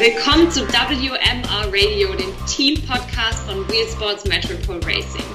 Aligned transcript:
Willkommen 0.00 0.50
zu 0.50 0.66
WMR 0.66 1.66
Radio, 1.66 2.14
dem 2.14 2.32
Team-Podcast 2.46 3.40
von 3.40 3.68
Wheel 3.68 3.86
Sports 3.86 4.24
Metropole 4.24 4.80
Racing. 4.82 5.26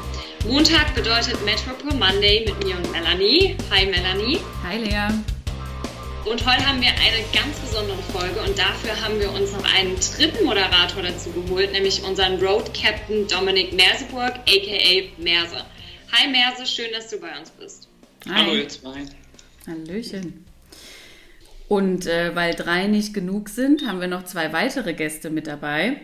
Montag 0.48 0.96
bedeutet 0.96 1.38
Metropole 1.46 1.94
Monday 1.94 2.48
mit 2.48 2.64
mir 2.64 2.76
und 2.76 2.92
Melanie. 2.92 3.56
Hi 3.70 3.86
Melanie. 3.86 4.40
Hi 4.64 4.80
Lea. 4.80 5.14
Und 6.26 6.44
heute 6.48 6.66
haben 6.66 6.82
wir 6.82 6.90
eine 6.90 7.24
ganz 7.32 7.60
besondere 7.60 8.02
Folge 8.12 8.42
und 8.42 8.58
dafür 8.58 9.00
haben 9.00 9.20
wir 9.20 9.32
uns 9.34 9.52
noch 9.52 9.72
einen 9.72 9.96
dritten 10.00 10.44
Moderator 10.44 11.04
dazu 11.04 11.30
geholt, 11.30 11.72
nämlich 11.72 12.02
unseren 12.02 12.44
Road 12.44 12.74
Captain 12.74 13.28
Dominik 13.28 13.72
Merseburg, 13.72 14.34
aka 14.34 15.04
Merse. 15.20 15.64
Hi 16.12 16.28
Merse, 16.28 16.66
schön, 16.66 16.92
dass 16.92 17.12
du 17.12 17.20
bei 17.20 17.38
uns 17.38 17.52
bist. 17.52 17.88
Hi. 18.28 18.34
Hallo 18.34 18.56
ihr 18.56 18.68
zwei. 18.68 19.06
Hallöchen. 19.68 20.44
Und 21.68 22.06
äh, 22.08 22.36
weil 22.36 22.54
drei 22.54 22.88
nicht 22.88 23.14
genug 23.14 23.50
sind, 23.50 23.88
haben 23.88 24.00
wir 24.00 24.08
noch 24.08 24.24
zwei 24.24 24.54
weitere 24.54 24.94
Gäste 24.94 25.30
mit 25.30 25.48
dabei. 25.48 25.98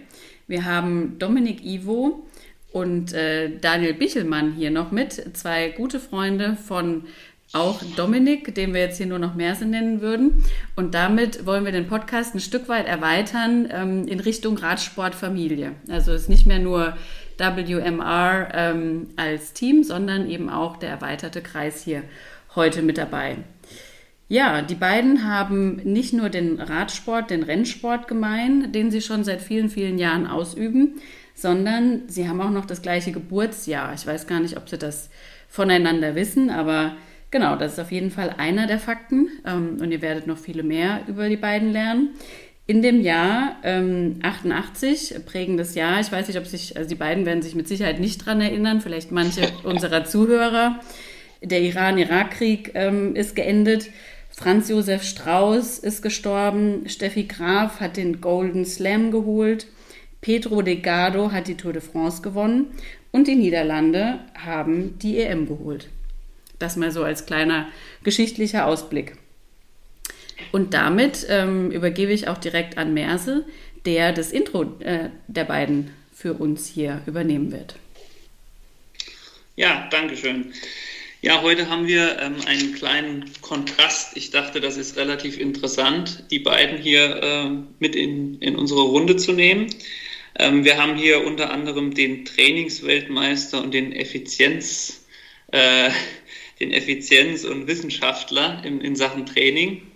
Wir 0.48 0.66
haben 0.66 1.18
Dominik 1.20 1.64
Ivo 1.64 2.28
und 2.72 3.14
äh, 3.14 3.58
Daniel 3.60 3.94
Bichelmann 3.94 4.54
hier 4.54 4.72
noch 4.72 4.92
mit, 4.92 5.38
zwei 5.38 5.70
gute 5.70 6.00
Freunde 6.00 6.56
von 6.56 7.04
auch 7.54 7.82
Dominik, 7.98 8.56
den 8.56 8.74
wir 8.74 8.82
jetzt 8.82 8.98
hier 8.98 9.08
nur 9.08 9.20
noch 9.20 9.36
Merse 9.36 9.66
nennen 9.66 10.02
würden. 10.02 10.44
Und 10.76 10.94
damit 10.94 11.46
wollen 11.46 11.66
wir 11.66 11.74
den 11.74 11.88
Podcast 11.88 12.34
ein 12.34 12.40
Stück 12.40 12.70
weit 12.70 12.88
erweitern 12.88 13.68
ähm, 13.72 14.08
in 14.08 14.22
Richtung 14.22 14.58
Radsportfamilie. 14.58 15.74
Also 15.90 16.14
es 16.14 16.24
ist 16.24 16.30
nicht 16.30 16.48
mehr 16.48 16.60
nur 16.60 16.96
WMR 17.38 18.50
ähm, 18.54 19.08
als 19.18 19.54
Team, 19.54 19.84
sondern 19.84 20.30
eben 20.30 20.50
auch 20.50 20.78
der 20.78 20.90
erweiterte 20.90 21.42
Kreis 21.42 21.84
hier 21.84 22.04
heute 22.56 22.82
mit 22.82 22.98
dabei. 22.98 23.38
Ja, 24.32 24.62
die 24.62 24.76
beiden 24.76 25.28
haben 25.28 25.82
nicht 25.84 26.14
nur 26.14 26.30
den 26.30 26.62
Radsport, 26.62 27.32
den 27.32 27.44
Rennsport 27.44 28.08
gemein, 28.08 28.72
den 28.72 28.90
sie 28.90 29.02
schon 29.02 29.26
seit 29.26 29.42
vielen, 29.42 29.70
vielen 29.70 29.98
Jahren 29.98 30.26
ausüben, 30.26 31.02
sondern 31.36 32.04
sie 32.08 32.30
haben 32.30 32.40
auch 32.40 32.50
noch 32.50 32.64
das 32.64 32.82
gleiche 32.82 33.12
Geburtsjahr. 33.12 33.94
Ich 33.94 34.08
weiß 34.08 34.28
gar 34.28 34.40
nicht, 34.40 34.56
ob 34.56 34.70
sie 34.70 34.78
das 34.78 35.10
voneinander 35.50 36.16
wissen, 36.16 36.50
aber 36.50 36.96
genau, 37.30 37.58
das 37.58 37.74
ist 37.74 37.80
auf 37.80 37.92
jeden 37.92 38.10
Fall 38.10 38.34
einer 38.38 38.68
der 38.68 38.80
Fakten 38.80 39.28
ähm, 39.46 39.80
und 39.82 39.92
ihr 39.92 40.02
werdet 40.02 40.28
noch 40.28 40.38
viele 40.38 40.64
mehr 40.64 41.02
über 41.08 41.28
die 41.28 41.36
beiden 41.36 41.74
lernen. 41.74 42.12
In 42.68 42.82
dem 42.82 43.02
Jahr 43.02 43.58
ähm, 43.64 44.20
88, 44.22 45.26
prägendes 45.26 45.76
Jahr, 45.76 46.00
ich 46.00 46.10
weiß 46.10 46.30
nicht, 46.30 46.38
ob 46.38 46.48
sich, 46.48 46.78
also 46.78 46.88
die 46.88 46.96
beiden 46.96 47.26
werden 47.26 47.42
sich 47.42 47.56
mit 47.56 47.68
Sicherheit 47.68 48.00
nicht 48.00 48.26
dran 48.26 48.40
erinnern, 48.40 48.80
vielleicht 48.80 49.12
manche 49.12 49.42
unserer 49.66 50.06
Zuhörer. 50.06 50.80
Der 51.44 51.60
Iran-Irak-Krieg 51.60 52.72
ähm, 52.76 53.16
ist 53.16 53.36
geendet. 53.36 53.90
Franz 54.42 54.70
Josef 54.70 55.04
Strauß 55.04 55.78
ist 55.78 56.02
gestorben, 56.02 56.90
Steffi 56.90 57.26
Graf 57.26 57.80
hat 57.80 57.96
den 57.96 58.22
Golden 58.22 58.66
Slam 58.66 59.12
geholt, 59.12 59.68
Pedro 60.20 60.64
Delgado 60.64 61.32
hat 61.32 61.48
die 61.48 61.58
Tour 61.58 61.74
de 61.74 61.82
France 61.82 62.24
gewonnen 62.24 62.72
und 63.12 63.28
die 63.28 63.36
Niederlande 63.36 64.20
haben 64.34 64.98
die 64.98 65.20
EM 65.20 65.48
geholt. 65.48 65.90
Das 66.58 66.76
mal 66.76 66.90
so 66.90 67.04
als 67.04 67.28
kleiner 67.28 67.68
geschichtlicher 68.04 68.66
Ausblick. 68.66 69.14
Und 70.52 70.74
damit 70.74 71.28
ähm, 71.30 71.70
übergebe 71.70 72.12
ich 72.12 72.28
auch 72.28 72.40
direkt 72.40 72.80
an 72.80 72.96
Merse, 72.96 73.46
der 73.86 74.12
das 74.12 74.32
Intro 74.32 74.64
äh, 74.80 75.10
der 75.28 75.44
beiden 75.44 75.92
für 76.12 76.34
uns 76.34 76.66
hier 76.68 77.02
übernehmen 77.06 77.52
wird. 77.52 77.76
Ja, 79.56 79.88
danke 79.92 80.18
schön. 80.18 80.52
Ja, 81.24 81.44
heute 81.44 81.70
haben 81.70 81.86
wir 81.86 82.20
ähm, 82.20 82.38
einen 82.48 82.74
kleinen 82.74 83.32
Kontrast. 83.42 84.18
Ich 84.18 84.32
dachte, 84.32 84.60
das 84.60 84.76
ist 84.76 84.98
relativ 84.98 85.40
interessant, 85.40 86.26
die 86.32 86.40
beiden 86.40 86.80
hier 86.80 87.22
äh, 87.22 87.50
mit 87.78 87.96
in, 87.96 88.40
in 88.40 88.56
unsere 88.56 88.82
Runde 88.82 89.18
zu 89.18 89.32
nehmen. 89.32 89.68
Ähm, 90.40 90.66
wir 90.66 90.78
haben 90.82 90.96
hier 90.96 91.24
unter 91.24 91.52
anderem 91.52 91.94
den 91.94 92.26
Trainingsweltmeister 92.26 93.62
und 93.62 93.72
den 93.72 93.92
Effizienz, 93.92 95.06
äh, 95.52 95.92
den 96.60 96.72
Effizienz- 96.72 97.46
und 97.46 97.68
Wissenschaftler 97.68 98.64
in, 98.66 98.82
in 98.82 98.96
Sachen 98.96 99.28
Training. 99.28 99.91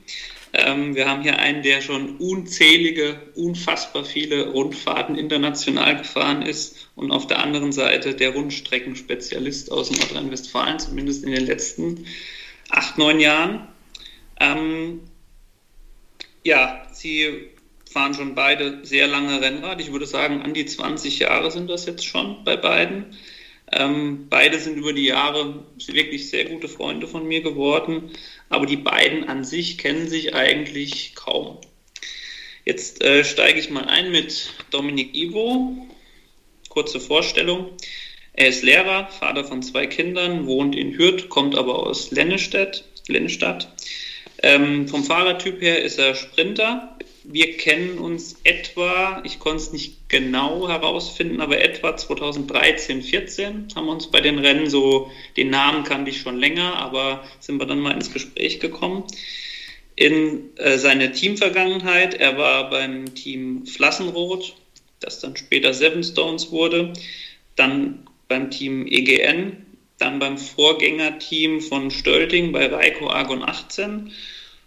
Ähm, 0.58 0.96
wir 0.96 1.10
haben 1.10 1.22
hier 1.22 1.40
einen, 1.40 1.64
der 1.64 1.82
schon 1.82 2.18
unzählige, 2.18 3.20
unfassbar 3.36 4.06
viele 4.06 4.50
Rundfahrten 4.52 5.18
international 5.18 5.98
gefahren 5.98 6.42
ist 6.44 6.90
und 6.96 7.12
auf 7.12 7.28
der 7.28 7.40
anderen 7.40 7.72
Seite 7.72 8.14
der 8.14 8.30
Rundstreckenspezialist 8.34 9.72
aus 9.72 9.92
Nordrhein-Westfalen, 9.92 10.80
zumindest 10.80 11.26
in 11.26 11.32
den 11.32 11.46
letzten 11.46 12.06
acht, 12.70 12.98
neun 12.98 13.20
Jahren. 13.20 13.68
Ähm, 14.40 15.02
ja, 16.44 16.88
sie 16.92 17.50
fahren 17.92 18.14
schon 18.14 18.36
beide 18.36 18.86
sehr 18.86 19.08
lange 19.08 19.42
Rennrad. 19.42 19.82
Ich 19.82 19.92
würde 19.92 20.06
sagen, 20.06 20.42
an 20.42 20.54
die 20.54 20.66
20 20.66 21.20
Jahre 21.20 21.52
sind 21.52 21.70
das 21.70 21.86
jetzt 21.86 22.06
schon 22.06 22.44
bei 22.44 22.56
beiden. 22.56 23.16
Ähm, 23.76 24.28
beide 24.30 24.58
sind 24.58 24.78
über 24.78 24.94
die 24.94 25.06
Jahre 25.06 25.66
wirklich 25.88 26.30
sehr 26.30 26.46
gute 26.46 26.70
Freunde 26.70 27.08
von 27.08 27.28
mir 27.28 27.42
geworden, 27.42 28.12
aber 28.48 28.66
die 28.66 28.78
beiden 28.78 29.26
an 29.26 29.44
sich 29.44 29.78
kennen 29.78 30.08
sich 30.08 30.34
eigentlich 30.34 31.14
kaum. 31.14 31.60
Jetzt 32.64 33.04
äh, 33.04 33.26
steige 33.26 33.60
ich 33.60 33.70
mal 33.70 33.86
ein 33.86 34.12
mit 34.12 34.54
Dominik 34.72 35.14
Ivo. 35.14 35.76
Kurze 36.70 37.00
Vorstellung. 37.00 37.74
Er 38.34 38.48
ist 38.48 38.64
Lehrer, 38.64 39.08
Vater 39.10 39.44
von 39.44 39.62
zwei 39.62 39.88
Kindern, 39.88 40.48
wohnt 40.48 40.76
in 40.76 40.98
Hürth, 40.98 41.30
kommt 41.30 41.56
aber 41.56 41.80
aus 41.80 42.12
Lennestadt. 42.12 42.86
Lennestadt. 43.08 43.70
Ähm, 44.42 44.88
vom 44.88 45.04
Fahrertyp 45.04 45.62
her 45.62 45.82
ist 45.82 46.00
er 46.00 46.16
Sprinter, 46.16 46.98
wir 47.28 47.58
kennen 47.58 47.98
uns 47.98 48.38
etwa, 48.44 49.22
ich 49.24 49.40
konnte 49.40 49.64
es 49.64 49.74
nicht 49.74 50.10
genau 50.10 50.68
herausfinden, 50.68 51.42
aber 51.42 51.62
etwa 51.62 51.96
2013, 51.96 53.02
14 53.02 53.68
haben 53.76 53.86
wir 53.86 53.92
uns 53.92 54.08
bei 54.08 54.22
den 54.22 54.40
Rennen 54.40 54.70
so, 54.70 55.12
den 55.38 55.50
Namen 55.50 55.84
kannte 55.84 56.12
ich 56.12 56.22
schon 56.22 56.40
länger, 56.40 56.76
aber 56.78 57.24
sind 57.40 57.60
wir 57.60 57.66
dann 57.66 57.80
mal 57.80 57.94
ins 57.94 58.14
Gespräch 58.14 58.60
gekommen. 58.60 59.04
In 59.96 60.56
äh, 60.58 60.78
seine 60.78 61.12
Teamvergangenheit, 61.12 62.16
er 62.16 62.38
war 62.38 62.70
beim 62.70 63.16
Team 63.16 63.66
Flassenroth, 63.66 64.56
das 65.00 65.20
dann 65.20 65.36
später 65.36 65.74
Seven 65.74 66.04
Stones 66.04 66.52
wurde, 66.52 66.94
dann 67.56 68.08
beim 68.28 68.52
Team 68.52 68.86
EGN, 68.88 69.66
dann 69.98 70.20
beim 70.20 70.38
Vorgängerteam 70.38 71.62
von 71.62 71.92
Stölting 71.92 72.52
bei 72.52 72.68
Reiko 72.68 73.10
Argon 73.10 73.44
18 73.44 74.12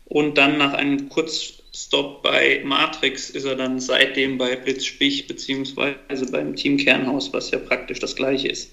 und 0.06 0.38
dann 0.38 0.56
nach 0.56 0.72
einem 0.72 1.08
kurz 1.10 1.58
Stop 1.80 2.24
bei 2.24 2.60
Matrix 2.64 3.30
ist 3.30 3.44
er 3.44 3.54
dann 3.54 3.78
seitdem 3.78 4.36
bei 4.36 4.56
Blitzspich 4.56 5.28
beziehungsweise 5.28 6.26
beim 6.32 6.56
Team 6.56 6.76
Kernhaus, 6.76 7.32
was 7.32 7.52
ja 7.52 7.58
praktisch 7.58 8.00
das 8.00 8.16
gleiche 8.16 8.48
ist. 8.48 8.72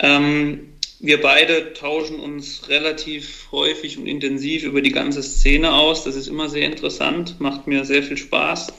Ähm, 0.00 0.70
wir 1.00 1.20
beide 1.20 1.74
tauschen 1.74 2.18
uns 2.18 2.70
relativ 2.70 3.48
häufig 3.52 3.98
und 3.98 4.06
intensiv 4.06 4.64
über 4.64 4.80
die 4.80 4.92
ganze 4.92 5.22
Szene 5.22 5.74
aus. 5.74 6.04
Das 6.04 6.16
ist 6.16 6.28
immer 6.28 6.48
sehr 6.48 6.66
interessant, 6.66 7.40
macht 7.40 7.66
mir 7.66 7.84
sehr 7.84 8.02
viel 8.02 8.16
Spaß 8.16 8.72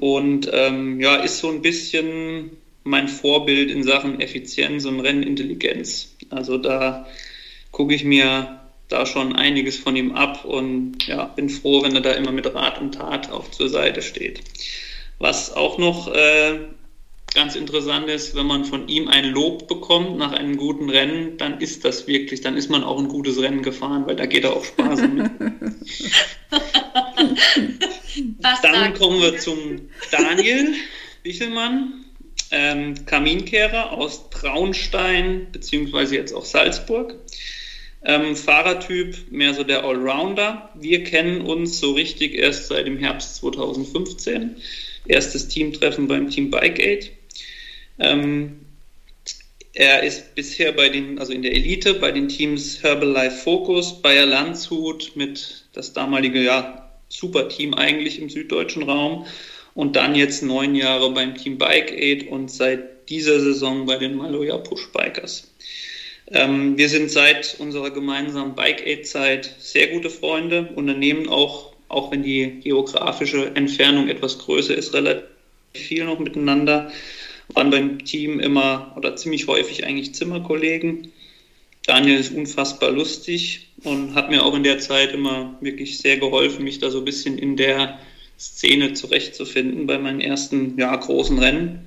und 0.00 0.48
ähm, 0.50 1.00
ja, 1.00 1.16
ist 1.16 1.40
so 1.40 1.50
ein 1.50 1.60
bisschen 1.60 2.50
mein 2.82 3.08
Vorbild 3.08 3.70
in 3.70 3.82
Sachen 3.82 4.20
Effizienz 4.20 4.86
und 4.86 5.00
Rennintelligenz. 5.00 6.16
Also 6.30 6.56
da 6.56 7.06
gucke 7.72 7.94
ich 7.94 8.04
mir 8.04 8.63
da 8.88 9.06
schon 9.06 9.34
einiges 9.34 9.78
von 9.78 9.96
ihm 9.96 10.12
ab 10.12 10.44
und 10.44 11.06
ja, 11.06 11.24
bin 11.24 11.48
froh, 11.48 11.82
wenn 11.82 11.94
er 11.94 12.02
da 12.02 12.12
immer 12.12 12.32
mit 12.32 12.52
Rat 12.54 12.80
und 12.80 12.94
Tat 12.94 13.30
auch 13.30 13.50
zur 13.50 13.68
Seite 13.68 14.02
steht. 14.02 14.40
Was 15.18 15.52
auch 15.52 15.78
noch 15.78 16.12
äh, 16.12 16.58
ganz 17.34 17.56
interessant 17.56 18.08
ist, 18.08 18.36
wenn 18.36 18.46
man 18.46 18.64
von 18.64 18.88
ihm 18.88 19.08
ein 19.08 19.26
Lob 19.26 19.68
bekommt 19.68 20.16
nach 20.16 20.32
einem 20.32 20.56
guten 20.56 20.88
Rennen, 20.88 21.36
dann 21.36 21.60
ist 21.60 21.84
das 21.84 22.06
wirklich, 22.06 22.40
dann 22.40 22.56
ist 22.56 22.70
man 22.70 22.84
auch 22.84 22.98
ein 22.98 23.08
gutes 23.08 23.40
Rennen 23.40 23.62
gefahren, 23.62 24.06
weil 24.06 24.16
da 24.16 24.26
geht 24.26 24.44
er 24.44 24.54
auch 24.54 24.64
Spaß 24.64 25.02
mit. 25.02 25.30
dann 28.62 28.94
kommen 28.94 29.20
wir 29.20 29.38
zum 29.38 29.88
Daniel 30.10 30.74
Bichelmann, 31.22 32.04
ähm, 32.50 32.94
Kaminkehrer 33.06 33.92
aus 33.92 34.30
Traunstein, 34.30 35.48
beziehungsweise 35.50 36.14
jetzt 36.14 36.32
auch 36.32 36.44
Salzburg. 36.44 37.16
Ähm, 38.04 38.36
Fahrertyp, 38.36 39.30
mehr 39.30 39.54
so 39.54 39.64
der 39.64 39.84
Allrounder. 39.84 40.70
Wir 40.74 41.04
kennen 41.04 41.40
uns 41.40 41.80
so 41.80 41.92
richtig 41.92 42.34
erst 42.34 42.68
seit 42.68 42.86
dem 42.86 42.98
Herbst 42.98 43.36
2015. 43.36 44.56
Erstes 45.06 45.48
Teamtreffen 45.48 46.06
beim 46.06 46.28
Team 46.28 46.50
Bikeaid. 46.50 47.10
Ähm, 47.98 48.60
er 49.72 50.02
ist 50.02 50.34
bisher 50.34 50.72
bei 50.72 50.88
den, 50.88 51.18
also 51.18 51.32
in 51.32 51.42
der 51.42 51.52
Elite 51.52 51.94
bei 51.94 52.12
den 52.12 52.28
Teams 52.28 52.82
Herbalife 52.82 53.38
Focus, 53.38 54.00
Bayer 54.02 54.26
Landshut 54.26 55.12
mit 55.16 55.64
das 55.72 55.92
damalige 55.92 56.42
ja, 56.42 56.92
Superteam 57.08 57.74
eigentlich 57.74 58.20
im 58.20 58.30
süddeutschen 58.30 58.84
Raum 58.84 59.26
und 59.74 59.96
dann 59.96 60.14
jetzt 60.14 60.42
neun 60.42 60.74
Jahre 60.74 61.10
beim 61.12 61.36
Team 61.36 61.58
Bikeaid 61.58 62.28
und 62.28 62.50
seit 62.50 63.08
dieser 63.08 63.40
Saison 63.40 63.86
bei 63.86 63.96
den 63.96 64.14
Maloja 64.14 64.58
Push 64.58 64.92
Bikers. 64.92 65.52
Ähm, 66.28 66.78
wir 66.78 66.88
sind 66.88 67.10
seit 67.10 67.56
unserer 67.58 67.90
gemeinsamen 67.90 68.54
Bike-Aid-Zeit 68.54 69.54
sehr 69.58 69.88
gute 69.88 70.10
Freunde, 70.10 70.70
unternehmen 70.74 71.28
auch 71.28 71.74
auch 71.94 72.10
wenn 72.10 72.22
die 72.22 72.60
geografische 72.60 73.54
Entfernung 73.54 74.08
etwas 74.08 74.38
größer 74.38 74.74
ist, 74.74 74.94
relativ 74.94 75.28
viel 75.72 76.04
noch 76.04 76.18
miteinander. 76.18 76.90
Waren 77.52 77.70
beim 77.70 78.04
Team 78.04 78.40
immer 78.40 78.92
oder 78.96 79.16
ziemlich 79.16 79.46
häufig 79.46 79.84
eigentlich 79.84 80.14
Zimmerkollegen. 80.14 81.12
Daniel 81.86 82.18
ist 82.18 82.34
unfassbar 82.34 82.90
lustig 82.90 83.68
und 83.84 84.14
hat 84.14 84.30
mir 84.30 84.42
auch 84.42 84.54
in 84.54 84.62
der 84.62 84.78
Zeit 84.78 85.12
immer 85.12 85.56
wirklich 85.60 85.98
sehr 85.98 86.16
geholfen, 86.16 86.64
mich 86.64 86.78
da 86.78 86.90
so 86.90 86.98
ein 86.98 87.04
bisschen 87.04 87.36
in 87.38 87.56
der 87.56 87.98
Szene 88.38 88.94
zurechtzufinden 88.94 89.86
bei 89.86 89.98
meinen 89.98 90.20
ersten 90.20 90.78
ja, 90.78 90.94
großen 90.96 91.38
Rennen. 91.38 91.86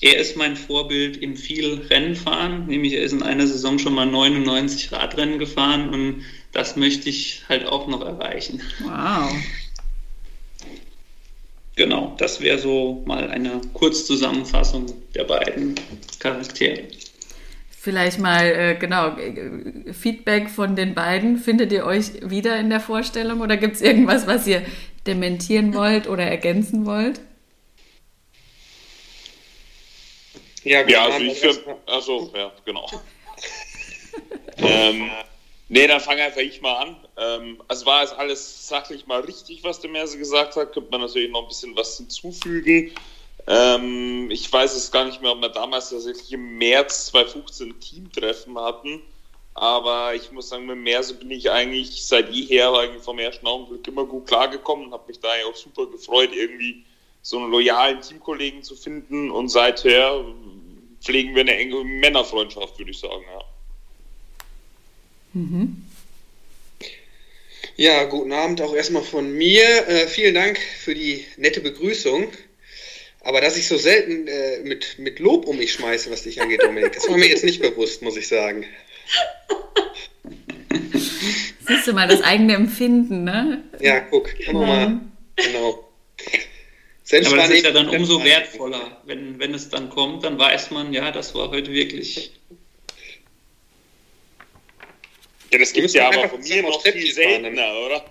Er 0.00 0.16
ist 0.16 0.36
mein 0.36 0.56
Vorbild 0.56 1.16
im 1.16 1.36
viel 1.36 1.86
Rennfahren, 1.90 2.66
nämlich 2.66 2.92
er 2.92 3.02
ist 3.02 3.12
in 3.12 3.22
einer 3.22 3.46
Saison 3.46 3.78
schon 3.78 3.94
mal 3.94 4.06
99 4.06 4.92
Radrennen 4.92 5.38
gefahren 5.38 5.90
und 5.90 6.24
das 6.52 6.76
möchte 6.76 7.08
ich 7.08 7.42
halt 7.48 7.66
auch 7.66 7.88
noch 7.88 8.02
erreichen. 8.02 8.60
Wow. 8.80 9.32
Genau, 11.74 12.14
das 12.18 12.40
wäre 12.40 12.58
so 12.58 13.02
mal 13.06 13.30
eine 13.30 13.60
Kurzzusammenfassung 13.72 14.86
der 15.14 15.24
beiden 15.24 15.74
Charaktere. 16.18 16.84
Vielleicht 17.70 18.18
mal, 18.18 18.44
äh, 18.44 18.76
genau, 18.78 19.16
Feedback 19.92 20.50
von 20.50 20.74
den 20.74 20.94
beiden. 20.94 21.38
Findet 21.38 21.72
ihr 21.72 21.84
euch 21.84 22.28
wieder 22.28 22.58
in 22.58 22.70
der 22.70 22.80
Vorstellung 22.80 23.40
oder 23.40 23.56
gibt 23.56 23.76
es 23.76 23.82
irgendwas, 23.82 24.26
was 24.26 24.46
ihr 24.48 24.62
dementieren 25.06 25.72
wollt 25.72 26.08
oder 26.08 26.24
ergänzen 26.24 26.84
wollt? 26.84 27.20
Ja, 30.64 30.86
ja 30.86 31.04
also 31.04 31.18
ich 31.20 31.38
für, 31.38 31.78
also 31.86 32.30
ja, 32.34 32.52
genau. 32.64 32.88
ähm, 34.58 35.10
nee, 35.68 35.86
dann 35.86 36.00
fange 36.00 36.22
einfach 36.22 36.40
ich 36.40 36.60
mal 36.60 36.74
an. 36.74 36.96
Ähm, 37.16 37.62
also 37.68 37.86
war 37.86 38.02
es 38.02 38.12
alles 38.12 38.68
sachlich 38.68 39.06
mal 39.06 39.20
richtig, 39.20 39.64
was 39.64 39.80
der 39.80 39.90
Merse 39.90 40.18
gesagt 40.18 40.56
hat. 40.56 40.72
Könnte 40.72 40.90
man 40.90 41.00
natürlich 41.00 41.30
noch 41.30 41.42
ein 41.42 41.48
bisschen 41.48 41.76
was 41.76 41.96
hinzufügen. 41.96 42.92
Ähm, 43.46 44.30
ich 44.30 44.52
weiß 44.52 44.74
es 44.74 44.90
gar 44.90 45.04
nicht 45.04 45.22
mehr, 45.22 45.32
ob 45.32 45.40
wir 45.40 45.48
damals 45.48 45.88
tatsächlich 45.90 46.32
im 46.32 46.58
März 46.58 47.06
2015 47.06 47.80
Teamtreffen 47.80 48.58
hatten. 48.58 49.00
Aber 49.54 50.14
ich 50.14 50.30
muss 50.30 50.50
sagen, 50.50 50.66
mit 50.66 50.76
Merse 50.76 51.14
bin 51.14 51.30
ich 51.30 51.50
eigentlich 51.50 52.04
seit 52.04 52.30
jeher 52.30 52.72
eigentlich 52.74 53.02
vom 53.02 53.18
ersten 53.18 53.46
Augenblick 53.46 53.88
immer 53.88 54.04
gut 54.04 54.26
klargekommen 54.26 54.86
und 54.86 54.92
habe 54.92 55.08
mich 55.08 55.18
da 55.18 55.30
auch 55.50 55.56
super 55.56 55.86
gefreut, 55.86 56.30
irgendwie 56.32 56.84
so 57.22 57.38
einen 57.38 57.50
loyalen 57.50 58.00
Teamkollegen 58.00 58.62
zu 58.62 58.76
finden. 58.76 59.30
Und 59.30 59.48
seither 59.48 60.24
pflegen 61.02 61.34
wir 61.34 61.42
eine 61.42 61.56
enge 61.56 61.84
Männerfreundschaft, 61.84 62.78
würde 62.78 62.90
ich 62.90 62.98
sagen. 62.98 63.24
Ja. 63.32 63.44
Mhm. 65.34 65.84
Ja, 67.76 68.04
guten 68.04 68.32
Abend 68.32 68.60
auch 68.60 68.74
erstmal 68.74 69.02
von 69.02 69.32
mir. 69.32 69.88
Äh, 69.88 70.08
vielen 70.08 70.34
Dank 70.34 70.58
für 70.58 70.94
die 70.94 71.24
nette 71.36 71.60
Begrüßung. 71.60 72.28
Aber 73.20 73.40
dass 73.40 73.56
ich 73.56 73.68
so 73.68 73.76
selten 73.76 74.26
äh, 74.26 74.60
mit, 74.64 74.98
mit 74.98 75.18
Lob 75.18 75.46
um 75.46 75.58
mich 75.58 75.72
schmeiße, 75.72 76.10
was 76.10 76.22
dich 76.22 76.40
angeht, 76.40 76.62
Dominik, 76.62 76.92
das 76.92 77.08
war 77.08 77.16
mir 77.16 77.28
jetzt 77.28 77.44
nicht 77.44 77.60
bewusst, 77.60 78.02
muss 78.02 78.16
ich 78.16 78.26
sagen. 78.26 78.64
Siehst 81.66 81.86
du 81.86 81.92
mal, 81.92 82.08
das 82.08 82.22
eigene 82.22 82.54
Empfinden, 82.54 83.24
ne? 83.24 83.62
Ja, 83.80 84.00
guck, 84.00 84.30
guck 84.44 84.54
mal. 84.54 85.00
Genau. 85.36 85.87
Selbst 87.08 87.28
Aber 87.28 87.38
das 87.38 87.48
ist 87.48 87.64
ja 87.64 87.70
dann 87.70 87.88
umso 87.88 88.22
wertvoller, 88.22 89.00
wenn, 89.06 89.38
wenn 89.38 89.54
es 89.54 89.70
dann 89.70 89.88
kommt, 89.88 90.24
dann 90.24 90.38
weiß 90.38 90.72
man, 90.72 90.92
ja, 90.92 91.10
das 91.10 91.34
war 91.34 91.48
heute 91.48 91.72
wirklich. 91.72 92.32
Ja, 95.50 95.58
das 95.58 95.72
gibt 95.72 95.86
es 95.86 95.94
ja 95.94 96.08
aber 96.08 96.28
von 96.28 96.42
mir 96.42 96.62
noch 96.62 96.82
viel 96.82 97.10
seltener, 97.10 97.72
oder? 97.86 98.04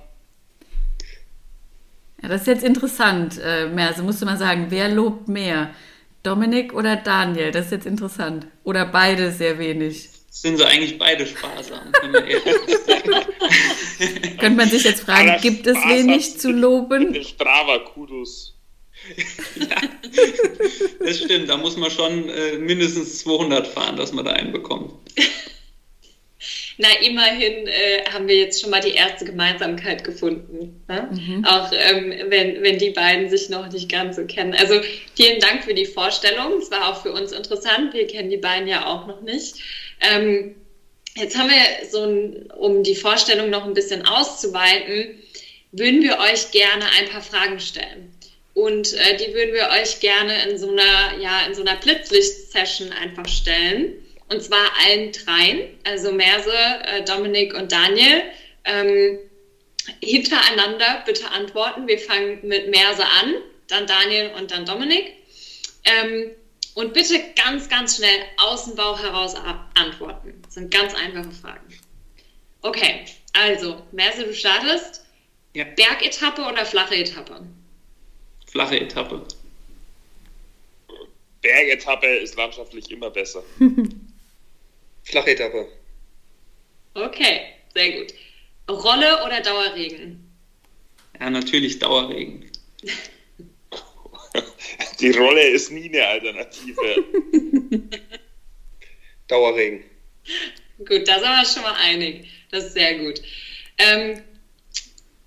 Ja, 2.24 2.30
das 2.30 2.42
ist 2.42 2.48
jetzt 2.48 2.64
interessant, 2.64 3.40
äh, 3.40 3.68
Merse, 3.68 4.02
musst 4.02 4.24
du 4.24 4.26
mal 4.26 4.36
sagen, 4.36 4.66
wer 4.70 4.90
lobt 4.90 5.28
mehr? 5.28 5.76
Dominik 6.24 6.74
oder 6.74 6.96
Daniel? 6.96 7.52
Das 7.52 7.66
ist 7.66 7.72
jetzt 7.74 7.86
interessant. 7.86 8.48
Oder 8.64 8.88
beide 8.88 9.32
sehr 9.32 9.60
wenig? 9.60 10.10
Sind 10.32 10.58
sie 10.58 10.66
eigentlich 10.66 10.98
beide 10.98 11.28
sparsam, 11.28 11.92
wenn 12.02 12.12
man 12.14 12.26
ehrlich 12.26 12.46
ist. 12.68 12.88
Könnte 14.40 14.58
man 14.58 14.70
sich 14.72 14.86
jetzt 14.86 15.02
fragen, 15.02 15.40
gibt 15.44 15.68
es 15.68 15.78
wenig 15.86 16.40
zu 16.40 16.52
loben? 16.52 17.14
Strava-Kudos 17.24 18.57
ja, 19.56 19.82
das 21.00 21.20
stimmt. 21.20 21.50
Da 21.50 21.58
muss 21.58 21.78
man 21.78 21.92
schon 21.92 22.30
äh, 22.30 22.58
mindestens 22.58 23.20
200 23.20 23.68
fahren, 23.68 23.96
dass 23.96 24.12
man 24.12 24.26
da 24.26 24.32
einen 24.32 24.52
bekommt. 24.52 24.94
Na, 26.80 26.90
immerhin 27.02 27.68
äh, 27.68 28.04
haben 28.12 28.28
wir 28.28 28.36
jetzt 28.36 28.62
schon 28.62 28.70
mal 28.70 28.82
die 28.82 28.92
erste 28.92 29.26
Gemeinsamkeit 29.26 30.04
gefunden. 30.04 30.84
Ne? 30.88 31.10
Mhm. 31.12 31.44
Auch 31.44 31.72
ähm, 31.72 32.14
wenn, 32.28 32.62
wenn 32.62 32.78
die 32.78 32.92
beiden 32.92 33.30
sich 33.30 33.50
noch 33.50 33.72
nicht 33.72 33.92
ganz 33.92 34.16
so 34.16 34.26
kennen. 34.26 34.54
Also 34.54 34.80
vielen 35.16 35.40
Dank 35.40 35.64
für 35.64 35.74
die 35.74 35.88
Vorstellung. 35.88 36.60
Es 36.62 36.70
war 36.70 36.90
auch 36.90 37.02
für 37.02 37.12
uns 37.12 37.32
interessant. 37.32 37.96
Wir 37.96 38.06
kennen 38.06 38.30
die 38.30 38.38
beiden 38.38 38.68
ja 38.68 38.86
auch 38.86 39.08
noch 39.08 39.22
nicht. 39.22 39.56
Ähm, 40.02 40.56
jetzt 41.16 41.36
haben 41.36 41.50
wir 41.50 41.90
so, 41.90 42.04
ein, 42.04 42.52
um 42.52 42.84
die 42.84 42.96
Vorstellung 42.96 43.50
noch 43.50 43.66
ein 43.66 43.74
bisschen 43.74 44.06
auszuweiten, 44.06 45.18
würden 45.72 46.04
wir 46.04 46.20
euch 46.20 46.52
gerne 46.52 46.86
ein 47.00 47.10
paar 47.10 47.24
Fragen 47.24 47.60
stellen. 47.60 48.14
Und 48.58 48.94
äh, 48.94 49.18
die 49.18 49.36
würden 49.36 49.54
wir 49.54 49.70
euch 49.80 50.00
gerne 50.00 50.50
in 50.50 50.58
so 50.58 50.72
einer, 50.72 51.20
ja, 51.20 51.46
in 51.46 51.54
so 51.54 51.62
einer 51.62 51.76
Blitzlicht-Session 51.76 52.92
einfach 52.92 53.28
stellen. 53.28 54.04
Und 54.30 54.42
zwar 54.42 54.66
allen 54.84 55.12
dreien, 55.12 55.78
also 55.84 56.12
Merse, 56.12 56.52
äh, 56.52 57.04
Dominik 57.04 57.54
und 57.54 57.72
Daniel. 57.72 58.24
Ähm, 58.64 59.20
hintereinander 60.02 61.04
bitte 61.06 61.30
antworten. 61.30 61.88
Wir 61.88 62.00
fangen 62.00 62.40
mit 62.48 62.72
Merse 62.72 63.06
an, 63.06 63.36
dann 63.68 63.86
Daniel 63.86 64.32
und 64.40 64.50
dann 64.50 64.66
Dominik. 64.66 65.14
Ähm, 65.86 66.32
und 66.74 66.94
bitte 66.94 67.24
ganz, 67.36 67.70
ganz 67.70 67.98
schnell 67.98 68.26
aus 68.38 68.66
dem 68.66 68.74
Bauch 68.74 69.00
heraus 69.00 69.36
antworten. 69.76 70.42
Das 70.44 70.56
sind 70.56 70.72
ganz 70.72 70.96
einfache 70.96 71.30
Fragen. 71.32 71.80
Okay, 72.64 73.06
also, 73.34 73.84
Merse, 73.92 74.24
du 74.24 74.34
startest. 74.34 75.06
Ja. 75.54 75.64
Bergetappe 75.64 76.42
oder 76.42 76.66
flache 76.66 76.96
Etappe? 76.96 77.46
Flache 78.58 78.82
Etappe. 78.82 79.22
Bergetappe 81.44 82.08
ist 82.08 82.36
landschaftlich 82.36 82.90
immer 82.90 83.12
besser. 83.12 83.44
flache 85.04 85.30
Etappe. 85.30 85.68
Okay, 86.96 87.42
sehr 87.76 88.00
gut. 88.00 88.16
Rolle 88.68 89.24
oder 89.24 89.42
Dauerregen? 89.42 90.28
Ja, 91.20 91.30
natürlich 91.30 91.78
Dauerregen. 91.78 92.50
Die 95.00 95.12
Rolle 95.12 95.50
ist 95.50 95.72
nie 95.72 95.90
eine 95.90 96.08
Alternative. 96.08 96.96
Dauerregen. 99.28 99.84
Gut, 100.80 101.08
da 101.08 101.20
sind 101.20 101.30
wir 101.30 101.46
schon 101.46 101.62
mal 101.62 101.76
einig. 101.76 102.28
Das 102.50 102.66
ist 102.66 102.74
sehr 102.74 102.98
gut. 102.98 103.22
Ähm, 103.78 104.24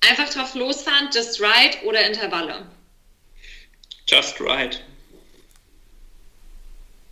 einfach 0.01 0.29
drauf 0.35 0.57
losfahren, 0.57 1.11
just 1.15 1.41
right 1.41 1.81
oder 1.85 2.05
Intervalle? 2.05 2.67
Just 4.11 4.41
right. 4.41 4.83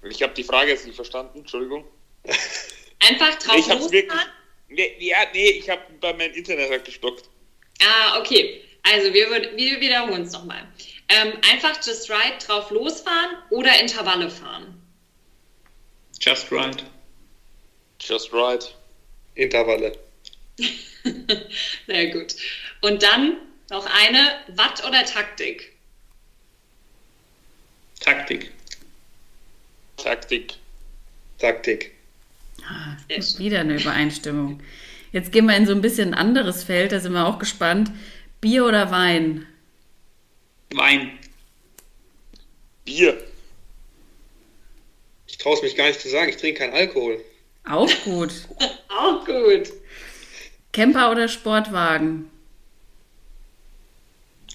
Ich 0.02 0.20
habe 0.20 0.34
die 0.34 0.42
Frage 0.42 0.72
jetzt 0.72 0.84
nicht 0.84 0.96
verstanden, 0.96 1.38
Entschuldigung. 1.38 1.84
Einfach 3.08 3.38
drauf 3.38 3.56
ich 3.56 3.70
hab's 3.70 3.92
wirklich, 3.92 4.20
nee, 4.68 4.96
ja, 4.98 5.18
nee, 5.32 5.50
ich 5.50 5.70
habe 5.70 5.82
bei 6.00 6.12
meinem 6.12 6.32
Internet 6.34 6.70
halt 6.70 6.84
gestockt. 6.84 7.28
Ah, 7.80 8.18
okay. 8.18 8.64
Also 8.82 9.14
wir, 9.14 9.30
wir 9.30 9.80
wiederholen 9.80 10.22
es 10.22 10.32
nochmal. 10.32 10.66
Ähm, 11.08 11.34
einfach 11.50 11.76
just 11.84 12.10
right 12.10 12.46
drauf 12.46 12.70
losfahren 12.70 13.36
oder 13.50 13.80
Intervalle 13.80 14.28
fahren? 14.28 14.82
Just 16.20 16.50
right. 16.50 16.82
Just 18.00 18.32
right. 18.32 18.74
Intervalle. 19.36 19.96
Sehr 21.86 22.06
gut. 22.08 22.34
Und 22.80 23.02
dann 23.02 23.36
noch 23.70 23.86
eine, 23.86 24.40
Watt 24.48 24.84
oder 24.86 25.04
Taktik? 25.04 25.77
Taktik. 28.08 28.50
Taktik. 29.98 30.54
Taktik. 31.38 31.92
Ah, 32.66 32.96
wieder 33.36 33.60
eine 33.60 33.78
Übereinstimmung. 33.78 34.62
Jetzt 35.12 35.30
gehen 35.30 35.44
wir 35.44 35.54
in 35.54 35.66
so 35.66 35.72
ein 35.72 35.82
bisschen 35.82 36.14
ein 36.14 36.18
anderes 36.18 36.64
Feld, 36.64 36.92
da 36.92 37.00
sind 37.00 37.12
wir 37.12 37.26
auch 37.26 37.38
gespannt. 37.38 37.90
Bier 38.40 38.64
oder 38.64 38.90
Wein? 38.90 39.46
Wein. 40.70 41.18
Bier. 42.86 43.22
Ich 45.26 45.36
traue 45.36 45.56
es 45.56 45.62
mich 45.62 45.76
gar 45.76 45.88
nicht 45.88 46.00
zu 46.00 46.08
sagen, 46.08 46.30
ich 46.30 46.38
trinke 46.38 46.60
keinen 46.60 46.72
Alkohol. 46.72 47.22
Auch 47.68 47.92
gut. 48.04 48.32
auch 48.88 49.22
gut. 49.26 49.70
Camper 50.72 51.10
oder 51.10 51.28
Sportwagen? 51.28 52.30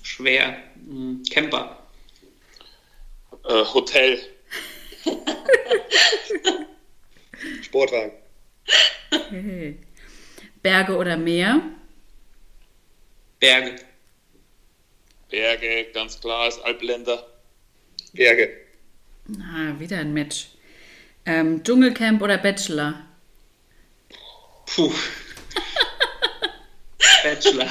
Schwer. 0.01 0.57
Hm, 0.87 1.21
Camper. 1.29 1.82
Äh, 3.43 3.65
Hotel. 3.73 4.19
Sportwagen. 7.61 8.11
Okay. 9.11 9.77
Berge 10.61 10.95
oder 10.95 11.17
Meer? 11.17 11.61
Berge. 13.39 13.75
Berge, 15.29 15.87
ganz 15.93 16.21
klar, 16.21 16.47
ist 16.47 16.63
Alpländer. 16.63 17.27
Berge. 18.13 18.49
Na, 19.27 19.77
wieder 19.79 19.97
ein 19.97 20.13
Match. 20.13 20.49
Ähm, 21.25 21.63
Dschungelcamp 21.63 22.21
oder 22.21 22.37
Bachelor? 22.37 23.05
Puh. 24.67 24.91
Bachelor. 27.23 27.67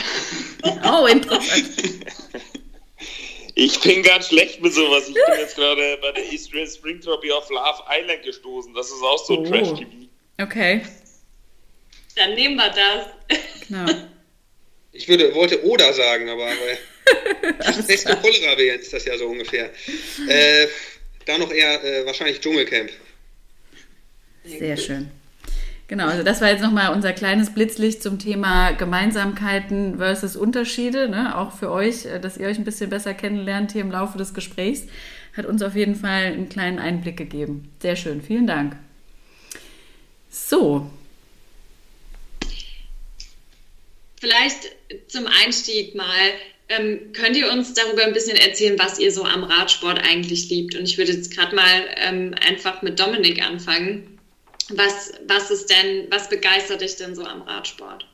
Oh, 0.84 1.06
interessant. 1.06 2.12
Ich 3.54 3.80
bin 3.80 4.02
ganz 4.02 4.28
schlecht 4.28 4.62
mit 4.62 4.72
sowas. 4.72 5.08
Ich 5.08 5.14
bin 5.14 5.22
jetzt 5.38 5.56
gerade 5.56 5.98
bei 6.00 6.12
der 6.12 6.24
Eastern 6.32 6.66
Spring 6.66 7.00
Trophy 7.00 7.30
auf 7.32 7.50
Love 7.50 7.82
Island 7.90 8.22
gestoßen. 8.22 8.72
Das 8.74 8.86
ist 8.86 9.02
auch 9.02 9.22
so 9.24 9.38
Oh. 9.40 9.44
Trash-TV. 9.46 10.08
Okay, 10.40 10.80
Dann 12.16 12.34
nehmen 12.34 12.56
wir 12.56 12.70
das. 12.70 13.38
genau. 13.68 13.86
Ich 14.94 15.08
würde, 15.08 15.34
wollte 15.34 15.64
Oder 15.64 15.90
sagen, 15.94 16.28
aber 16.28 16.48
äh, 16.50 16.76
Alles 17.60 17.86
beste. 17.86 18.14
Cholera 18.16 18.58
wählen 18.58 18.78
ist 18.78 18.92
das 18.92 19.06
ja 19.06 19.16
so 19.16 19.26
ungefähr. 19.26 19.70
Äh, 20.28 20.66
da 21.24 21.38
noch 21.38 21.50
eher 21.50 21.82
äh, 21.82 22.04
wahrscheinlich 22.04 22.40
Dschungelcamp. 22.40 22.90
Sehr 24.44 24.76
schön. 24.76 25.10
Genau, 25.92 26.06
also 26.06 26.22
das 26.22 26.40
war 26.40 26.48
jetzt 26.48 26.62
nochmal 26.62 26.94
unser 26.94 27.12
kleines 27.12 27.52
Blitzlicht 27.52 28.02
zum 28.02 28.18
Thema 28.18 28.70
Gemeinsamkeiten 28.70 29.98
versus 29.98 30.36
Unterschiede, 30.36 31.06
ne? 31.10 31.36
auch 31.36 31.52
für 31.54 31.70
euch, 31.70 32.06
äh, 32.06 32.18
dass 32.18 32.38
ihr 32.38 32.46
euch 32.46 32.56
ein 32.56 32.64
bisschen 32.64 32.88
besser 32.88 33.12
kennenlernt 33.12 33.72
hier 33.72 33.82
im 33.82 33.90
Laufe 33.90 34.16
des 34.16 34.32
Gesprächs. 34.32 34.84
Hat 35.36 35.44
uns 35.44 35.60
auf 35.60 35.76
jeden 35.76 35.94
Fall 35.94 36.28
einen 36.28 36.48
kleinen 36.48 36.78
Einblick 36.78 37.18
gegeben. 37.18 37.70
Sehr 37.82 37.96
schön, 37.96 38.22
vielen 38.22 38.46
Dank. 38.46 38.74
So, 40.30 40.90
Vielleicht 44.18 44.74
zum 45.08 45.26
Einstieg 45.44 45.94
mal, 45.94 46.06
ähm, 46.70 47.12
könnt 47.12 47.36
ihr 47.36 47.52
uns 47.52 47.74
darüber 47.74 48.04
ein 48.04 48.14
bisschen 48.14 48.38
erzählen, 48.38 48.78
was 48.78 48.98
ihr 48.98 49.12
so 49.12 49.24
am 49.26 49.44
Radsport 49.44 49.98
eigentlich 49.98 50.48
liebt? 50.48 50.74
Und 50.74 50.84
ich 50.84 50.96
würde 50.96 51.12
jetzt 51.12 51.36
gerade 51.36 51.54
mal 51.54 51.84
ähm, 51.96 52.34
einfach 52.48 52.80
mit 52.80 52.98
Dominik 52.98 53.42
anfangen. 53.42 54.11
Was, 54.70 55.12
was 55.26 55.50
ist 55.50 55.70
denn, 55.70 56.06
was 56.10 56.28
begeistert 56.28 56.80
dich 56.80 56.96
denn 56.96 57.14
so 57.14 57.24
am 57.24 57.42
Radsport? 57.42 58.06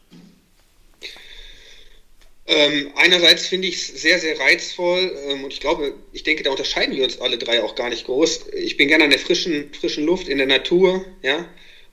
Ähm, 2.50 2.92
einerseits 2.96 3.46
finde 3.46 3.68
ich 3.68 3.74
es 3.74 3.88
sehr, 4.00 4.18
sehr 4.18 4.40
reizvoll 4.40 5.14
ähm, 5.28 5.44
und 5.44 5.52
ich 5.52 5.60
glaube, 5.60 5.94
ich 6.12 6.22
denke, 6.22 6.42
da 6.42 6.50
unterscheiden 6.50 6.96
wir 6.96 7.04
uns 7.04 7.20
alle 7.20 7.36
drei 7.36 7.62
auch 7.62 7.74
gar 7.74 7.90
nicht 7.90 8.06
groß. 8.06 8.46
Ich 8.54 8.78
bin 8.78 8.88
gerne 8.88 9.04
an 9.04 9.10
der 9.10 9.18
frischen, 9.18 9.72
frischen 9.74 10.06
Luft, 10.06 10.28
in 10.28 10.38
der 10.38 10.46
Natur, 10.46 11.04
ja. 11.22 11.46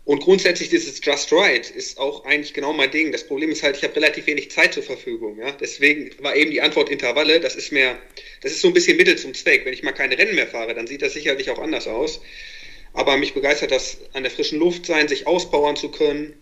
Und 0.06 0.22
grundsätzlich 0.22 0.70
dieses 0.70 1.04
Just 1.04 1.34
Right 1.34 1.70
ist 1.70 1.98
auch 1.98 2.26
eigentlich 2.26 2.54
genau 2.54 2.72
mein 2.72 2.92
Ding. 2.92 3.12
Das 3.12 3.26
Problem 3.26 3.50
ist 3.50 3.64
halt, 3.64 3.76
ich 3.76 3.84
habe 3.84 3.96
relativ 3.96 4.28
wenig 4.28 4.52
Zeit 4.52 4.76
zur 4.76 4.84
Verfügung, 4.84 5.38
ja. 5.40 5.52
Deswegen 5.52 6.12
war 6.20 6.36
eben 6.36 6.52
die 6.52 6.62
Antwort 6.62 6.90
Intervalle. 6.90 7.42
Das 7.42 7.56
ist 7.56 7.72
mir, 7.72 7.98
das 8.42 8.52
ist 8.54 8.62
so 8.62 8.68
ein 8.68 8.74
bisschen 8.74 8.98
Mittel 8.98 9.18
zum 9.18 9.34
Zweck. 9.34 9.66
Wenn 9.66 9.74
ich 9.74 9.84
mal 9.84 9.94
keine 9.94 10.18
Rennen 10.18 10.36
mehr 10.36 10.48
fahre, 10.48 10.76
dann 10.76 10.88
sieht 10.88 11.02
das 11.02 11.14
sicherlich 11.14 11.50
auch 11.50 11.60
anders 11.60 11.88
aus. 11.88 12.22
Aber 12.96 13.18
mich 13.18 13.34
begeistert 13.34 13.72
das 13.72 13.98
an 14.14 14.24
der 14.24 14.32
frischen 14.32 14.58
Luft 14.58 14.86
sein, 14.86 15.08
sich 15.08 15.28
auspowern 15.28 15.76
zu 15.76 15.90
können. 15.92 16.34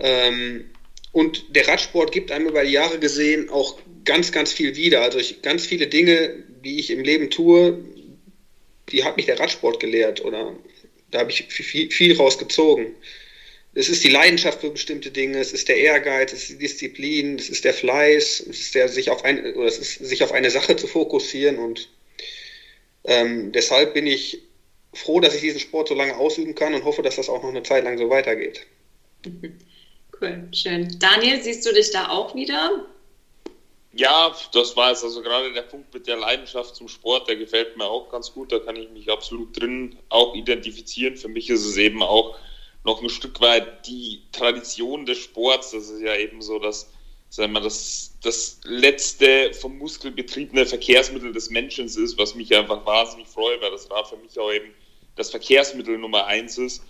Ähm, 0.00 0.70
und 1.12 1.56
der 1.56 1.66
Radsport 1.66 2.12
gibt 2.12 2.30
einem 2.32 2.48
über 2.48 2.64
die 2.64 2.72
Jahre 2.72 2.98
gesehen 2.98 3.48
auch 3.48 3.78
ganz, 4.04 4.32
ganz 4.32 4.52
viel 4.52 4.76
wieder. 4.76 5.02
Also 5.02 5.18
ich, 5.18 5.40
ganz 5.40 5.66
viele 5.66 5.86
Dinge, 5.86 6.34
die 6.64 6.78
ich 6.78 6.90
im 6.90 7.02
Leben 7.02 7.30
tue, 7.30 7.78
die 8.90 9.04
hat 9.04 9.16
mich 9.16 9.26
der 9.26 9.38
Radsport 9.38 9.80
gelehrt 9.80 10.24
oder 10.24 10.54
da 11.10 11.20
habe 11.20 11.30
ich 11.30 11.44
viel, 11.44 11.90
viel 11.90 12.16
rausgezogen. 12.16 12.94
Es 13.74 13.88
ist 13.88 14.02
die 14.02 14.08
Leidenschaft 14.10 14.60
für 14.60 14.70
bestimmte 14.70 15.10
Dinge, 15.10 15.38
es 15.38 15.52
ist 15.52 15.68
der 15.68 15.76
Ehrgeiz, 15.76 16.32
es 16.32 16.42
ist 16.42 16.50
die 16.50 16.58
Disziplin, 16.58 17.36
es 17.36 17.48
ist 17.48 17.64
der 17.64 17.74
Fleiß, 17.74 18.40
es 18.40 18.60
ist 18.60 18.74
der 18.74 18.88
sich 18.88 19.10
auf 19.10 19.24
ein, 19.24 19.54
oder 19.54 19.68
es 19.68 19.78
ist 19.78 20.04
sich 20.04 20.24
auf 20.24 20.32
eine 20.32 20.50
Sache 20.50 20.74
zu 20.76 20.88
fokussieren 20.88 21.58
und 21.58 21.88
ähm, 23.04 23.52
deshalb 23.52 23.94
bin 23.94 24.06
ich 24.06 24.42
froh, 24.92 25.20
dass 25.20 25.34
ich 25.34 25.40
diesen 25.40 25.60
Sport 25.60 25.88
so 25.88 25.94
lange 25.94 26.16
ausüben 26.16 26.54
kann 26.54 26.74
und 26.74 26.84
hoffe, 26.84 27.02
dass 27.02 27.16
das 27.16 27.28
auch 27.28 27.42
noch 27.42 27.50
eine 27.50 27.62
Zeit 27.62 27.84
lang 27.84 27.98
so 27.98 28.08
weitergeht. 28.10 28.66
Cool, 30.20 30.48
schön. 30.52 30.98
Daniel, 30.98 31.40
siehst 31.40 31.64
du 31.64 31.72
dich 31.72 31.92
da 31.92 32.08
auch 32.08 32.34
wieder? 32.34 32.84
Ja, 33.92 34.34
das 34.52 34.76
war 34.76 34.90
jetzt 34.90 35.04
also 35.04 35.22
gerade 35.22 35.52
der 35.52 35.62
Punkt 35.62 35.94
mit 35.94 36.06
der 36.06 36.16
Leidenschaft 36.16 36.74
zum 36.74 36.88
Sport, 36.88 37.28
der 37.28 37.36
gefällt 37.36 37.76
mir 37.76 37.84
auch 37.84 38.10
ganz 38.10 38.32
gut. 38.32 38.50
Da 38.50 38.58
kann 38.58 38.76
ich 38.76 38.90
mich 38.90 39.10
absolut 39.10 39.58
drin 39.58 39.96
auch 40.08 40.34
identifizieren. 40.34 41.16
Für 41.16 41.28
mich 41.28 41.48
ist 41.50 41.64
es 41.64 41.76
eben 41.76 42.02
auch 42.02 42.36
noch 42.84 43.02
ein 43.02 43.08
Stück 43.08 43.40
weit 43.40 43.86
die 43.86 44.22
Tradition 44.32 45.06
des 45.06 45.18
Sports. 45.18 45.70
Das 45.70 45.88
ist 45.88 46.00
ja 46.00 46.16
eben 46.16 46.42
so, 46.42 46.58
dass 46.58 46.90
sagen 47.28 47.52
wir, 47.52 47.60
das, 47.60 48.16
das 48.22 48.60
letzte 48.64 49.52
vom 49.54 49.78
Muskel 49.78 50.10
betriebene 50.10 50.66
Verkehrsmittel 50.66 51.32
des 51.32 51.50
Menschen 51.50 51.86
ist, 51.86 52.18
was 52.18 52.34
mich 52.34 52.54
einfach 52.54 52.84
wahnsinnig 52.86 53.28
freut, 53.28 53.60
weil 53.60 53.70
das 53.70 53.90
Rad 53.90 54.08
für 54.08 54.16
mich 54.16 54.38
auch 54.38 54.52
eben 54.52 54.74
das 55.16 55.30
Verkehrsmittel 55.30 55.98
Nummer 55.98 56.26
eins 56.26 56.58
ist 56.58 56.82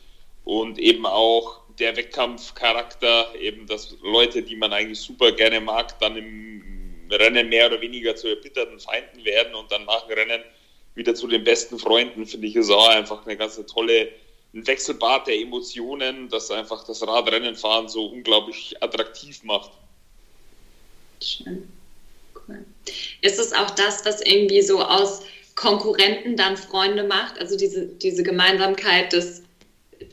und 0.44 0.78
eben 0.78 1.06
auch 1.06 1.60
der 1.78 1.96
Wettkampfcharakter, 1.96 3.34
eben 3.40 3.66
dass 3.66 3.96
Leute, 4.02 4.42
die 4.42 4.56
man 4.56 4.72
eigentlich 4.72 5.00
super 5.00 5.32
gerne 5.32 5.60
mag, 5.60 5.98
dann 6.00 6.16
im 6.16 7.08
Rennen 7.10 7.48
mehr 7.48 7.66
oder 7.66 7.80
weniger 7.80 8.16
zu 8.16 8.28
erbitterten 8.28 8.78
Feinden 8.80 9.24
werden 9.24 9.54
und 9.54 9.70
dann 9.72 9.84
nach 9.84 10.06
dem 10.06 10.18
Rennen 10.18 10.42
wieder 10.94 11.14
zu 11.14 11.26
den 11.28 11.44
besten 11.44 11.78
Freunden, 11.78 12.26
finde 12.26 12.46
ich, 12.48 12.56
ist 12.56 12.70
auch 12.70 12.88
einfach 12.88 13.24
eine 13.24 13.36
ganz 13.36 13.60
tolle, 13.66 14.08
ein 14.52 14.66
Wechselbad 14.66 15.26
der 15.26 15.36
Emotionen, 15.36 16.28
das 16.28 16.50
einfach 16.50 16.84
das 16.84 17.06
Radrennenfahren 17.06 17.88
so 17.88 18.06
unglaublich 18.06 18.82
attraktiv 18.82 19.42
macht. 19.44 19.70
Schön. 21.22 21.68
Cool. 22.34 22.64
Ist 23.20 23.38
es 23.38 23.52
auch 23.52 23.70
das, 23.70 24.04
was 24.04 24.20
irgendwie 24.20 24.62
so 24.62 24.80
aus 24.82 25.22
Konkurrenten 25.54 26.36
dann 26.36 26.56
Freunde 26.56 27.04
macht? 27.04 27.38
Also 27.38 27.56
diese, 27.56 27.86
diese 27.86 28.22
Gemeinsamkeit 28.22 29.12
des, 29.12 29.42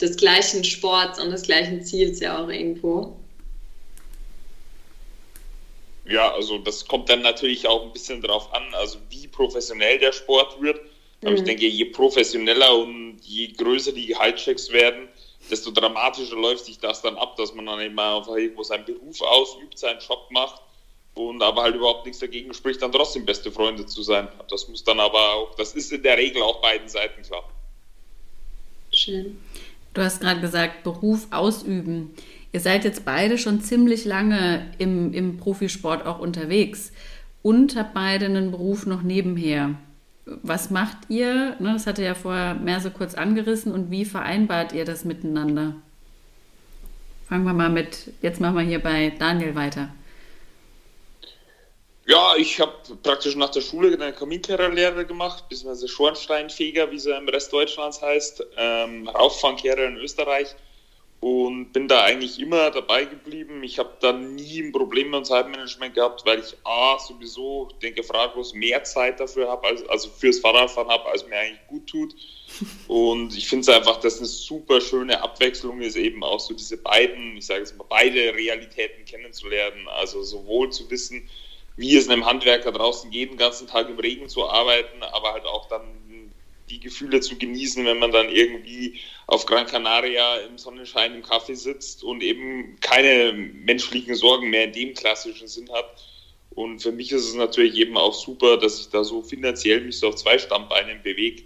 des 0.01 0.17
gleichen 0.17 0.63
Sports 0.63 1.19
und 1.19 1.29
des 1.31 1.43
gleichen 1.43 1.83
Ziels 1.83 2.19
ja 2.19 2.43
auch 2.43 2.49
irgendwo. 2.49 3.15
Ja, 6.07 6.33
also 6.33 6.59
das 6.59 6.85
kommt 6.85 7.09
dann 7.09 7.21
natürlich 7.21 7.67
auch 7.67 7.83
ein 7.83 7.93
bisschen 7.93 8.21
drauf 8.21 8.53
an, 8.53 8.63
also 8.75 8.99
wie 9.09 9.27
professionell 9.27 9.97
der 9.97 10.11
Sport 10.11 10.61
wird. 10.61 10.79
Aber 11.21 11.31
Mhm. 11.31 11.37
ich 11.37 11.43
denke, 11.43 11.67
je 11.67 11.85
professioneller 11.85 12.77
und 12.77 13.17
je 13.23 13.47
größer 13.47 13.91
die 13.91 14.07
Gehaltschecks 14.07 14.69
werden, 14.71 15.07
desto 15.49 15.71
dramatischer 15.71 16.35
läuft 16.35 16.65
sich 16.65 16.77
das 16.79 17.01
dann 17.01 17.15
ab, 17.17 17.35
dass 17.37 17.53
man 17.55 17.65
dann 17.65 17.79
eben 17.79 17.97
einfach 17.97 18.35
irgendwo 18.35 18.63
seinen 18.63 18.85
Beruf 18.85 19.21
ausübt, 19.21 19.79
seinen 19.79 19.99
Job 19.99 20.27
macht 20.29 20.61
und 21.15 21.41
aber 21.41 21.63
halt 21.63 21.75
überhaupt 21.75 22.05
nichts 22.05 22.19
dagegen 22.19 22.53
spricht, 22.53 22.81
dann 22.81 22.91
trotzdem 22.91 23.25
beste 23.25 23.51
Freunde 23.51 23.85
zu 23.85 24.03
sein. 24.03 24.27
Das 24.49 24.67
muss 24.67 24.83
dann 24.83 24.99
aber 24.99 25.33
auch, 25.33 25.55
das 25.55 25.73
ist 25.73 25.91
in 25.91 26.03
der 26.03 26.17
Regel 26.17 26.41
auch 26.41 26.61
beiden 26.61 26.87
Seiten 26.87 27.23
klar. 27.23 27.49
Schön. 28.91 29.37
Du 29.93 30.01
hast 30.01 30.19
gerade 30.19 30.41
gesagt, 30.41 30.83
Beruf 30.83 31.27
ausüben. 31.31 32.13
Ihr 32.51 32.59
seid 32.59 32.83
jetzt 32.83 33.05
beide 33.05 33.37
schon 33.37 33.61
ziemlich 33.61 34.05
lange 34.05 34.71
im, 34.77 35.13
im 35.13 35.37
Profisport 35.37 36.05
auch 36.05 36.19
unterwegs 36.19 36.91
und 37.41 37.75
habt 37.75 37.93
beide 37.93 38.25
einen 38.25 38.51
Beruf 38.51 38.85
noch 38.85 39.01
nebenher. 39.01 39.75
Was 40.25 40.69
macht 40.69 40.97
ihr? 41.09 41.55
Ne, 41.59 41.73
das 41.73 41.87
hatte 41.87 42.03
ja 42.03 42.15
vorher 42.15 42.55
Merse 42.55 42.91
kurz 42.91 43.13
angerissen. 43.13 43.71
Und 43.71 43.91
wie 43.91 44.05
vereinbart 44.05 44.73
ihr 44.73 44.83
das 44.83 45.05
miteinander? 45.05 45.75
Fangen 47.27 47.45
wir 47.45 47.53
mal 47.53 47.69
mit, 47.69 48.11
jetzt 48.21 48.41
machen 48.41 48.55
wir 48.55 48.63
hier 48.63 48.79
bei 48.79 49.11
Daniel 49.17 49.55
weiter. 49.55 49.89
Ja, 52.07 52.35
ich 52.37 52.59
habe 52.59 52.73
praktisch 53.01 53.35
nach 53.35 53.49
der 53.49 53.61
Schule 53.61 53.91
eine 53.93 54.13
Kaminkehrerlehre 54.13 55.07
gemacht, 55.07 55.49
beziehungsweise 55.49 55.87
Schornsteinfeger, 55.87 56.91
wie 56.91 56.97
es 56.97 57.05
ja 57.05 57.17
im 57.17 57.27
Rest 57.27 57.51
Deutschlands 57.51 57.99
heißt, 57.99 58.45
ähm, 58.57 59.07
Rauchfangkehrer 59.07 59.85
in 59.85 59.97
Österreich 59.97 60.55
und 61.19 61.71
bin 61.71 61.87
da 61.87 62.03
eigentlich 62.03 62.39
immer 62.39 62.69
dabei 62.69 63.05
geblieben. 63.05 63.63
Ich 63.63 63.79
habe 63.79 63.89
da 64.01 64.13
nie 64.13 64.59
ein 64.59 64.71
Problem 64.71 65.09
mit 65.09 65.21
dem 65.21 65.25
Zeitmanagement 65.25 65.95
gehabt, 65.95 66.23
weil 66.27 66.41
ich 66.41 66.55
A, 66.63 66.99
sowieso, 66.99 67.69
denke 67.81 68.03
fraglos, 68.03 68.53
mehr 68.53 68.83
Zeit 68.83 69.19
dafür 69.19 69.49
habe, 69.49 69.65
als, 69.65 69.89
also 69.89 70.07
fürs 70.09 70.37
Fahrradfahren 70.37 70.89
habe, 70.89 71.09
als 71.09 71.27
mir 71.27 71.39
eigentlich 71.39 71.67
gut 71.67 71.87
tut. 71.87 72.15
Und 72.87 73.35
ich 73.35 73.47
finde 73.47 73.61
es 73.61 73.75
einfach, 73.75 73.99
dass 73.99 74.19
eine 74.19 74.27
super 74.27 74.79
schöne 74.79 75.19
Abwechslung 75.23 75.81
ist, 75.81 75.95
eben 75.95 76.23
auch 76.23 76.39
so 76.39 76.53
diese 76.53 76.77
beiden, 76.77 77.37
ich 77.37 77.47
sage 77.47 77.61
jetzt 77.61 77.75
mal, 77.75 77.87
beide 77.89 78.35
Realitäten 78.35 79.03
kennenzulernen. 79.05 79.87
Also 79.87 80.21
sowohl 80.21 80.69
zu 80.69 80.87
wissen, 80.91 81.27
wie 81.77 81.95
es 81.95 82.09
einem 82.09 82.25
Handwerker 82.25 82.71
draußen 82.71 83.11
geht, 83.11 83.31
den 83.31 83.37
ganzen 83.37 83.67
Tag 83.67 83.89
im 83.89 83.99
Regen 83.99 84.29
zu 84.29 84.49
arbeiten, 84.49 85.03
aber 85.03 85.33
halt 85.33 85.45
auch 85.45 85.67
dann 85.67 86.05
die 86.69 86.79
Gefühle 86.79 87.19
zu 87.19 87.37
genießen, 87.37 87.85
wenn 87.85 87.99
man 87.99 88.11
dann 88.11 88.29
irgendwie 88.29 88.99
auf 89.27 89.45
Gran 89.45 89.67
Canaria 89.67 90.37
im 90.37 90.57
Sonnenschein 90.57 91.13
im 91.13 91.21
Kaffee 91.21 91.55
sitzt 91.55 92.03
und 92.03 92.23
eben 92.23 92.77
keine 92.81 93.33
menschlichen 93.33 94.15
Sorgen 94.15 94.49
mehr 94.49 94.65
in 94.65 94.73
dem 94.73 94.93
klassischen 94.93 95.47
Sinn 95.47 95.71
hat. 95.71 95.85
Und 96.51 96.81
für 96.81 96.91
mich 96.91 97.11
ist 97.11 97.27
es 97.27 97.35
natürlich 97.35 97.75
eben 97.75 97.97
auch 97.97 98.13
super, 98.13 98.57
dass 98.57 98.79
ich 98.79 98.89
da 98.89 99.03
so 99.03 99.21
finanziell 99.21 99.81
mich 99.81 99.99
so 99.99 100.07
auf 100.07 100.15
zwei 100.15 100.39
Stammbeinen 100.39 101.03
bewege, 101.03 101.43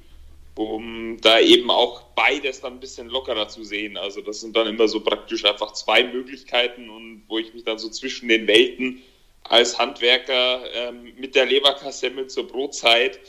um 0.56 1.18
da 1.22 1.40
eben 1.40 1.72
auch 1.72 2.04
beides 2.16 2.62
dann 2.62 2.74
ein 2.74 2.80
bisschen 2.80 3.10
lockerer 3.10 3.48
zu 3.48 3.64
sehen. 3.64 3.98
Also 3.98 4.22
das 4.22 4.42
sind 4.42 4.56
dann 4.56 4.68
immer 4.68 4.88
so 4.88 5.00
praktisch 5.00 5.44
einfach 5.46 5.74
zwei 5.74 6.04
Möglichkeiten 6.04 6.90
und 6.90 7.24
wo 7.28 7.40
ich 7.40 7.54
mich 7.54 7.64
dann 7.64 7.80
so 7.80 7.90
zwischen 7.90 8.30
den 8.30 8.48
Welten 8.48 9.02
als 9.44 9.78
Handwerker 9.78 10.62
ähm, 10.74 11.14
mit 11.18 11.36
der 11.36 11.46
Leberkassemmel 11.46 12.28
zur 12.28 12.48
Brotzeit 12.48 13.20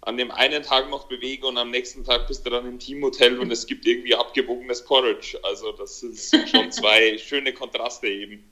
an 0.00 0.16
dem 0.16 0.30
einen 0.30 0.62
Tag 0.62 0.88
noch 0.90 1.08
bewege 1.08 1.46
und 1.46 1.58
am 1.58 1.70
nächsten 1.70 2.04
Tag 2.04 2.28
bist 2.28 2.46
du 2.46 2.50
dann 2.50 2.66
im 2.66 2.78
Teamhotel 2.78 3.38
und 3.38 3.50
es 3.50 3.66
gibt 3.66 3.86
irgendwie 3.86 4.14
abgewogenes 4.14 4.84
Porridge. 4.84 5.38
Also 5.42 5.72
das 5.72 6.00
sind 6.00 6.48
schon 6.48 6.70
zwei 6.72 7.18
schöne 7.18 7.52
Kontraste 7.52 8.06
eben. 8.06 8.44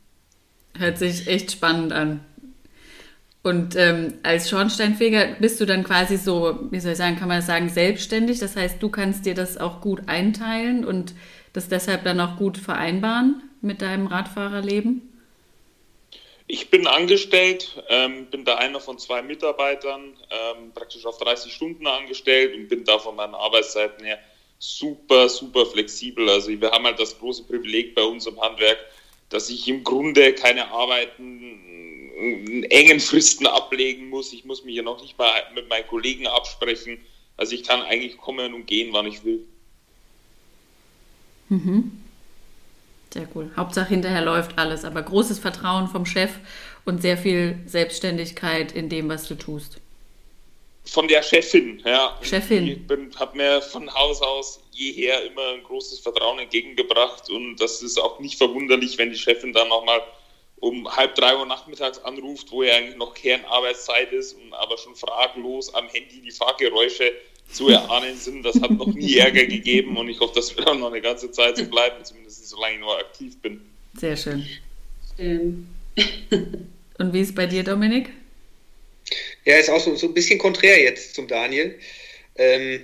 Hört 0.77 0.99
sich 0.99 1.27
echt 1.27 1.53
spannend 1.53 1.93
an. 1.93 2.25
Und 3.43 3.77
ähm, 3.77 4.15
als 4.25 4.51
Schornsteinfeger 4.51 5.37
bist 5.39 5.61
du 5.61 5.67
dann 5.67 5.85
quasi 5.85 6.17
so, 6.17 6.59
wie 6.73 6.81
soll 6.81 6.93
ich 6.93 6.99
sagen, 6.99 7.17
kann 7.17 7.29
man 7.29 7.43
sagen, 7.43 7.69
selbstständig. 7.69 8.41
Das 8.41 8.57
heißt, 8.57 8.83
du 8.83 8.89
kannst 8.89 9.25
dir 9.25 9.35
das 9.35 9.57
auch 9.57 9.81
gut 9.81 10.09
einteilen 10.09 10.85
und 10.85 11.15
das 11.53 11.69
deshalb 11.69 12.03
dann 12.05 12.19
auch 12.21 12.37
gut 12.37 12.59
vereinbaren 12.59 13.43
mit 13.63 13.83
deinem 13.83 14.09
Radfahrerleben? 14.09 15.16
Ich 16.49 16.71
bin 16.71 16.87
angestellt, 16.87 17.83
ähm, 17.89 18.27
bin 18.27 18.45
da 18.45 18.57
einer 18.57 18.81
von 18.81 18.99
zwei 18.99 19.21
Mitarbeitern, 19.21 20.17
ähm, 20.31 20.73
praktisch 20.73 21.05
auf 21.05 21.19
30 21.19 21.53
Stunden 21.53 21.87
angestellt 21.87 22.55
und 22.55 22.69
bin 22.69 22.85
da 22.85 22.99
von 22.99 23.17
meinen 23.17 23.35
Arbeitszeiten 23.35 24.05
her 24.05 24.19
super, 24.59 25.29
super 25.29 25.67
flexibel. 25.67 26.29
Also 26.29 26.49
wir 26.49 26.71
haben 26.71 26.85
halt 26.85 27.01
das 27.01 27.19
große 27.19 27.45
Privileg 27.45 27.95
bei 27.95 28.03
uns 28.03 28.27
im 28.27 28.41
Handwerk, 28.41 28.79
dass 29.29 29.51
ich 29.51 29.67
im 29.67 29.83
Grunde 29.83 30.35
keine 30.35 30.69
Arbeiten 30.69 31.67
in 32.17 32.65
engen 32.71 33.01
Fristen 33.01 33.47
ablegen 33.47 34.09
muss. 34.09 34.33
Ich 34.33 34.45
muss 34.45 34.65
mich 34.65 34.77
ja 34.77 34.83
noch 34.83 35.03
nicht 35.03 35.19
mal 35.19 35.33
mit 35.55 35.69
meinen 35.69 35.87
Kollegen 35.87 36.27
absprechen. 36.29 37.05
Also 37.37 37.55
ich 37.55 37.65
kann 37.65 37.83
eigentlich 37.83 38.17
kommen 38.17 38.55
und 38.55 38.67
gehen, 38.67 38.93
wann 38.93 39.07
ich 39.07 39.25
will. 39.25 39.45
Mhm. 41.49 42.06
Sehr 43.17 43.29
cool. 43.35 43.51
Hauptsache 43.57 43.89
hinterher 43.89 44.21
läuft 44.21 44.59
alles, 44.59 44.85
aber 44.85 45.01
großes 45.01 45.39
Vertrauen 45.39 45.89
vom 45.89 46.05
Chef 46.05 46.33
und 46.85 47.01
sehr 47.01 47.17
viel 47.17 47.59
Selbstständigkeit 47.65 48.73
in 48.73 48.91
dem, 48.91 49.09
was 49.09 49.27
du 49.27 49.37
tust. 49.37 49.79
Von 50.85 51.09
der 51.09 51.23
Chefin, 51.23 51.83
ja. 51.85 52.19
Chefin. 52.21 52.87
Ich 52.87 53.19
habe 53.19 53.37
mir 53.39 53.63
von 53.63 53.93
Haus 53.93 54.21
aus 54.21 54.61
jeher 54.71 55.25
immer 55.25 55.55
ein 55.55 55.63
großes 55.63 56.01
Vertrauen 56.01 56.41
entgegengebracht 56.41 57.31
und 57.31 57.57
das 57.57 57.81
ist 57.81 57.99
auch 57.99 58.21
nicht 58.21 58.37
verwunderlich, 58.37 58.99
wenn 58.99 59.11
die 59.11 59.19
Chefin 59.19 59.55
dann 59.55 59.69
nochmal 59.69 60.03
um 60.61 60.87
halb 60.95 61.15
drei 61.15 61.37
Uhr 61.39 61.47
nachmittags 61.47 61.99
anruft, 62.01 62.53
wo 62.53 62.63
ja 62.65 62.75
eigentlich 62.75 62.97
noch 62.97 63.15
Kernarbeitszeit 63.15 64.13
ist 64.13 64.35
und 64.35 64.53
aber 64.53 64.77
schon 64.77 64.95
fraglos 64.95 65.75
am 65.75 65.89
Handy 65.89 66.21
die 66.21 66.31
Fahrgeräusche 66.31 67.15
zu 67.51 67.69
erahnen 67.69 68.17
sind. 68.17 68.45
Das 68.45 68.61
hat 68.61 68.71
noch 68.73 68.87
nie 68.89 69.17
Ärger 69.17 69.47
gegeben 69.47 69.97
und 69.97 70.09
ich 70.09 70.21
hoffe, 70.21 70.35
das 70.35 70.57
wird 70.57 70.67
auch 70.67 70.79
noch 70.79 70.91
eine 70.91 71.01
ganze 71.01 71.31
Zeit 71.31 71.57
so 71.57 71.65
bleiben, 71.67 72.05
zumindest 72.05 72.49
solange 72.49 72.75
ich 72.75 72.81
nur 72.81 72.99
aktiv 72.99 73.37
bin. 73.41 73.61
Sehr 73.99 74.17
schön. 74.17 74.47
Schön. 75.17 75.69
und 76.99 77.13
wie 77.13 77.21
ist 77.21 77.31
es 77.31 77.35
bei 77.35 77.47
dir, 77.47 77.65
Dominik? 77.65 78.11
Ja, 79.45 79.57
ist 79.57 79.71
auch 79.71 79.81
so, 79.81 79.95
so 79.95 80.09
ein 80.09 80.15
bisschen 80.15 80.39
konträr 80.39 80.83
jetzt 80.83 81.15
zum 81.15 81.29
Daniel. 81.29 81.79
Ähm, 82.37 82.83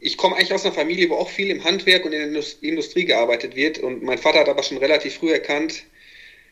ich 0.00 0.16
komme 0.16 0.36
eigentlich 0.36 0.52
aus 0.52 0.64
einer 0.64 0.74
Familie, 0.74 1.08
wo 1.10 1.14
auch 1.14 1.30
viel 1.30 1.50
im 1.50 1.64
Handwerk 1.64 2.04
und 2.04 2.12
in 2.12 2.32
der 2.32 2.44
Industrie 2.60 3.04
gearbeitet 3.04 3.56
wird. 3.56 3.78
Und 3.78 4.02
mein 4.02 4.18
Vater 4.18 4.40
hat 4.40 4.48
aber 4.48 4.62
schon 4.62 4.78
relativ 4.78 5.14
früh 5.14 5.32
erkannt, 5.32 5.84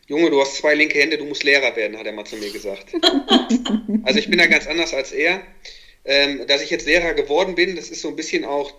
Junge, 0.07 0.29
du 0.29 0.41
hast 0.41 0.57
zwei 0.57 0.75
linke 0.75 0.99
Hände, 0.99 1.17
du 1.17 1.23
musst 1.23 1.43
Lehrer 1.43 1.75
werden, 1.77 1.97
hat 1.97 2.05
er 2.05 2.11
mal 2.11 2.25
zu 2.25 2.35
mir 2.35 2.51
gesagt. 2.51 2.87
also 4.03 4.19
ich 4.19 4.29
bin 4.29 4.37
da 4.37 4.47
ganz 4.47 4.67
anders 4.67 4.93
als 4.93 5.13
er. 5.13 5.41
Ähm, 6.05 6.45
dass 6.47 6.61
ich 6.61 6.69
jetzt 6.69 6.85
Lehrer 6.85 7.13
geworden 7.13 7.55
bin, 7.55 7.75
das 7.75 7.89
ist 7.89 8.01
so 8.01 8.09
ein 8.09 8.15
bisschen 8.15 8.43
auch, 8.43 8.73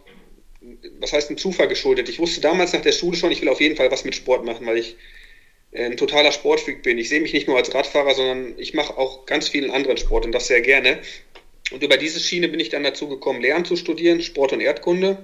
was 1.01 1.13
heißt 1.13 1.31
ein 1.31 1.39
Zufall 1.39 1.69
geschuldet. 1.69 2.09
Ich 2.09 2.19
wusste 2.19 2.41
damals 2.41 2.73
nach 2.73 2.83
der 2.83 2.93
Schule 2.93 3.17
schon, 3.17 3.33
ich 3.33 3.41
will 3.41 3.49
auf 3.49 3.61
jeden 3.61 3.77
Fall 3.77 3.91
was 3.91 4.05
mit 4.05 4.15
Sport 4.15 4.45
machen, 4.45 4.67
weil 4.67 4.79
ich 4.79 4.97
äh, 5.73 5.85
ein 5.85 5.97
totaler 5.97 6.33
Sportfreak 6.33 6.83
bin. 6.83 6.99
Ich 6.99 7.09
sehe 7.09 7.21
mich 7.21 7.33
nicht 7.33 7.49
nur 7.49 7.57
als 7.57 7.75
Radfahrer, 7.75 8.15
sondern 8.15 8.59
ich 8.59 8.75
mache 8.75 8.97
auch 8.97 9.27
ganz 9.27 9.49
vielen 9.49 9.71
anderen 9.71 9.97
Sport 9.97 10.27
und 10.27 10.33
das 10.33 10.47
sehr 10.47 10.61
gerne. 10.61 11.01
Und 11.71 11.83
über 11.83 11.97
diese 11.97 12.21
Schiene 12.21 12.49
bin 12.49 12.61
ich 12.61 12.69
dann 12.69 12.85
dazu 12.85 13.09
gekommen, 13.09 13.41
Lehramt 13.41 13.67
zu 13.67 13.77
studieren, 13.77 14.21
Sport 14.21 14.53
und 14.53 14.61
Erdkunde. 14.61 15.19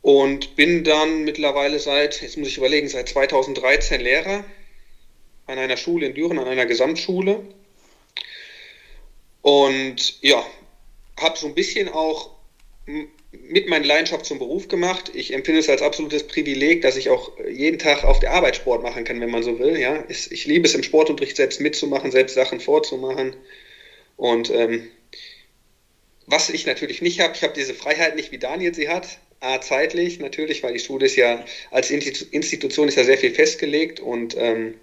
Und 0.00 0.56
bin 0.56 0.82
dann 0.82 1.22
mittlerweile 1.24 1.78
seit, 1.78 2.22
jetzt 2.22 2.36
muss 2.36 2.48
ich 2.48 2.58
überlegen, 2.58 2.88
seit 2.88 3.08
2013 3.08 4.00
Lehrer 4.00 4.44
an 5.46 5.58
einer 5.58 5.76
Schule 5.76 6.06
in 6.06 6.14
Düren, 6.14 6.38
an 6.38 6.48
einer 6.48 6.66
Gesamtschule. 6.66 7.46
Und 9.42 10.20
ja, 10.22 10.44
habe 11.22 11.38
so 11.38 11.46
ein 11.46 11.54
bisschen 11.54 11.88
auch 11.88 12.30
mit 13.32 13.68
meiner 13.68 13.86
Leidenschaft 13.86 14.26
zum 14.26 14.38
Beruf 14.38 14.68
gemacht. 14.68 15.10
Ich 15.14 15.32
empfinde 15.32 15.60
es 15.60 15.68
als 15.68 15.82
absolutes 15.82 16.26
Privileg, 16.26 16.82
dass 16.82 16.96
ich 16.96 17.08
auch 17.08 17.32
jeden 17.48 17.78
Tag 17.78 18.04
auf 18.04 18.20
der 18.20 18.32
Arbeit 18.32 18.56
Sport 18.56 18.82
machen 18.82 19.04
kann, 19.04 19.20
wenn 19.20 19.30
man 19.30 19.42
so 19.42 19.58
will. 19.58 19.78
Ja, 19.78 20.04
ich 20.08 20.44
liebe 20.44 20.66
es 20.66 20.74
im 20.74 20.82
Sportunterricht 20.82 21.36
selbst 21.36 21.60
mitzumachen, 21.60 22.10
selbst 22.10 22.34
Sachen 22.34 22.60
vorzumachen. 22.60 23.36
Und 24.16 24.50
ähm, 24.50 24.88
was 26.26 26.50
ich 26.50 26.66
natürlich 26.66 27.02
nicht 27.02 27.20
habe, 27.20 27.34
ich 27.34 27.42
habe 27.42 27.54
diese 27.54 27.74
Freiheit 27.74 28.16
nicht, 28.16 28.32
wie 28.32 28.38
Daniel 28.38 28.74
sie 28.74 28.88
hat. 28.88 29.18
A, 29.40 29.60
zeitlich 29.60 30.20
natürlich, 30.20 30.62
weil 30.62 30.72
die 30.72 30.78
Schule 30.78 31.06
ist 31.06 31.16
ja 31.16 31.44
als 31.72 31.90
Institution 31.90 32.86
ist 32.86 32.96
ja 32.96 33.02
sehr 33.02 33.18
viel 33.18 33.34
festgelegt 33.34 33.98
und 33.98 34.36
ähm, 34.38 34.74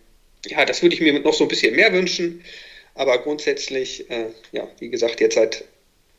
ja, 0.46 0.66
das 0.66 0.82
würde 0.82 0.96
ich 0.96 1.02
mir 1.02 1.18
noch 1.20 1.34
so 1.34 1.46
ein 1.46 1.48
bisschen 1.48 1.76
mehr 1.76 1.94
wünschen. 1.94 2.44
Aber 2.94 3.20
grundsätzlich, 3.20 4.10
äh, 4.10 4.26
ja, 4.52 4.68
wie 4.80 4.90
gesagt, 4.90 5.22
jetzt 5.22 5.36
seit 5.36 5.64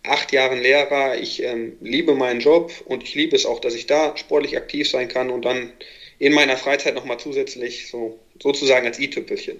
acht 0.04 0.32
Jahren 0.32 0.60
Lehrer. 0.60 1.18
Ich 1.18 1.42
ähm, 1.42 1.76
liebe 1.80 2.14
meinen 2.14 2.40
Job 2.40 2.72
und 2.86 3.02
ich 3.02 3.14
liebe 3.14 3.36
es 3.36 3.46
auch, 3.46 3.60
dass 3.60 3.74
ich 3.74 3.86
da 3.86 4.16
sportlich 4.16 4.56
aktiv 4.56 4.88
sein 4.88 5.08
kann 5.08 5.30
und 5.30 5.44
dann 5.44 5.72
in 6.18 6.34
meiner 6.34 6.56
Freizeit 6.56 6.94
nochmal 6.94 7.18
zusätzlich 7.18 7.88
so 7.88 8.18
sozusagen 8.40 8.86
als 8.86 8.98
i-Tüppelchen. 8.98 9.58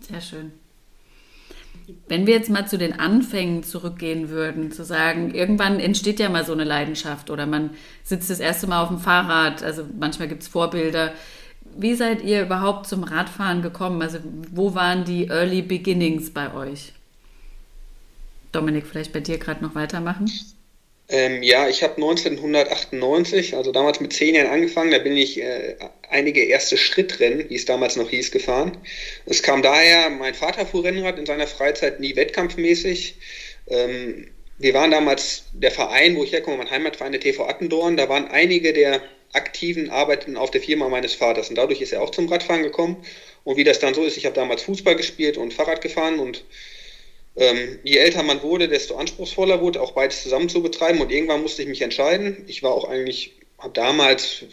Sehr 0.00 0.20
schön. 0.20 0.52
Wenn 2.06 2.26
wir 2.26 2.34
jetzt 2.34 2.50
mal 2.50 2.68
zu 2.68 2.76
den 2.76 2.98
Anfängen 2.98 3.62
zurückgehen 3.62 4.28
würden, 4.28 4.72
zu 4.72 4.84
sagen, 4.84 5.34
irgendwann 5.34 5.80
entsteht 5.80 6.20
ja 6.20 6.28
mal 6.28 6.44
so 6.44 6.52
eine 6.52 6.64
Leidenschaft 6.64 7.30
oder 7.30 7.46
man 7.46 7.70
sitzt 8.04 8.28
das 8.28 8.40
erste 8.40 8.66
Mal 8.66 8.82
auf 8.82 8.88
dem 8.88 8.98
Fahrrad, 8.98 9.62
also 9.62 9.86
manchmal 9.98 10.28
gibt 10.28 10.42
es 10.42 10.48
Vorbilder. 10.48 11.14
Wie 11.76 11.94
seid 11.94 12.22
ihr 12.22 12.42
überhaupt 12.42 12.86
zum 12.86 13.04
Radfahren 13.04 13.62
gekommen? 13.62 14.02
Also 14.02 14.18
wo 14.50 14.74
waren 14.74 15.04
die 15.04 15.28
Early 15.28 15.62
Beginnings 15.62 16.30
bei 16.30 16.52
euch? 16.52 16.92
Dominik, 18.58 18.86
vielleicht 18.86 19.12
bei 19.12 19.20
dir 19.20 19.38
gerade 19.38 19.62
noch 19.62 19.76
weitermachen? 19.76 20.28
Ähm, 21.08 21.42
ja, 21.44 21.68
ich 21.68 21.84
habe 21.84 21.94
1998, 21.94 23.56
also 23.56 23.70
damals 23.70 24.00
mit 24.00 24.12
zehn 24.12 24.34
Jahren 24.34 24.48
angefangen, 24.48 24.90
da 24.90 24.98
bin 24.98 25.16
ich 25.16 25.40
äh, 25.40 25.76
einige 26.10 26.42
erste 26.42 26.76
Schrittrennen, 26.76 27.48
wie 27.48 27.54
es 27.54 27.64
damals 27.64 27.94
noch 27.94 28.10
hieß, 28.10 28.32
gefahren. 28.32 28.76
Es 29.26 29.42
kam 29.42 29.62
daher, 29.62 30.10
mein 30.10 30.34
Vater 30.34 30.66
fuhr 30.66 30.84
Rennrad 30.84 31.18
in 31.18 31.24
seiner 31.24 31.46
Freizeit 31.46 32.00
nie 32.00 32.16
wettkampfmäßig. 32.16 33.14
Ähm, 33.68 34.28
wir 34.58 34.74
waren 34.74 34.90
damals 34.90 35.44
der 35.52 35.70
Verein, 35.70 36.16
wo 36.16 36.24
ich 36.24 36.32
herkomme, 36.32 36.56
mein 36.56 36.70
Heimatverein, 36.70 37.12
der 37.12 37.20
TV 37.20 37.48
Attendorn, 37.48 37.96
da 37.96 38.08
waren 38.08 38.26
einige 38.26 38.72
der 38.72 39.00
aktiven 39.32 39.88
Arbeiten 39.90 40.36
auf 40.36 40.50
der 40.50 40.60
Firma 40.60 40.88
meines 40.88 41.14
Vaters 41.14 41.48
und 41.48 41.56
dadurch 41.56 41.80
ist 41.80 41.92
er 41.92 42.02
auch 42.02 42.10
zum 42.10 42.28
Radfahren 42.28 42.64
gekommen. 42.64 42.96
Und 43.44 43.56
wie 43.56 43.64
das 43.64 43.78
dann 43.78 43.94
so 43.94 44.02
ist, 44.02 44.16
ich 44.16 44.26
habe 44.26 44.34
damals 44.34 44.62
Fußball 44.62 44.96
gespielt 44.96 45.38
und 45.38 45.54
Fahrrad 45.54 45.80
gefahren 45.80 46.18
und 46.18 46.44
ähm, 47.38 47.78
je 47.84 47.98
älter 47.98 48.22
man 48.24 48.42
wurde, 48.42 48.68
desto 48.68 48.96
anspruchsvoller 48.96 49.60
wurde, 49.60 49.80
auch 49.80 49.92
beides 49.92 50.22
zusammen 50.22 50.48
zu 50.48 50.62
betreiben. 50.62 51.00
Und 51.00 51.12
irgendwann 51.12 51.42
musste 51.42 51.62
ich 51.62 51.68
mich 51.68 51.82
entscheiden. 51.82 52.44
Ich 52.48 52.62
war 52.62 52.72
auch 52.72 52.84
eigentlich, 52.84 53.32
habe 53.58 53.72
damals 53.72 54.44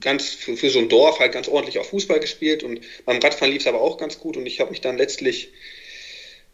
ganz 0.00 0.30
für, 0.30 0.56
für, 0.56 0.70
so 0.70 0.78
ein 0.78 0.88
Dorf 0.88 1.18
halt 1.18 1.32
ganz 1.32 1.48
ordentlich 1.48 1.78
auf 1.78 1.90
Fußball 1.90 2.20
gespielt 2.20 2.62
und 2.62 2.80
beim 3.04 3.18
Radfahren 3.18 3.52
lief 3.52 3.62
es 3.62 3.68
aber 3.68 3.82
auch 3.82 3.98
ganz 3.98 4.18
gut 4.18 4.38
und 4.38 4.46
ich 4.46 4.58
habe 4.58 4.70
mich 4.70 4.80
dann 4.80 4.96
letztlich 4.96 5.50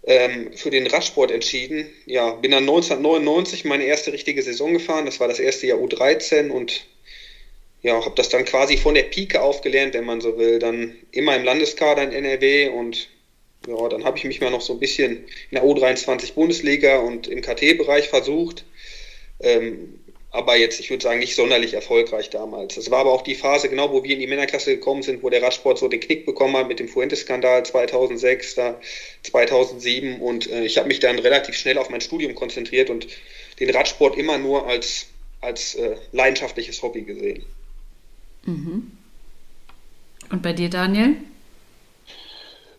ähm, 0.03 0.53
für 0.57 0.70
den 0.70 0.88
Radsport 0.88 1.31
entschieden. 1.31 1.88
Ja, 2.07 2.33
bin 2.33 2.51
dann 2.51 2.64
1999 2.64 3.64
meine 3.64 3.85
erste 3.85 4.12
richtige 4.12 4.42
Saison 4.42 4.72
gefahren. 4.72 5.07
Das 5.07 5.20
war 5.20 5.29
das 5.29 5.38
erste 5.38 5.68
Jahr 5.68 5.79
U13 5.79 6.51
und 6.51 6.87
ja, 7.83 8.05
habe 8.05 8.16
das 8.16 8.29
dann 8.29 8.44
quasi 8.44 8.77
von 8.77 8.94
der 8.94 9.05
Pike 9.05 9.40
aufgelernt, 9.40 9.94
wenn 9.94 10.05
man 10.05 10.20
so 10.20 10.37
will. 10.38 10.59
Dann 10.59 10.96
immer 11.12 11.37
im 11.37 11.44
Landeskader 11.44 12.03
in 12.03 12.12
NRW 12.12 12.70
und 12.70 13.09
ja, 13.67 13.89
dann 13.89 14.05
habe 14.05 14.19
ich 14.19 14.25
mich 14.25 14.41
mal 14.41 14.51
noch 14.51 14.61
so 14.61 14.73
ein 14.73 14.81
bisschen 14.81 15.25
in 15.51 15.55
der 15.55 15.65
U23 15.65 16.35
Bundesliga 16.35 16.99
und 16.99 17.27
im 17.27 17.43
KT-Bereich 17.43 18.09
versucht. 18.09 18.65
Ähm, 19.41 20.01
aber 20.31 20.57
jetzt, 20.57 20.81
ich 20.81 20.91
würde 20.91 21.03
sagen, 21.03 21.19
nicht 21.19 21.35
sonderlich 21.35 21.73
erfolgreich 21.73 22.29
damals. 22.29 22.77
Es 22.77 22.91
war 22.91 23.01
aber 23.01 23.13
auch 23.13 23.23
die 23.23 23.35
Phase, 23.35 23.71
genau 23.71 23.91
wo 23.93 24.05
wir 24.05 24.13
in 24.13 24.21
die 24.21 24.27
Männerklasse 24.27 24.75
gekommen 24.75 25.03
sind, 25.03 25.23
wo 25.23 25.31
der 25.31 25.43
Radsport 25.43 25.79
so 25.79 25.89
den 25.89 26.01
Knick 26.01 26.27
bekommen 26.27 26.57
hat 26.57 26.69
mit 26.69 26.79
dem 26.79 26.89
Fuentes-Skandal 26.89 27.65
2006, 27.65 28.55
da 28.55 28.79
2007 29.23 30.21
und 30.21 30.51
äh, 30.51 30.65
ich 30.65 30.77
habe 30.77 30.89
mich 30.89 31.01
dann 31.01 31.19
relativ 31.19 31.55
schnell 31.55 31.79
auf 31.79 31.89
mein 31.89 32.03
Studium 32.03 32.35
konzentriert 32.35 32.91
und 32.91 33.07
den 33.61 33.71
Radsport 33.71 34.19
immer 34.19 34.37
nur 34.37 34.67
als, 34.67 35.07
als 35.41 35.75
äh, 35.77 35.97
leidenschaftliches 36.13 36.83
Hobby 36.83 37.03
gesehen. 37.03 37.47
Mhm. 38.45 38.91
Und 40.31 40.43
bei 40.43 40.53
dir, 40.53 40.69
Daniel? 40.69 41.17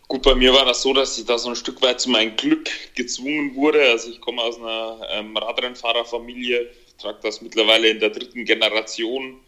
Gut, 0.08 0.22
bei 0.22 0.34
mir 0.34 0.54
war 0.54 0.64
das 0.64 0.82
so, 0.82 0.94
dass 0.94 1.18
ich 1.18 1.26
da 1.26 1.38
so 1.38 1.50
ein 1.50 1.56
Stück 1.56 1.82
weit 1.82 2.00
zu 2.00 2.08
meinem 2.10 2.34
Glück 2.36 2.70
gezwungen 2.94 3.54
wurde. 3.54 3.82
Also 3.90 4.10
ich 4.10 4.20
komme 4.20 4.42
aus 4.42 4.56
einer 4.56 5.06
ähm, 5.10 5.36
Radrennfahrerfamilie, 5.36 6.70
trage 6.98 7.18
das 7.22 7.42
mittlerweile 7.42 7.88
in 7.88 8.00
der 8.00 8.10
dritten 8.10 8.44
Generation. 8.44 9.40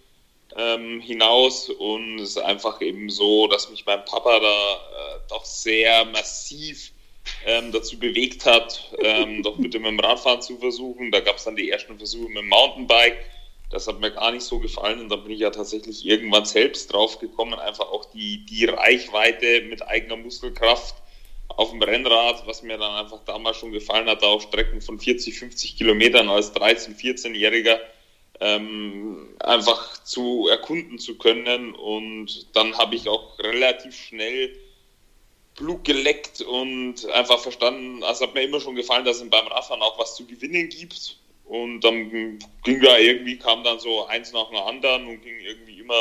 ähm, 0.56 1.00
hinaus 1.00 1.68
und 1.68 2.18
es 2.18 2.30
ist 2.30 2.38
einfach 2.38 2.80
eben 2.80 3.08
so, 3.10 3.46
dass 3.46 3.70
mich 3.70 3.86
mein 3.86 4.04
Papa 4.04 4.40
da 4.40 4.74
äh, 4.74 5.20
doch 5.28 5.44
sehr 5.44 6.04
massiv 6.06 6.92
ähm, 7.46 7.70
dazu 7.72 7.98
bewegt 7.98 8.44
hat, 8.46 8.92
ähm, 8.98 9.42
doch 9.42 9.56
bitte 9.56 9.78
mit 9.78 9.90
dem 9.90 10.00
Radfahren 10.00 10.42
zu 10.42 10.58
versuchen. 10.58 11.10
Da 11.12 11.20
gab 11.20 11.36
es 11.36 11.44
dann 11.44 11.56
die 11.56 11.70
ersten 11.70 11.96
Versuche 11.98 12.28
mit 12.28 12.38
dem 12.38 12.48
Mountainbike. 12.48 13.18
Das 13.70 13.87
hat 13.87 14.00
mir 14.00 14.11
gar 14.11 14.33
nicht 14.33 14.42
so 14.42 14.59
gefallen 14.59 15.00
und 15.00 15.09
da 15.09 15.16
bin 15.16 15.30
ich 15.30 15.40
ja 15.40 15.50
tatsächlich 15.50 16.04
irgendwann 16.04 16.44
selbst 16.44 16.92
drauf 16.92 17.18
gekommen, 17.20 17.54
einfach 17.54 17.88
auch 17.90 18.04
die, 18.06 18.44
die 18.44 18.64
Reichweite 18.64 19.62
mit 19.62 19.87
eigener 19.87 20.16
Muskelkraft 20.16 20.96
auf 21.48 21.70
dem 21.70 21.83
Rennrad, 21.83 22.46
was 22.46 22.62
mir 22.62 22.78
dann 22.78 22.94
einfach 22.94 23.24
damals 23.24 23.59
schon 23.59 23.72
gefallen 23.72 24.09
hat, 24.09 24.22
auf 24.22 24.42
Strecken 24.42 24.80
von 24.80 24.98
40, 24.98 25.38
50 25.38 25.76
Kilometern 25.76 26.28
als 26.28 26.54
13-, 26.54 26.96
14-Jähriger 26.96 27.78
ähm, 28.40 29.28
einfach 29.40 30.02
zu 30.02 30.48
erkunden 30.48 30.98
zu 30.98 31.18
können. 31.18 31.74
Und 31.74 32.56
dann 32.56 32.76
habe 32.78 32.94
ich 32.96 33.09
auch 33.09 33.38
relativ 33.38 33.94
schnell 33.94 34.56
Blut 35.56 35.85
geleckt 35.85 36.40
und 36.40 37.06
einfach 37.11 37.38
verstanden, 37.38 38.02
also 38.02 38.26
hat 38.26 38.35
mir 38.35 38.42
immer 38.42 38.61
schon 38.61 38.76
gefallen, 38.76 39.04
dass 39.04 39.20
es 39.20 39.28
beim 39.28 39.46
Radfahren 39.46 39.83
auch 39.83 39.98
was 39.98 40.16
zu 40.16 40.26
gewinnen 40.26 40.68
gibt. 40.68 41.19
Und 41.50 41.80
dann 41.80 42.38
ging 42.62 42.80
da 42.80 42.96
irgendwie, 42.96 43.36
kam 43.36 43.64
dann 43.64 43.80
so 43.80 44.06
eins 44.06 44.32
nach 44.32 44.50
dem 44.50 44.58
anderen 44.58 45.08
und 45.08 45.20
ging 45.20 45.34
irgendwie 45.40 45.80
immer 45.80 46.00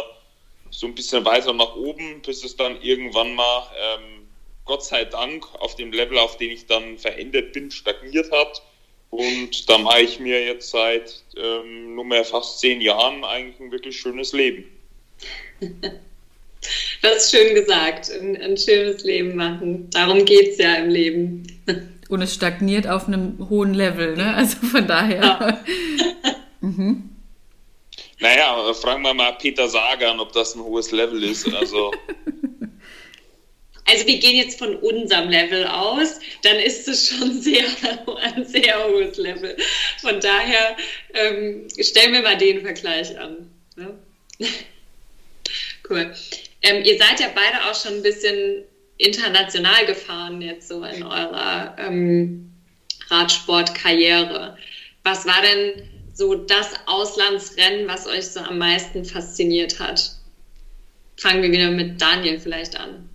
so 0.69 0.85
ein 0.85 0.93
bisschen 0.93 1.25
weiter 1.25 1.53
nach 1.53 1.75
oben, 1.75 2.21
bis 2.21 2.43
es 2.43 2.55
dann 2.55 2.79
irgendwann 2.83 3.33
mal, 3.33 3.63
ähm, 3.75 4.27
Gott 4.65 4.85
sei 4.85 5.05
Dank, 5.05 5.47
auf 5.55 5.75
dem 5.75 5.91
Level, 5.91 6.19
auf 6.19 6.38
dem 6.38 6.51
ich 6.51 6.67
dann 6.67 6.99
verändert 6.99 7.53
bin, 7.53 7.71
stagniert 7.71 8.31
hat. 8.31 8.62
Und 9.09 9.67
da 9.67 9.79
mache 9.79 10.03
ich 10.03 10.19
mir 10.19 10.45
jetzt 10.45 10.69
seit 10.69 11.23
ähm, 11.35 11.95
nunmehr 11.95 12.25
fast 12.25 12.59
zehn 12.59 12.79
Jahren 12.79 13.23
eigentlich 13.23 13.59
ein 13.59 13.71
wirklich 13.71 13.99
schönes 13.99 14.33
Leben. 14.33 14.65
Das 17.01 17.23
ist 17.23 17.31
schön 17.31 17.55
gesagt. 17.55 18.12
Ein, 18.12 18.35
ein 18.35 18.57
schönes 18.57 19.05
Leben 19.05 19.38
machen. 19.38 19.89
Darum 19.91 20.25
geht 20.25 20.49
es 20.49 20.57
ja 20.57 20.75
im 20.75 20.89
Leben. 20.89 21.47
Und 22.09 22.21
es 22.21 22.33
stagniert 22.33 22.87
auf 22.87 23.07
einem 23.07 23.37
hohen 23.49 23.73
Level, 23.73 24.17
ne? 24.17 24.33
Also 24.35 24.57
von 24.67 24.85
daher. 24.87 25.21
Ja. 25.21 25.63
mhm. 26.61 27.09
Naja, 28.19 28.73
fragen 28.73 29.03
wir 29.03 29.13
mal 29.13 29.31
Peter 29.33 29.69
Sagan, 29.69 30.19
ob 30.19 30.33
das 30.33 30.55
ein 30.55 30.61
hohes 30.61 30.91
Level 30.91 31.23
ist. 31.23 31.47
Also. 31.53 31.91
Also 33.85 34.05
wir 34.05 34.19
gehen 34.19 34.35
jetzt 34.35 34.59
von 34.59 34.75
unserem 34.75 35.29
Level 35.29 35.65
aus, 35.65 36.19
dann 36.43 36.57
ist 36.57 36.87
es 36.87 37.09
schon 37.09 37.41
sehr, 37.41 37.63
ein 38.21 38.45
sehr 38.45 38.87
hohes 38.87 39.17
Level. 39.17 39.57
Von 39.99 40.19
daher 40.19 40.77
ähm, 41.15 41.67
stellen 41.79 42.13
wir 42.13 42.21
mal 42.21 42.37
den 42.37 42.61
Vergleich 42.61 43.17
an. 43.17 43.49
Ne? 43.75 43.97
cool. 45.89 46.13
Ähm, 46.61 46.83
ihr 46.83 46.99
seid 46.99 47.19
ja 47.19 47.29
beide 47.33 47.65
auch 47.67 47.73
schon 47.73 47.95
ein 47.95 48.03
bisschen 48.03 48.63
international 48.99 49.85
gefahren 49.85 50.41
jetzt 50.41 50.67
so 50.67 50.83
in 50.83 51.03
eurer 51.03 51.75
ähm, 51.79 52.51
Radsportkarriere. 53.09 54.57
Was 55.03 55.25
war 55.25 55.41
denn 55.41 55.89
so 56.13 56.35
das 56.35 56.73
Auslandsrennen, 56.85 57.88
was 57.88 58.05
euch 58.05 58.27
so 58.27 58.41
am 58.41 58.57
meisten 58.59 59.05
fasziniert 59.05 59.79
hat? 59.79 60.12
Fangen 61.17 61.41
wir 61.41 61.51
wieder 61.51 61.71
mit 61.71 61.99
Daniel 61.99 62.39
vielleicht 62.39 62.77
an. 62.77 63.09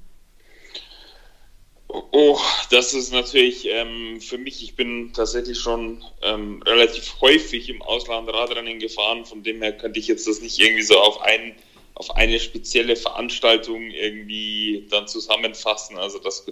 Oh, 1.88 2.40
das 2.70 2.92
ist 2.92 3.12
natürlich 3.12 3.66
ähm, 3.66 4.20
für 4.20 4.38
mich, 4.38 4.64
ich 4.64 4.74
bin 4.74 5.12
tatsächlich 5.12 5.58
schon 5.58 6.02
ähm, 6.22 6.60
relativ 6.62 7.20
häufig 7.20 7.68
im 7.68 7.82
Ausland 7.82 8.28
Radrennen 8.28 8.80
gefahren, 8.80 9.24
von 9.24 9.42
dem 9.44 9.62
her 9.62 9.76
könnte 9.76 10.00
ich 10.00 10.08
jetzt 10.08 10.26
das 10.26 10.40
nicht 10.40 10.58
irgendwie 10.58 10.82
so 10.82 10.98
auf 10.98 11.20
einen 11.20 11.54
auf 11.94 12.16
eine 12.16 12.40
spezielle 12.40 12.96
Veranstaltung 12.96 13.90
irgendwie 13.90 14.86
dann 14.90 15.06
zusammenfassen. 15.06 15.96
Also 15.96 16.18
das 16.18 16.44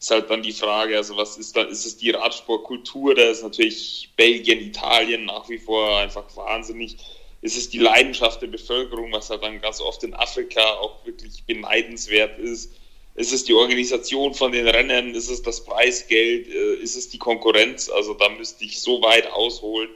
ist 0.00 0.10
halt 0.10 0.30
dann 0.30 0.42
die 0.42 0.52
Frage, 0.52 0.96
also 0.96 1.16
was 1.16 1.36
ist 1.38 1.56
da, 1.56 1.62
ist 1.62 1.86
es 1.86 1.96
die 1.96 2.10
Radsportkultur, 2.10 3.14
da 3.14 3.22
ist 3.22 3.42
natürlich 3.42 4.10
Belgien, 4.16 4.60
Italien 4.60 5.24
nach 5.24 5.48
wie 5.48 5.58
vor 5.58 5.98
einfach 5.98 6.24
wahnsinnig. 6.36 6.96
Ist 7.40 7.56
es 7.56 7.70
die 7.70 7.78
Leidenschaft 7.78 8.42
der 8.42 8.48
Bevölkerung, 8.48 9.12
was 9.12 9.30
halt 9.30 9.42
dann 9.44 9.60
ganz 9.60 9.80
oft 9.80 10.02
in 10.02 10.14
Afrika 10.14 10.60
auch 10.78 11.04
wirklich 11.06 11.44
beneidenswert 11.44 12.38
ist? 12.38 12.72
Ist 13.14 13.32
es 13.32 13.44
die 13.44 13.54
Organisation 13.54 14.34
von 14.34 14.52
den 14.52 14.66
Rennen? 14.66 15.14
Ist 15.14 15.28
es 15.28 15.42
das 15.42 15.64
Preisgeld? 15.64 16.48
Äh, 16.48 16.74
ist 16.74 16.96
es 16.96 17.08
die 17.08 17.18
Konkurrenz? 17.18 17.88
Also 17.88 18.14
da 18.14 18.28
müsste 18.28 18.64
ich 18.64 18.80
so 18.80 19.02
weit 19.02 19.30
ausholen. 19.32 19.90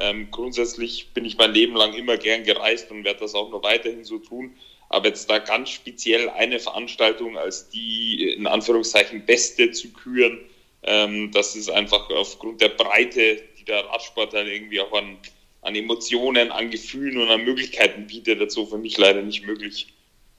Ähm, 0.00 0.28
grundsätzlich 0.30 1.12
bin 1.14 1.24
ich 1.24 1.36
mein 1.36 1.52
Leben 1.52 1.76
lang 1.76 1.94
immer 1.94 2.16
gern 2.16 2.44
gereist 2.44 2.90
und 2.90 3.04
werde 3.04 3.20
das 3.20 3.34
auch 3.34 3.50
noch 3.50 3.62
weiterhin 3.62 4.04
so 4.04 4.18
tun. 4.18 4.56
Aber 4.88 5.08
jetzt 5.08 5.30
da 5.30 5.38
ganz 5.38 5.70
speziell 5.70 6.28
eine 6.28 6.58
Veranstaltung 6.58 7.38
als 7.38 7.68
die 7.68 8.32
in 8.32 8.46
Anführungszeichen 8.46 9.24
beste 9.24 9.70
zu 9.70 9.92
küren, 9.92 10.40
ähm, 10.82 11.30
das 11.32 11.56
ist 11.56 11.70
einfach 11.70 12.10
aufgrund 12.10 12.60
der 12.60 12.68
Breite, 12.68 13.42
die 13.58 13.64
der 13.64 13.84
Radsport 13.86 14.34
dann 14.34 14.46
irgendwie 14.46 14.80
auch 14.80 14.92
an, 14.92 15.16
an 15.62 15.74
Emotionen, 15.74 16.50
an 16.50 16.70
Gefühlen 16.70 17.16
und 17.18 17.30
an 17.30 17.44
Möglichkeiten 17.44 18.06
bietet, 18.06 18.40
dazu 18.40 18.66
für 18.66 18.78
mich 18.78 18.98
leider 18.98 19.22
nicht 19.22 19.46
möglich. 19.46 19.88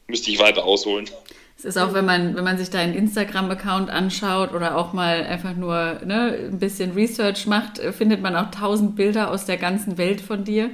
Müsste 0.07 0.29
ich 0.29 0.37
weiter 0.37 0.65
ausholen. 0.65 1.09
Es 1.57 1.63
ist 1.63 1.77
auch, 1.77 1.93
wenn 1.93 2.05
man, 2.05 2.35
wenn 2.35 2.43
man 2.43 2.57
sich 2.57 2.69
deinen 2.69 2.93
Instagram-Account 2.93 3.89
anschaut 3.89 4.53
oder 4.53 4.77
auch 4.77 4.93
mal 4.93 5.23
einfach 5.23 5.55
nur 5.55 6.01
ne, 6.05 6.37
ein 6.51 6.59
bisschen 6.59 6.91
Research 6.91 7.47
macht, 7.47 7.79
findet 7.79 8.21
man 8.21 8.35
auch 8.35 8.51
tausend 8.51 8.95
Bilder 8.95 9.31
aus 9.31 9.45
der 9.45 9.57
ganzen 9.57 9.97
Welt 9.97 10.19
von 10.19 10.43
dir. 10.43 10.69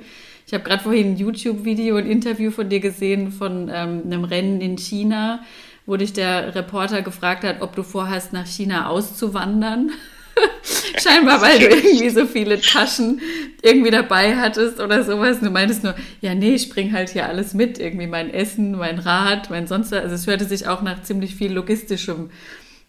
Ich 0.47 0.53
habe 0.53 0.63
gerade 0.63 0.83
vorhin 0.83 1.13
ein 1.13 1.17
YouTube-Video, 1.17 1.95
ein 1.97 2.07
Interview 2.07 2.51
von 2.51 2.67
dir 2.67 2.79
gesehen 2.79 3.31
von 3.31 3.69
ähm, 3.73 4.01
einem 4.05 4.23
Rennen 4.23 4.59
in 4.59 4.77
China, 4.77 5.41
wo 5.85 5.95
dich 5.97 6.13
der 6.13 6.55
Reporter 6.55 7.01
gefragt 7.03 7.43
hat, 7.43 7.61
ob 7.61 7.75
du 7.75 7.83
vorhast, 7.83 8.33
nach 8.33 8.47
China 8.47 8.87
auszuwandern. 8.87 9.91
Scheinbar, 11.01 11.41
weil 11.41 11.59
du 11.59 11.67
irgendwie 11.75 12.09
so 12.09 12.25
viele 12.25 12.59
Taschen 12.61 13.21
irgendwie 13.61 13.91
dabei 13.91 14.35
hattest 14.37 14.79
oder 14.79 15.03
sowas. 15.03 15.39
Du 15.39 15.49
meintest 15.49 15.83
nur, 15.83 15.95
ja, 16.21 16.35
nee, 16.35 16.55
ich 16.55 16.69
bringe 16.69 16.93
halt 16.93 17.09
hier 17.09 17.27
alles 17.27 17.53
mit. 17.53 17.79
Irgendwie 17.79 18.07
mein 18.07 18.33
Essen, 18.33 18.71
mein 18.77 18.99
Rad, 18.99 19.49
mein 19.49 19.67
sonst. 19.67 19.93
Also 19.93 20.15
es 20.15 20.27
hörte 20.27 20.45
sich 20.45 20.67
auch 20.67 20.81
nach 20.81 21.03
ziemlich 21.03 21.35
viel 21.35 21.53
Logistischem 21.53 22.31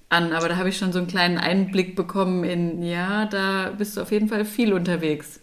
an. 0.09 0.33
Aber 0.33 0.48
da 0.48 0.57
habe 0.57 0.68
ich 0.68 0.76
schon 0.78 0.92
so 0.92 0.98
einen 0.98 1.09
kleinen 1.09 1.38
Einblick 1.38 1.96
bekommen 1.96 2.44
in, 2.44 2.83
ja, 2.83 3.26
da 3.26 3.72
bist 3.76 3.96
du 3.96 4.02
auf 4.02 4.12
jeden 4.12 4.28
Fall 4.28 4.44
viel 4.44 4.72
unterwegs. 4.72 5.40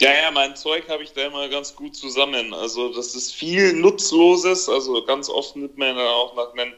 Ja, 0.00 0.12
ja, 0.12 0.30
mein 0.30 0.54
Zeug 0.54 0.88
habe 0.88 1.02
ich 1.02 1.12
da 1.12 1.26
immer 1.26 1.48
ganz 1.48 1.74
gut 1.74 1.96
zusammen. 1.96 2.54
Also 2.54 2.92
das 2.92 3.16
ist 3.16 3.34
viel 3.34 3.72
Nutzloses. 3.72 4.68
Also 4.68 5.04
ganz 5.04 5.28
oft 5.28 5.56
nimmt 5.56 5.76
man 5.76 5.96
dann 5.96 6.06
auch 6.06 6.36
nach 6.36 6.52
einem 6.52 6.72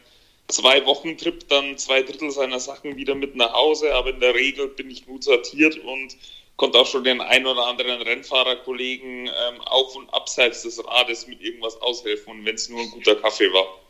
zwei 0.50 0.84
Wochen 0.86 1.16
Trip 1.16 1.48
dann 1.48 1.78
zwei 1.78 2.02
Drittel 2.02 2.30
seiner 2.30 2.60
Sachen 2.60 2.96
wieder 2.96 3.14
mit 3.14 3.36
nach 3.36 3.52
Hause, 3.52 3.94
aber 3.94 4.10
in 4.10 4.20
der 4.20 4.34
Regel 4.34 4.68
bin 4.68 4.90
ich 4.90 5.06
gut 5.06 5.24
sortiert 5.24 5.78
und 5.78 6.16
konnte 6.56 6.78
auch 6.78 6.86
schon 6.86 7.04
den 7.04 7.20
ein 7.20 7.46
oder 7.46 7.66
anderen 7.66 8.02
Rennfahrerkollegen 8.02 9.26
ähm, 9.26 9.60
auf 9.62 9.96
und 9.96 10.12
abseits 10.12 10.62
des 10.62 10.84
Rades 10.84 11.26
mit 11.26 11.40
irgendwas 11.40 11.80
aushelfen, 11.80 12.44
wenn 12.44 12.54
es 12.54 12.68
nur 12.68 12.80
ein 12.80 12.90
guter 12.90 13.16
Kaffee 13.16 13.50
war. 13.52 13.80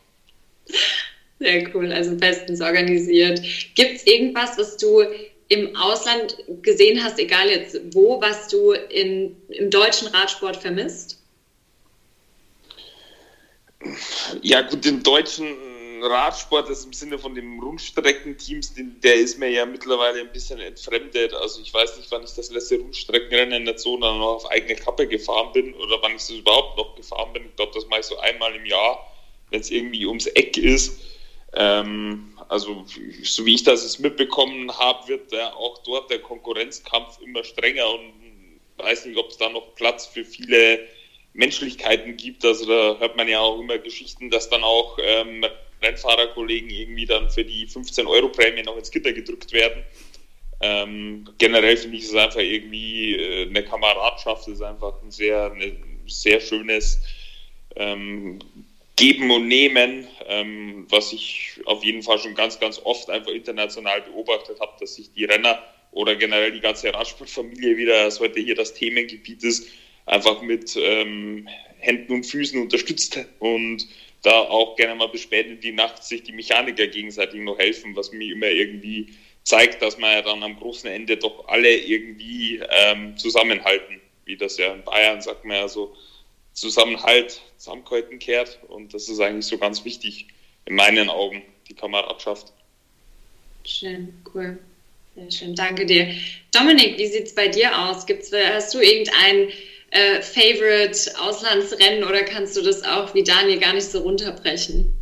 Sehr 1.40 1.74
cool, 1.74 1.90
also 1.90 2.16
bestens 2.16 2.60
organisiert. 2.60 3.40
Gibt 3.74 3.96
es 3.96 4.06
irgendwas, 4.06 4.56
was 4.58 4.76
du 4.76 5.02
im 5.48 5.74
Ausland 5.74 6.36
gesehen 6.62 7.02
hast, 7.02 7.18
egal 7.18 7.48
jetzt 7.48 7.80
wo, 7.92 8.20
was 8.20 8.48
du 8.48 8.70
in, 8.72 9.36
im 9.48 9.68
deutschen 9.68 10.08
Radsport 10.08 10.56
vermisst? 10.56 11.20
Ja, 14.42 14.60
gut, 14.60 14.84
im 14.86 15.02
deutschen 15.02 15.69
Radsport 16.02 16.68
ist 16.68 16.84
im 16.84 16.92
Sinne 16.92 17.18
von 17.18 17.34
den 17.34 17.60
Rundstreckenteams, 17.60 18.74
der 18.76 19.14
ist 19.14 19.38
mir 19.38 19.50
ja 19.50 19.66
mittlerweile 19.66 20.20
ein 20.20 20.32
bisschen 20.32 20.60
entfremdet. 20.60 21.34
Also 21.34 21.60
ich 21.62 21.72
weiß 21.72 21.96
nicht, 21.98 22.10
wann 22.10 22.22
ich 22.22 22.32
das 22.32 22.50
letzte 22.50 22.78
Rundstreckenrennen 22.78 23.54
in 23.54 23.64
der 23.64 23.76
Zone 23.76 24.00
noch 24.00 24.36
auf 24.36 24.50
eigene 24.50 24.76
Kappe 24.76 25.06
gefahren 25.06 25.52
bin 25.52 25.74
oder 25.74 26.00
wann 26.02 26.12
ich 26.12 26.18
das 26.18 26.30
überhaupt 26.30 26.76
noch 26.76 26.96
gefahren 26.96 27.32
bin. 27.32 27.46
Ich 27.46 27.56
glaube, 27.56 27.72
das 27.74 27.86
mache 27.86 28.00
ich 28.00 28.06
so 28.06 28.18
einmal 28.18 28.54
im 28.54 28.66
Jahr, 28.66 29.06
wenn 29.50 29.60
es 29.60 29.70
irgendwie 29.70 30.06
ums 30.06 30.26
Eck 30.26 30.56
ist. 30.56 31.00
Ähm, 31.54 32.38
also 32.48 32.84
so 33.22 33.46
wie 33.46 33.54
ich 33.54 33.64
das 33.64 33.82
jetzt 33.82 34.00
mitbekommen 34.00 34.76
habe, 34.78 35.08
wird 35.08 35.32
ja 35.32 35.52
auch 35.54 35.82
dort 35.84 36.10
der 36.10 36.20
Konkurrenzkampf 36.20 37.20
immer 37.20 37.44
strenger 37.44 37.88
und 37.88 38.12
weiß 38.78 39.06
nicht, 39.06 39.18
ob 39.18 39.30
es 39.30 39.36
da 39.36 39.48
noch 39.48 39.74
Platz 39.74 40.06
für 40.06 40.24
viele 40.24 40.86
Menschlichkeiten 41.32 42.16
gibt. 42.16 42.44
Also 42.44 42.66
da 42.66 42.98
hört 42.98 43.16
man 43.16 43.28
ja 43.28 43.40
auch 43.40 43.60
immer 43.60 43.78
Geschichten, 43.78 44.30
dass 44.30 44.50
dann 44.50 44.64
auch 44.64 44.98
ähm, 45.00 45.44
Rennfahrerkollegen 45.82 46.70
irgendwie 46.70 47.06
dann 47.06 47.30
für 47.30 47.44
die 47.44 47.66
15 47.66 48.06
Euro 48.06 48.28
Prämie 48.28 48.62
noch 48.62 48.76
ins 48.76 48.90
Gitter 48.90 49.12
gedrückt 49.12 49.52
werden. 49.52 49.84
Ähm, 50.60 51.26
generell 51.38 51.76
finde 51.76 51.96
ich 51.96 52.04
es 52.04 52.14
einfach 52.14 52.40
irgendwie 52.40 53.16
äh, 53.16 53.48
eine 53.48 53.64
Kameradschaft, 53.64 54.46
ist 54.48 54.60
einfach 54.60 55.02
ein 55.02 55.10
sehr, 55.10 55.50
eine, 55.52 55.72
sehr 56.06 56.40
schönes 56.40 57.00
ähm, 57.76 58.38
Geben 58.96 59.30
und 59.30 59.48
Nehmen, 59.48 60.06
ähm, 60.26 60.86
was 60.90 61.14
ich 61.14 61.52
auf 61.64 61.82
jeden 61.82 62.02
Fall 62.02 62.18
schon 62.18 62.34
ganz, 62.34 62.60
ganz 62.60 62.78
oft 62.84 63.08
einfach 63.08 63.32
international 63.32 64.02
beobachtet 64.02 64.60
habe, 64.60 64.72
dass 64.78 64.96
sich 64.96 65.10
die 65.14 65.24
Renner 65.24 65.62
oder 65.92 66.14
generell 66.16 66.52
die 66.52 66.60
ganze 66.60 66.92
Radsportfamilie 66.92 67.78
wieder, 67.78 68.06
was 68.06 68.20
heute 68.20 68.40
hier 68.40 68.54
das 68.54 68.74
Themengebiet 68.74 69.42
ist, 69.42 69.66
einfach 70.04 70.42
mit 70.42 70.76
ähm, 70.76 71.48
Händen 71.78 72.12
und 72.12 72.26
Füßen 72.26 72.60
unterstützt 72.60 73.18
und 73.38 73.88
da 74.22 74.40
auch 74.40 74.76
gerne 74.76 74.94
mal 74.94 75.08
bis 75.08 75.22
spät 75.22 75.46
in 75.46 75.60
die 75.60 75.72
Nacht 75.72 76.04
sich 76.04 76.22
die 76.22 76.32
Mechaniker 76.32 76.86
gegenseitig 76.86 77.40
noch 77.40 77.58
helfen, 77.58 77.96
was 77.96 78.12
mir 78.12 78.32
immer 78.32 78.48
irgendwie 78.48 79.14
zeigt, 79.44 79.82
dass 79.82 79.98
man 79.98 80.12
ja 80.12 80.22
dann 80.22 80.42
am 80.42 80.56
großen 80.56 80.90
Ende 80.90 81.16
doch 81.16 81.48
alle 81.48 81.74
irgendwie 81.74 82.60
ähm, 82.70 83.16
zusammenhalten, 83.16 84.00
wie 84.26 84.36
das 84.36 84.58
ja 84.58 84.72
in 84.72 84.82
Bayern 84.82 85.20
sagt 85.20 85.44
man 85.44 85.56
ja 85.56 85.68
so, 85.68 85.96
Zusammenhalt, 86.52 87.40
Zusammenhalten 87.56 88.18
kehrt 88.18 88.58
und 88.68 88.92
das 88.92 89.08
ist 89.08 89.20
eigentlich 89.20 89.46
so 89.46 89.56
ganz 89.56 89.84
wichtig 89.84 90.26
in 90.66 90.74
meinen 90.74 91.08
Augen, 91.08 91.42
die 91.68 91.74
Kameradschaft. 91.74 92.52
Schön, 93.64 94.12
cool. 94.34 94.58
Sehr 95.14 95.30
schön, 95.30 95.54
danke 95.54 95.86
dir. 95.86 96.14
Dominik, 96.52 96.98
wie 96.98 97.06
sieht 97.06 97.26
es 97.26 97.34
bei 97.34 97.48
dir 97.48 97.76
aus? 97.76 98.06
Gibt's, 98.06 98.30
hast 98.32 98.74
du 98.74 98.80
irgendein 98.80 99.48
äh, 99.90 100.22
Favorite 100.22 101.12
Auslandsrennen 101.18 102.04
oder 102.04 102.22
kannst 102.22 102.56
du 102.56 102.62
das 102.62 102.82
auch 102.82 103.14
wie 103.14 103.24
Daniel 103.24 103.58
gar 103.58 103.74
nicht 103.74 103.90
so 103.90 104.00
runterbrechen? 104.00 104.92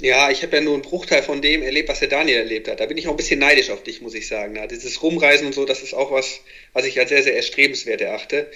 Ja, 0.00 0.30
ich 0.30 0.42
habe 0.42 0.56
ja 0.56 0.62
nur 0.62 0.74
einen 0.74 0.82
Bruchteil 0.82 1.22
von 1.22 1.40
dem 1.40 1.62
erlebt, 1.62 1.88
was 1.88 2.00
der 2.00 2.08
Daniel 2.08 2.38
erlebt 2.38 2.68
hat. 2.68 2.80
Da 2.80 2.86
bin 2.86 2.98
ich 2.98 3.06
auch 3.06 3.12
ein 3.12 3.16
bisschen 3.16 3.38
neidisch 3.38 3.70
auf 3.70 3.84
dich, 3.84 4.00
muss 4.02 4.14
ich 4.14 4.26
sagen. 4.26 4.56
Ja, 4.56 4.66
dieses 4.66 5.02
Rumreisen 5.02 5.46
und 5.46 5.54
so, 5.54 5.64
das 5.64 5.82
ist 5.82 5.94
auch 5.94 6.10
was, 6.10 6.40
was 6.72 6.84
ich 6.84 6.98
als 6.98 7.10
sehr, 7.10 7.22
sehr 7.22 7.36
erstrebenswert 7.36 8.00
erachte. 8.00 8.50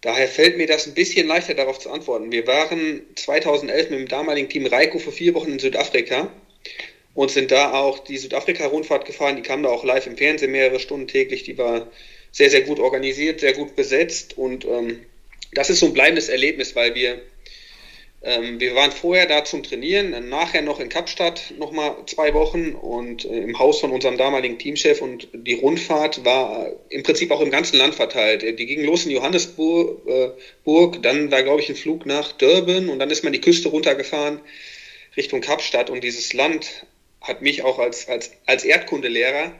Daher 0.00 0.28
fällt 0.28 0.58
mir 0.58 0.66
das 0.66 0.86
ein 0.86 0.94
bisschen 0.94 1.28
leichter 1.28 1.54
darauf 1.54 1.78
zu 1.78 1.90
antworten. 1.90 2.32
Wir 2.32 2.46
waren 2.46 3.02
2011 3.14 3.90
mit 3.90 4.00
dem 4.00 4.08
damaligen 4.08 4.48
Team 4.48 4.66
Reiko 4.66 4.98
für 4.98 5.12
vier 5.12 5.32
Wochen 5.34 5.52
in 5.52 5.58
Südafrika 5.60 6.30
und 7.14 7.30
sind 7.30 7.52
da 7.52 7.72
auch 7.72 8.00
die 8.00 8.18
Südafrika-Rundfahrt 8.18 9.06
gefahren. 9.06 9.36
Die 9.36 9.42
kam 9.42 9.62
da 9.62 9.70
auch 9.70 9.84
live 9.84 10.06
im 10.06 10.16
Fernsehen 10.16 10.50
mehrere 10.50 10.80
Stunden 10.80 11.06
täglich. 11.06 11.44
Die 11.44 11.56
war 11.56 11.90
sehr, 12.34 12.50
sehr 12.50 12.62
gut 12.62 12.80
organisiert, 12.80 13.40
sehr 13.40 13.52
gut 13.52 13.76
besetzt 13.76 14.36
und 14.36 14.64
ähm, 14.64 15.06
das 15.52 15.70
ist 15.70 15.78
so 15.78 15.86
ein 15.86 15.94
bleibendes 15.94 16.28
Erlebnis, 16.28 16.74
weil 16.74 16.96
wir 16.96 17.22
ähm, 18.22 18.58
wir 18.58 18.74
waren 18.74 18.90
vorher 18.90 19.26
da 19.26 19.44
zum 19.44 19.62
Trainieren, 19.62 20.28
nachher 20.28 20.62
noch 20.62 20.80
in 20.80 20.88
Kapstadt 20.88 21.54
nochmal 21.58 21.94
zwei 22.06 22.34
Wochen 22.34 22.72
und 22.72 23.24
äh, 23.24 23.38
im 23.38 23.58
Haus 23.60 23.80
von 23.80 23.92
unserem 23.92 24.18
damaligen 24.18 24.58
Teamchef 24.58 25.00
und 25.00 25.28
die 25.32 25.52
Rundfahrt 25.52 26.24
war 26.24 26.72
im 26.88 27.04
Prinzip 27.04 27.30
auch 27.30 27.40
im 27.40 27.52
ganzen 27.52 27.76
Land 27.76 27.94
verteilt. 27.94 28.42
Die 28.42 28.66
ging 28.66 28.82
los 28.82 29.04
in 29.04 29.12
Johannesburg, 29.12 30.00
äh, 30.08 30.98
dann 31.02 31.30
war 31.30 31.42
glaube 31.44 31.60
ich 31.60 31.68
ein 31.68 31.76
Flug 31.76 32.04
nach 32.04 32.32
Durban 32.32 32.88
und 32.88 32.98
dann 32.98 33.10
ist 33.10 33.22
man 33.22 33.32
die 33.32 33.40
Küste 33.40 33.68
runtergefahren 33.68 34.40
Richtung 35.16 35.40
Kapstadt 35.40 35.88
und 35.88 36.02
dieses 36.02 36.32
Land 36.32 36.84
hat 37.20 37.42
mich 37.42 37.62
auch 37.62 37.78
als, 37.78 38.08
als, 38.08 38.32
als 38.44 38.64
Erdkundelehrer 38.64 39.44
ähm, 39.44 39.52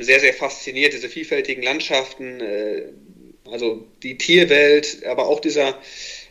sehr, 0.00 0.20
sehr 0.20 0.34
fasziniert, 0.34 0.92
diese 0.92 1.08
vielfältigen 1.08 1.62
Landschaften, 1.62 2.40
äh, 2.40 2.82
also 3.50 3.86
die 4.02 4.16
Tierwelt, 4.16 5.04
aber 5.04 5.26
auch 5.26 5.40
dieser 5.40 5.78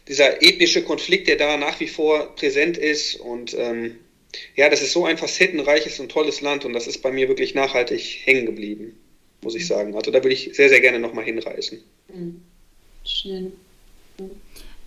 dieser 0.08 0.42
ethnische 0.42 0.84
Konflikt, 0.84 1.28
der 1.28 1.38
da 1.38 1.58
nach 1.58 1.80
wie 1.80 1.88
vor 1.88 2.36
präsent 2.36 2.78
ist. 2.78 3.16
Und 3.16 3.54
ähm, 3.58 3.98
ja, 4.56 4.70
das 4.70 4.82
ist 4.82 4.94
so 4.94 5.06
ein 5.06 5.18
facettenreiches 5.18 6.00
und 6.00 6.12
tolles 6.12 6.42
Land 6.42 6.66
und 6.66 6.74
das 6.74 6.88
ist 6.88 7.02
bei 7.02 7.12
mir 7.12 7.28
wirklich 7.28 7.54
nachhaltig 7.54 8.22
hängen 8.26 8.46
geblieben, 8.46 8.98
muss 9.42 9.56
ich 9.56 9.68
sagen. 9.68 9.96
Also 9.96 10.12
da 10.12 10.24
würde 10.24 10.34
ich 10.34 10.52
sehr, 10.54 10.70
sehr 10.70 10.82
gerne 10.82 11.00
nochmal 11.00 11.26
hinreisen. 11.26 11.84
Mhm. 12.14 12.42
Schön. 13.06 13.54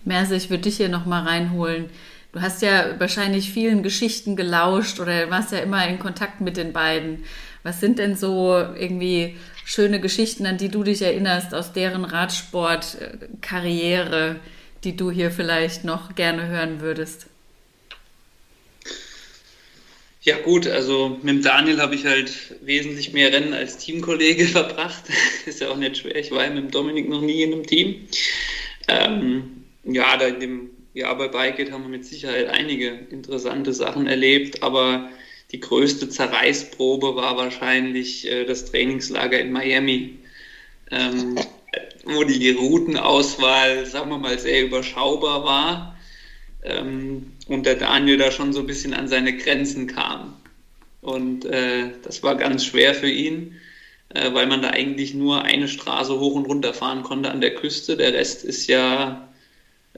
Merse, 0.03 0.35
ich 0.35 0.49
würde 0.49 0.63
dich 0.63 0.77
hier 0.77 0.89
nochmal 0.89 1.23
reinholen. 1.23 1.89
Du 2.31 2.41
hast 2.41 2.61
ja 2.61 2.99
wahrscheinlich 2.99 3.49
vielen 3.49 3.81
Geschichten 3.81 4.35
gelauscht 4.35 4.99
oder 4.99 5.29
warst 5.29 5.51
ja 5.51 5.59
immer 5.59 5.87
in 5.87 5.99
Kontakt 5.99 6.41
mit 6.41 6.57
den 6.57 6.73
beiden. 6.73 7.23
Was 7.65 7.81
sind 7.81 7.99
denn 7.99 8.15
so 8.15 8.55
irgendwie 8.55 9.35
schöne 9.65 9.99
Geschichten, 9.99 10.45
an 10.45 10.57
die 10.57 10.69
du 10.69 10.83
dich 10.83 11.01
erinnerst 11.01 11.53
aus 11.53 11.73
deren 11.73 12.05
Radsportkarriere? 12.05 14.39
die 14.85 14.95
du 14.95 15.11
hier 15.11 15.31
vielleicht 15.31 15.83
noch 15.83 16.15
gerne 16.15 16.47
hören 16.47 16.79
würdest? 16.79 17.25
Ja 20.21 20.37
gut, 20.39 20.67
also 20.67 21.19
mit 21.21 21.35
dem 21.35 21.43
Daniel 21.43 21.81
habe 21.81 21.95
ich 21.95 22.05
halt 22.05 22.31
wesentlich 22.61 23.13
mehr 23.13 23.31
Rennen 23.31 23.53
als 23.53 23.77
Teamkollege 23.77 24.47
verbracht. 24.47 25.03
Ist 25.45 25.61
ja 25.61 25.69
auch 25.69 25.77
nicht 25.77 25.97
schwer. 25.97 26.15
Ich 26.15 26.31
war 26.31 26.43
ja 26.43 26.49
mit 26.49 26.63
dem 26.63 26.71
Dominik 26.71 27.09
noch 27.09 27.21
nie 27.21 27.43
in 27.43 27.53
einem 27.53 27.65
Team. 27.65 28.07
Ähm, 28.87 29.65
ja, 29.83 30.17
da 30.17 30.27
in 30.27 30.39
dem 30.39 30.69
Jahr 30.93 31.17
bei 31.17 31.27
Bike 31.27 31.71
haben 31.71 31.83
wir 31.83 31.89
mit 31.89 32.05
Sicherheit 32.05 32.47
einige 32.47 32.87
interessante 33.09 33.73
Sachen 33.73 34.07
erlebt, 34.07 34.63
aber 34.63 35.09
die 35.51 35.59
größte 35.59 36.09
Zerreißprobe 36.09 37.15
war 37.15 37.37
wahrscheinlich 37.37 38.27
äh, 38.27 38.45
das 38.45 38.65
Trainingslager 38.65 39.39
in 39.39 39.51
Miami. 39.51 40.19
Ähm, 40.91 41.39
wo 42.05 42.23
die 42.23 42.51
Routenauswahl, 42.51 43.85
sagen 43.85 44.11
wir 44.11 44.17
mal, 44.17 44.37
sehr 44.37 44.63
überschaubar 44.63 45.43
war 45.43 45.97
ähm, 46.63 47.33
und 47.47 47.65
der 47.65 47.75
Daniel 47.75 48.17
da 48.17 48.31
schon 48.31 48.53
so 48.53 48.59
ein 48.59 48.67
bisschen 48.67 48.93
an 48.93 49.07
seine 49.07 49.35
Grenzen 49.35 49.87
kam. 49.87 50.35
Und 51.01 51.45
äh, 51.45 51.89
das 52.03 52.23
war 52.23 52.35
ganz 52.35 52.65
schwer 52.65 52.93
für 52.95 53.09
ihn, 53.09 53.59
äh, 54.09 54.33
weil 54.33 54.47
man 54.47 54.61
da 54.61 54.69
eigentlich 54.69 55.13
nur 55.13 55.43
eine 55.43 55.67
Straße 55.67 56.19
hoch 56.19 56.35
und 56.35 56.45
runter 56.45 56.73
fahren 56.73 57.03
konnte 57.03 57.31
an 57.31 57.41
der 57.41 57.55
Küste. 57.55 57.97
Der 57.97 58.13
Rest 58.13 58.43
ist 58.43 58.67
ja, 58.67 59.27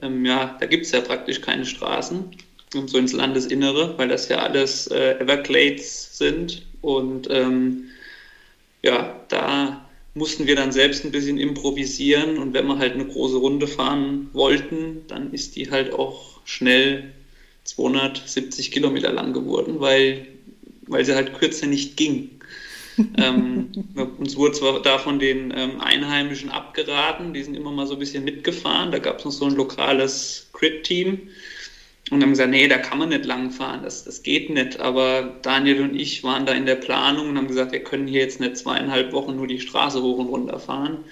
ähm, 0.02 0.24
ja, 0.24 0.56
da 0.60 0.66
gibt 0.66 0.86
es 0.86 0.92
ja 0.92 1.00
praktisch 1.00 1.40
keine 1.40 1.66
Straßen 1.66 2.30
und 2.74 2.90
so 2.90 2.98
ins 2.98 3.12
Landesinnere, 3.12 3.94
weil 3.96 4.08
das 4.08 4.28
ja 4.28 4.38
alles 4.38 4.86
äh, 4.88 5.18
Everglades 5.18 6.16
sind. 6.18 6.66
Und 6.80 7.28
ähm, 7.30 7.84
ja, 8.82 9.20
da 9.28 9.88
mussten 10.14 10.46
wir 10.46 10.56
dann 10.56 10.72
selbst 10.72 11.04
ein 11.04 11.12
bisschen 11.12 11.38
improvisieren 11.38 12.38
und 12.38 12.52
wenn 12.52 12.66
wir 12.66 12.78
halt 12.78 12.94
eine 12.94 13.06
große 13.06 13.36
Runde 13.36 13.66
fahren 13.66 14.28
wollten, 14.32 15.04
dann 15.06 15.32
ist 15.32 15.56
die 15.56 15.70
halt 15.70 15.92
auch 15.92 16.40
schnell 16.44 17.12
270 17.64 18.70
Kilometer 18.70 19.12
lang 19.12 19.32
geworden, 19.32 19.80
weil, 19.80 20.26
weil 20.86 21.04
sie 21.04 21.14
halt 21.14 21.34
kürzer 21.38 21.66
nicht 21.66 21.96
ging. 21.96 22.30
ähm, 23.16 23.70
uns 24.18 24.36
wurde 24.36 24.52
zwar 24.52 24.82
da 24.82 24.98
von 24.98 25.20
den 25.20 25.52
ähm, 25.56 25.80
Einheimischen 25.80 26.50
abgeraten, 26.50 27.32
die 27.32 27.44
sind 27.44 27.54
immer 27.54 27.70
mal 27.70 27.86
so 27.86 27.92
ein 27.92 28.00
bisschen 28.00 28.24
mitgefahren, 28.24 28.90
da 28.90 28.98
gab 28.98 29.20
es 29.20 29.24
noch 29.24 29.30
so 29.30 29.44
ein 29.44 29.54
lokales 29.54 30.48
Crit-Team, 30.52 31.28
und 32.10 32.22
haben 32.22 32.30
gesagt, 32.30 32.50
nee, 32.50 32.68
da 32.68 32.78
kann 32.78 32.98
man 32.98 33.10
nicht 33.10 33.24
lang 33.24 33.50
fahren, 33.50 33.82
das, 33.82 34.04
das 34.04 34.22
geht 34.22 34.50
nicht. 34.50 34.80
Aber 34.80 35.36
Daniel 35.42 35.82
und 35.82 35.94
ich 35.94 36.24
waren 36.24 36.46
da 36.46 36.52
in 36.52 36.66
der 36.66 36.76
Planung 36.76 37.28
und 37.28 37.36
haben 37.36 37.48
gesagt, 37.48 37.72
wir 37.72 37.84
können 37.84 38.06
hier 38.06 38.20
jetzt 38.20 38.40
nicht 38.40 38.56
zweieinhalb 38.56 39.12
Wochen 39.12 39.36
nur 39.36 39.46
die 39.46 39.60
Straße 39.60 40.02
hoch 40.02 40.18
und 40.18 40.28
runter 40.28 40.58
fahren. 40.58 41.04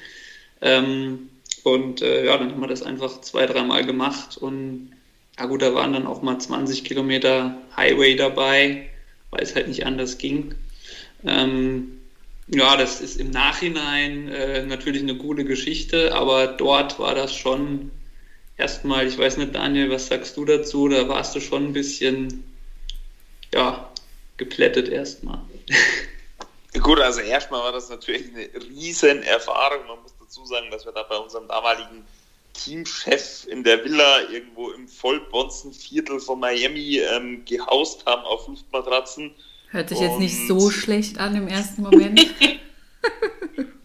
Ähm, 0.63 1.29
und 1.65 2.01
äh, 2.01 2.25
ja, 2.25 2.39
dann 2.39 2.53
haben 2.53 2.61
wir 2.61 2.69
das 2.69 2.83
einfach 2.83 3.21
zwei, 3.21 3.47
dreimal 3.47 3.85
gemacht. 3.85 4.39
Und 4.39 4.93
ja 5.39 5.47
gut, 5.47 5.63
da 5.63 5.75
waren 5.75 5.93
dann 5.93 6.07
auch 6.07 6.23
mal 6.23 6.39
20 6.39 6.85
Kilometer 6.85 7.61
Highway 7.77 8.17
dabei, 8.17 8.89
weil 9.31 9.43
es 9.43 9.55
halt 9.55 9.69
nicht 9.69 9.85
anders 9.85 10.17
ging. 10.19 10.55
Ähm, 11.25 11.99
ja, 12.49 12.77
das 12.77 13.01
ist 13.01 13.21
im 13.21 13.31
Nachhinein 13.31 14.29
äh, 14.29 14.65
natürlich 14.65 15.03
eine 15.03 15.17
gute 15.17 15.45
Geschichte, 15.45 16.15
aber 16.15 16.47
dort 16.47 16.99
war 16.99 17.15
das 17.15 17.35
schon 17.35 17.91
erstmal, 18.57 19.07
ich 19.07 19.19
weiß 19.19 19.37
nicht, 19.39 19.55
Daniel, 19.55 19.91
was 19.91 20.09
sagst 20.09 20.37
du 20.37 20.45
dazu? 20.45 20.89
Da 20.89 21.09
warst 21.09 21.35
du 21.35 21.41
schon 21.41 21.67
ein 21.67 21.73
bisschen, 21.73 22.45
ja, 23.53 23.91
geplättet 24.37 24.89
erstmal. 24.89 25.41
Gut, 26.81 27.01
also 27.01 27.21
erstmal 27.21 27.63
war 27.63 27.73
das 27.73 27.89
natürlich 27.89 28.29
eine 28.29 28.49
riesen 28.69 29.23
Erfahrung. 29.23 29.87
Man 29.89 30.03
muss 30.03 30.15
dazu 30.21 30.45
sagen, 30.45 30.71
dass 30.71 30.85
wir 30.85 30.93
da 30.93 31.05
bei 31.05 31.17
unserem 31.17 31.49
damaligen 31.49 32.05
Teamchef 32.53 33.47
in 33.49 33.65
der 33.65 33.85
Villa 33.85 34.31
irgendwo 34.31 34.71
im 34.71 34.87
Vollbonzenviertel 34.89 36.21
von 36.21 36.41
Miami 36.41 36.99
ähm, 36.99 37.45
gehaust 37.45 38.05
haben 38.07 38.23
auf 38.23 38.47
Luftmatratzen. 38.49 39.35
Hört 39.71 39.89
sich 39.89 40.01
jetzt 40.01 40.19
nicht 40.19 40.47
so 40.47 40.71
schlecht 40.71 41.19
an 41.19 41.35
im 41.35 41.49
ersten 41.49 41.83
Moment. 41.83 42.27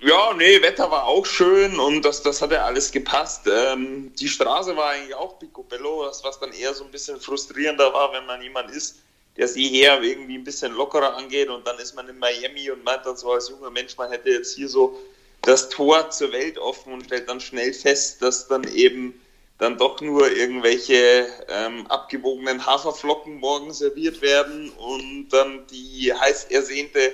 Ja, 0.04 0.34
nee, 0.34 0.60
Wetter 0.64 0.90
war 0.90 1.06
auch 1.06 1.28
schön 1.28 1.80
und 1.80 2.04
das, 2.04 2.24
das 2.24 2.42
hat 2.42 2.52
ja 2.52 2.66
alles 2.66 2.92
gepasst. 2.92 3.48
Ähm, 3.48 4.12
die 4.16 4.28
Straße 4.28 4.76
war 4.76 4.90
eigentlich 4.90 5.14
auch 5.14 5.38
picobello, 5.38 6.00
was, 6.08 6.24
was 6.24 6.40
dann 6.40 6.52
eher 6.54 6.74
so 6.74 6.84
ein 6.84 6.90
bisschen 6.90 7.20
frustrierender 7.20 7.94
war, 7.94 8.12
wenn 8.12 8.26
man 8.26 8.42
jemand 8.42 8.72
ist, 8.72 8.98
der 9.38 9.48
sie 9.48 9.68
her 9.68 10.02
irgendwie 10.02 10.40
ein 10.40 10.44
bisschen 10.44 10.74
lockerer 10.74 11.16
angeht 11.16 11.50
und 11.50 11.68
dann 11.68 11.78
ist 11.78 11.96
man 11.96 12.10
in 12.10 12.18
Miami 12.18 12.72
und 12.72 12.84
meint 12.84 13.06
dann 13.06 13.16
so 13.16 13.32
als 13.32 13.50
junger 13.50 13.70
Mensch, 13.70 13.96
man 13.96 14.10
hätte 14.10 14.32
jetzt 14.32 14.56
hier 14.56 14.68
so 14.68 15.00
das 15.44 15.70
Tor 15.70 16.10
zur 16.10 16.32
Welt 16.32 16.58
offen 16.58 16.94
und 16.94 17.06
stellt 17.06 17.30
dann 17.30 17.40
schnell 17.40 17.72
fest, 17.72 18.24
dass 18.24 18.48
dann 18.48 18.64
eben 18.74 19.22
dann 19.60 19.78
doch 19.78 20.02
nur 20.02 20.32
irgendwelche 20.32 21.28
ähm, 21.48 21.86
abgewogenen 21.88 22.66
Haferflocken 22.66 23.40
morgen 23.40 23.72
serviert 23.72 24.24
werden 24.24 24.72
und 24.72 25.30
dann 25.30 25.68
die 25.68 26.12
heiß 26.12 26.46
ersehnte 26.46 27.14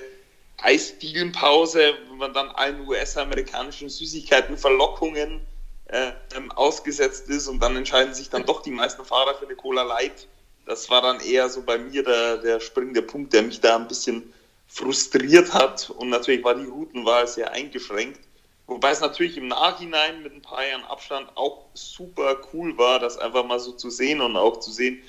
Eisdielenpause, 0.58 1.94
wo 2.08 2.14
man 2.14 2.32
dann 2.32 2.48
allen 2.50 2.86
US-amerikanischen 2.86 3.88
Süßigkeiten-Verlockungen 3.88 5.40
äh, 5.86 6.12
ähm, 6.36 6.52
ausgesetzt 6.52 7.28
ist 7.28 7.48
und 7.48 7.60
dann 7.60 7.76
entscheiden 7.76 8.12
sich 8.12 8.28
dann 8.28 8.44
doch 8.44 8.62
die 8.62 8.70
meisten 8.70 9.04
Fahrer 9.04 9.34
für 9.36 9.46
eine 9.46 9.56
Cola 9.56 9.82
Light. 9.82 10.26
Das 10.66 10.90
war 10.90 11.00
dann 11.00 11.20
eher 11.20 11.48
so 11.48 11.62
bei 11.62 11.78
mir 11.78 12.02
der, 12.02 12.38
der 12.38 12.60
springende 12.60 13.02
Punkt, 13.02 13.32
der 13.32 13.42
mich 13.42 13.60
da 13.60 13.76
ein 13.76 13.88
bisschen 13.88 14.32
frustriert 14.66 15.54
hat 15.54 15.90
und 15.90 16.10
natürlich 16.10 16.44
war 16.44 16.54
die 16.54 16.66
Routenwahl 16.66 17.26
sehr 17.26 17.52
eingeschränkt. 17.52 18.20
Wobei 18.66 18.90
es 18.90 19.00
natürlich 19.00 19.38
im 19.38 19.48
Nachhinein 19.48 20.22
mit 20.22 20.34
ein 20.34 20.42
paar 20.42 20.66
Jahren 20.66 20.84
Abstand 20.84 21.34
auch 21.36 21.64
super 21.72 22.36
cool 22.52 22.76
war, 22.76 22.98
das 22.98 23.16
einfach 23.16 23.46
mal 23.46 23.58
so 23.58 23.72
zu 23.72 23.88
sehen 23.88 24.20
und 24.20 24.36
auch 24.36 24.60
zu 24.60 24.70
sehen, 24.70 25.02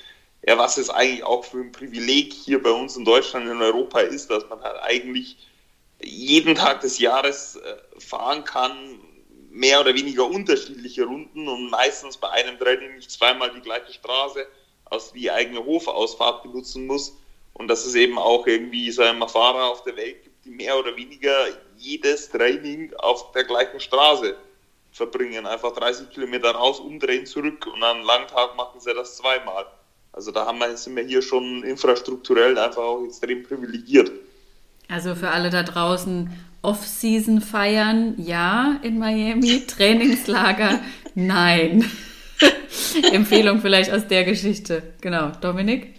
ja, 0.48 0.58
was 0.58 0.78
es 0.78 0.90
eigentlich 0.90 1.24
auch 1.24 1.44
für 1.44 1.60
ein 1.60 1.72
Privileg 1.72 2.34
hier 2.34 2.62
bei 2.62 2.72
uns 2.72 2.96
in 2.96 3.06
Deutschland, 3.06 3.48
in 3.48 3.62
Europa 3.62 4.00
ist, 4.00 4.30
dass 4.30 4.48
man 4.50 4.62
halt 4.62 4.82
eigentlich 4.82 5.38
jeden 6.02 6.56
Tag 6.56 6.82
des 6.82 7.00
Jahres 7.00 7.58
äh, 7.58 8.00
fahren 8.00 8.44
kann, 8.46 9.00
mehr 9.50 9.82
oder 9.82 9.94
weniger 9.94 10.26
unterschiedliche 10.26 11.06
Runden 11.06 11.48
und 11.48 11.70
meistens 11.70 12.18
bei 12.18 12.30
einem 12.30 12.58
Training 12.58 12.96
nicht 12.96 13.12
zweimal 13.12 13.52
die 13.52 13.62
gleiche 13.62 13.94
Straße 13.94 14.46
aus 14.86 15.14
wie 15.14 15.30
eigene 15.30 15.66
Hofausfahrt 15.66 16.44
benutzen 16.44 16.88
muss 16.88 17.18
und 17.54 17.68
dass 17.68 17.86
es 17.86 17.96
eben 17.96 18.18
auch 18.18 18.48
irgendwie 18.48 18.92
sagen 18.92 19.20
wir, 19.20 19.28
Fahrer 19.28 19.66
auf 19.66 19.84
der 19.84 19.98
Welt 19.98 20.24
gibt, 20.24 20.46
die 20.46 20.52
mehr 20.52 20.78
oder 20.78 20.96
weniger 20.96 21.48
jedes 21.76 22.30
Training 22.30 22.94
auf 22.96 23.32
der 23.34 23.44
gleichen 23.44 23.80
Straße 23.80 24.36
verbringen. 24.92 25.46
Einfach 25.46 25.74
30 25.74 26.10
Kilometer 26.10 26.52
raus, 26.52 26.80
umdrehen, 26.80 27.26
zurück 27.26 27.68
und 27.68 27.84
an 27.84 27.98
einem 27.98 28.06
langen 28.06 28.28
Tag 28.28 28.56
machen 28.56 28.80
sie 28.80 28.94
das 28.94 29.18
zweimal. 29.18 29.66
Also 30.20 30.32
da 30.32 30.46
haben 30.46 30.60
wir, 30.60 30.76
sind 30.76 30.98
wir 30.98 31.04
hier 31.06 31.22
schon 31.22 31.64
infrastrukturell 31.64 32.58
einfach 32.58 32.82
auch 32.82 33.06
extrem 33.06 33.42
privilegiert. 33.42 34.12
Also 34.90 35.16
für 35.16 35.30
alle 35.30 35.50
da 35.50 35.64
draußen, 35.64 36.30
Off-Season 36.62 37.40
feiern, 37.40 38.16
ja, 38.18 38.82
in 38.84 39.00
Miami, 39.00 39.66
Trainingslager, 39.68 40.82
nein. 41.16 41.90
Empfehlung 43.14 43.62
vielleicht 43.62 43.94
aus 43.94 44.10
der 44.10 44.26
Geschichte. 44.26 44.84
Genau, 45.00 45.32
Dominik? 45.40 45.94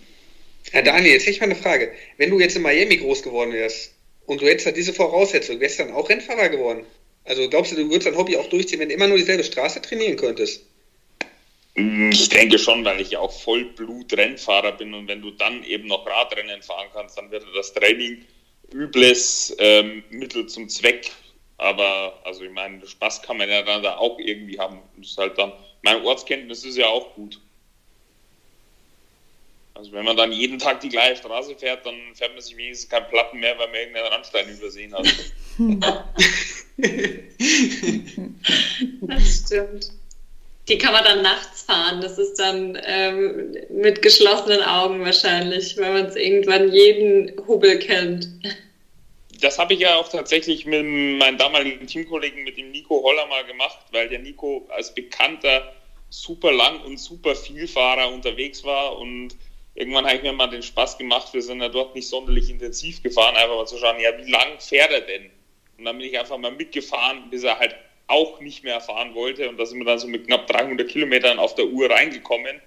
Herr 0.71 0.83
Daniel, 0.83 1.15
jetzt 1.15 1.23
hätte 1.23 1.31
ich 1.31 1.41
mal 1.41 1.47
eine 1.47 1.57
Frage. 1.57 1.91
Wenn 2.19 2.29
du 2.29 2.41
jetzt 2.41 2.57
in 2.57 2.63
Miami 2.63 2.99
groß 2.99 3.23
geworden 3.23 3.55
wärst 3.55 3.95
und 4.27 4.43
du 4.43 4.47
hättest 4.47 4.67
halt 4.67 4.77
diese 4.77 4.93
Voraussetzung, 4.93 5.61
wärst 5.61 5.79
du 5.79 5.85
dann 5.85 5.95
auch 5.95 6.11
Rennfahrer 6.11 6.51
geworden? 6.51 6.85
Also 7.25 7.49
glaubst 7.49 7.73
du, 7.73 7.77
du 7.77 7.89
würdest 7.89 8.07
dein 8.07 8.19
Hobby 8.19 8.37
auch 8.37 8.51
durchziehen, 8.51 8.81
wenn 8.81 8.91
du 8.91 8.95
immer 8.97 9.09
nur 9.09 9.17
dieselbe 9.17 9.45
Straße 9.45 9.81
trainieren 9.81 10.17
könntest? 10.17 10.67
Ich 11.75 12.29
denke 12.29 12.59
schon, 12.59 12.85
weil 12.85 13.01
ich 13.01 13.13
ja 13.13 13.21
auch 13.21 13.33
Vollblut-Rennfahrer 13.33 14.73
bin 14.73 14.93
und 14.93 15.09
wenn 15.09 15.23
du 15.23 15.31
dann 15.31 15.63
eben 15.65 15.87
noch 15.87 16.05
Radrennen 16.05 16.63
fahren 16.63 16.89
kannst, 16.93 17.17
dann 17.17 17.31
wird 17.31 17.45
das 17.55 17.73
Training 17.73 18.25
übles 18.73 19.55
ähm, 19.59 20.03
Mittel 20.11 20.47
zum 20.47 20.69
Zweck. 20.69 21.11
Aber, 21.59 22.21
also 22.25 22.43
ich 22.43 22.51
meine, 22.51 22.87
Spaß 22.87 23.23
kann 23.23 23.37
man 23.37 23.49
ja 23.49 23.63
dann 23.63 23.83
da 23.83 23.97
auch 23.97 24.19
irgendwie 24.19 24.59
haben. 24.59 24.81
Das 24.97 25.11
ist 25.11 25.19
halt 25.19 25.39
dann, 25.39 25.53
meine 25.83 26.03
Ortskenntnis 26.03 26.65
ist 26.65 26.77
ja 26.77 26.87
auch 26.87 27.15
gut. 27.15 27.41
Also 29.75 29.93
wenn 29.93 30.05
man 30.05 30.17
dann 30.17 30.33
jeden 30.33 30.59
Tag 30.59 30.81
die 30.81 30.89
gleiche 30.89 31.17
Straße 31.17 31.55
fährt, 31.57 31.87
dann 31.87 31.95
fährt 32.15 32.33
man 32.33 32.43
sich 32.43 32.57
wenigstens 32.57 32.91
keinen 32.91 33.09
Platten 33.09 33.39
mehr, 33.39 33.57
weil 33.59 33.69
man 33.69 33.77
irgendeinen 33.77 34.09
Randstein 34.09 34.49
übersehen 34.49 34.93
hat. 34.93 35.07
das 39.17 39.43
stimmt. 39.47 40.00
Die 40.71 40.79
kann 40.79 40.93
man 40.93 41.03
dann 41.03 41.23
nachts 41.23 41.63
fahren. 41.63 42.01
Das 42.01 42.17
ist 42.17 42.39
dann 42.39 42.81
ähm, 42.87 43.57
mit 43.71 44.03
geschlossenen 44.03 44.63
Augen 44.63 45.05
wahrscheinlich, 45.05 45.77
weil 45.77 45.93
man 45.93 46.07
es 46.07 46.15
irgendwann 46.15 46.73
jeden 46.73 47.33
Hubbel 47.49 47.81
kennt. 47.81 48.29
Das 49.41 49.59
habe 49.59 49.75
ich 49.75 49.81
ja 49.81 49.97
auch 49.97 50.09
tatsächlich 50.09 50.67
mit 50.67 50.85
meinem 50.85 51.39
damaligen 51.39 51.89
Teamkollegen, 51.89 52.45
mit 52.45 52.57
dem 52.57 52.71
Nico 52.71 53.03
Holler 53.03 53.27
mal 53.27 53.45
gemacht, 53.45 53.79
weil 53.91 54.09
der 54.09 54.21
Nico 54.21 54.69
als 54.69 54.95
bekannter 54.95 55.73
super 56.09 56.53
lang 56.53 56.81
und 56.83 56.99
super 56.99 57.35
Vielfahrer 57.35 58.13
unterwegs 58.13 58.63
war 58.63 58.97
und 58.99 59.35
irgendwann 59.75 60.05
habe 60.05 60.17
ich 60.17 60.23
mir 60.23 60.33
mal 60.33 60.49
den 60.49 60.63
Spaß 60.63 60.99
gemacht, 60.99 61.33
wir 61.33 61.43
sind 61.43 61.63
ja 61.63 61.69
dort 61.69 61.95
nicht 61.95 62.09
sonderlich 62.09 62.51
intensiv 62.51 63.03
gefahren, 63.03 63.37
einfach 63.37 63.57
mal 63.57 63.67
zu 63.67 63.79
schauen, 63.79 63.99
ja, 64.01 64.11
wie 64.19 64.31
lang 64.31 64.59
fährt 64.59 64.93
er 64.93 65.01
denn? 65.01 65.31
Und 65.79 65.85
dann 65.85 65.97
bin 65.99 66.09
ich 66.09 66.19
einfach 66.19 66.37
mal 66.37 66.53
mitgefahren, 66.53 67.31
bis 67.31 67.45
er 67.45 67.59
halt 67.59 67.75
auch 68.11 68.41
nicht 68.41 68.65
mehr 68.65 68.81
fahren 68.81 69.15
wollte. 69.15 69.49
Und 69.49 69.59
da 69.59 69.67
sind 69.67 69.79
wir 69.79 69.87
dann 69.87 69.99
so 69.99 70.09
mit 70.09 70.27
knapp 70.27 70.47
300 70.47 70.89
Kilometern 70.89 71.39
auf 71.39 71.55
der 71.55 71.67
Uhr 71.67 71.91
reingekommen. 71.91 72.61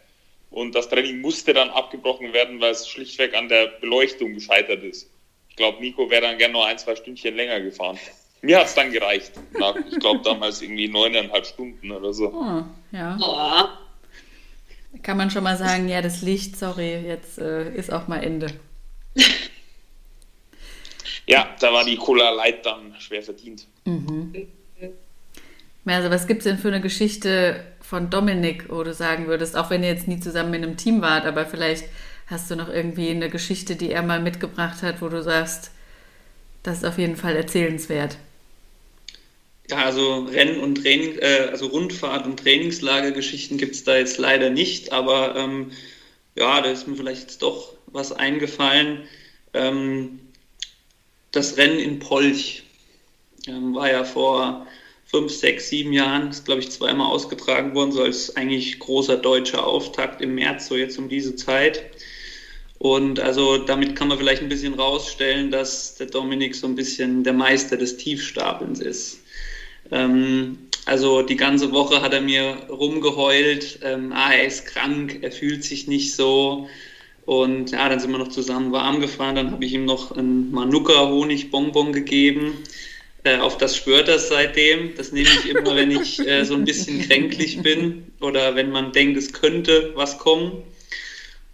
Und 0.50 0.76
das 0.76 0.90
Training 0.90 1.22
musste 1.22 1.54
dann 1.54 1.70
abgebrochen 1.70 2.34
werden, 2.34 2.62
weil 2.62 2.72
es 2.72 2.88
schlichtweg 2.88 3.36
an 3.36 3.50
der 3.50 3.68
Beleuchtung 3.82 4.34
gescheitert 4.34 4.84
ist. 4.84 5.10
Ich 5.50 5.56
glaube, 5.56 5.82
Nico 5.82 6.10
wäre 6.10 6.22
dann 6.22 6.38
gerne 6.38 6.54
noch 6.54 6.66
ein, 6.66 6.78
zwei 6.78 6.96
Stündchen 6.96 7.36
länger 7.36 7.60
gefahren. 7.60 7.98
Mir 8.42 8.60
hat 8.60 8.68
es 8.68 8.76
dann 8.76 8.92
gereicht. 8.92 9.34
Nach, 9.58 9.76
ich 9.76 10.00
glaube, 10.00 10.22
damals 10.24 10.62
irgendwie 10.62 10.88
neuneinhalb 10.88 11.46
Stunden 11.46 11.92
oder 11.92 12.14
so. 12.14 12.34
Oh, 12.34 12.64
ja. 12.92 13.18
Oh. 13.22 15.00
Kann 15.02 15.18
man 15.18 15.32
schon 15.32 15.44
mal 15.44 15.58
sagen, 15.58 15.90
ja, 15.90 16.02
das 16.02 16.22
Licht, 16.22 16.58
sorry, 16.58 17.04
jetzt 17.06 17.40
äh, 17.40 17.74
ist 17.74 17.92
auch 17.92 18.08
mal 18.08 18.24
Ende. 18.24 18.48
ja, 21.26 21.56
da 21.60 21.74
war 21.74 21.84
die 21.84 21.96
Cola 21.96 22.30
Light 22.32 22.66
dann 22.66 22.96
schwer 23.00 23.24
verdient. 23.24 23.66
Mhm. 23.86 24.48
Also 25.86 26.10
was 26.10 26.28
gibt 26.28 26.40
es 26.40 26.46
denn 26.46 26.58
für 26.58 26.70
eine 26.70 26.82
Geschichte 26.82 27.64
von 27.82 28.10
Dominik, 28.10 28.70
wo 28.70 28.84
du 28.84 28.94
sagen 28.94 29.28
würdest, 29.28 29.58
auch 29.58 29.70
wenn 29.70 29.84
ihr 29.84 29.90
jetzt 29.90 30.08
nie 30.08 30.20
zusammen 30.20 30.54
in 30.54 30.64
einem 30.64 30.78
Team 30.78 31.02
wart, 31.02 31.26
aber 31.26 31.46
vielleicht 31.46 31.86
hast 32.28 32.50
du 32.50 32.56
noch 32.56 32.70
irgendwie 32.70 33.10
eine 33.10 33.30
Geschichte, 33.30 33.76
die 33.76 33.92
er 33.92 34.02
mal 34.02 34.22
mitgebracht 34.22 34.82
hat, 34.82 35.02
wo 35.02 35.10
du 35.10 35.22
sagst, 35.22 35.72
das 36.64 36.78
ist 36.78 36.86
auf 36.86 36.98
jeden 36.98 37.18
Fall 37.18 37.36
erzählenswert. 37.36 38.18
Ja, 39.70 39.86
also 39.86 40.26
Renn- 40.26 40.60
und 40.60 40.76
Training, 40.82 41.18
äh, 41.20 41.50
also 41.52 41.68
Rundfahrt- 41.68 42.26
und 42.26 42.40
Trainingslagergeschichten 42.40 43.58
gibt 43.58 43.76
es 43.76 43.84
da 43.84 43.98
jetzt 43.98 44.18
leider 44.18 44.50
nicht, 44.50 44.92
aber 44.92 45.36
ähm, 45.36 45.72
ja, 46.36 46.62
da 46.62 46.70
ist 46.70 46.88
mir 46.88 46.96
vielleicht 46.96 47.22
jetzt 47.22 47.42
doch 47.42 47.74
was 47.88 48.12
eingefallen. 48.12 49.04
Ähm, 49.54 50.20
das 51.32 51.58
Rennen 51.58 51.80
in 51.80 52.00
Polch 52.00 52.64
ähm, 53.48 53.74
war 53.76 53.90
ja 53.90 54.04
vor 54.04 54.68
fünf, 55.14 55.32
sechs, 55.32 55.70
sieben 55.70 55.94
Jahren, 55.94 56.32
ist 56.32 56.46
glaube 56.46 56.62
ich 56.62 56.72
zweimal 56.72 57.08
ausgetragen 57.08 57.76
worden, 57.76 57.92
so 57.92 58.02
als 58.02 58.36
eigentlich 58.36 58.80
großer 58.80 59.16
deutscher 59.18 59.66
Auftakt 59.66 60.22
im 60.22 60.34
März, 60.34 60.68
so 60.68 60.76
jetzt 60.76 60.98
um 60.98 61.08
diese 61.08 61.36
Zeit. 61.36 61.84
Und 62.80 63.20
also 63.20 63.60
damit 63.60 63.96
kann 63.96 64.08
man 64.08 64.18
vielleicht 64.18 64.42
ein 64.42 64.50
bisschen 64.50 64.74
rausstellen, 64.74 65.52
dass 65.52 65.96
der 65.96 66.08
Dominik 66.08 66.56
so 66.56 66.66
ein 66.66 66.74
bisschen 66.74 67.24
der 67.24 67.34
Meister 67.34 67.78
des 67.78 67.98
Tiefstapelns 67.98 68.80
ist. 68.80 69.20
Ähm, 69.92 70.58
also 70.86 71.22
die 71.22 71.38
ganze 71.38 71.72
Woche 71.72 72.02
hat 72.02 72.14
er 72.14 72.22
mir 72.22 72.66
rumgeheult, 72.70 73.80
ähm, 73.84 74.12
ah, 74.14 74.34
er 74.34 74.48
ist 74.48 74.66
krank, 74.66 75.20
er 75.22 75.32
fühlt 75.32 75.64
sich 75.64 75.88
nicht 75.88 76.16
so. 76.16 76.68
Und 77.26 77.72
ja, 77.72 77.88
dann 77.88 78.00
sind 78.00 78.12
wir 78.12 78.18
noch 78.18 78.30
zusammen 78.30 78.72
warm 78.72 79.00
gefahren, 79.00 79.36
dann 79.36 79.52
habe 79.52 79.64
ich 79.64 79.74
ihm 79.74 79.86
noch 79.86 80.12
ein 80.18 80.52
Manuka-Honigbonbon 80.52 81.94
gegeben. 81.94 82.58
Äh, 83.24 83.38
auf 83.38 83.58
das 83.58 83.78
schwört 83.78 84.10
er 84.10 84.20
seitdem. 84.20 84.96
Das 84.96 85.12
nehme 85.12 85.30
ich 85.30 85.50
immer, 85.50 85.76
wenn 85.76 85.92
ich 85.92 86.20
äh, 86.20 86.44
so 86.44 86.56
ein 86.56 86.66
bisschen 86.66 87.02
kränklich 87.08 87.62
bin 87.62 88.12
oder 88.20 88.56
wenn 88.56 88.72
man 88.72 88.92
denkt, 88.92 89.18
es 89.18 89.32
könnte 89.32 89.92
was 89.96 90.18
kommen. 90.18 90.64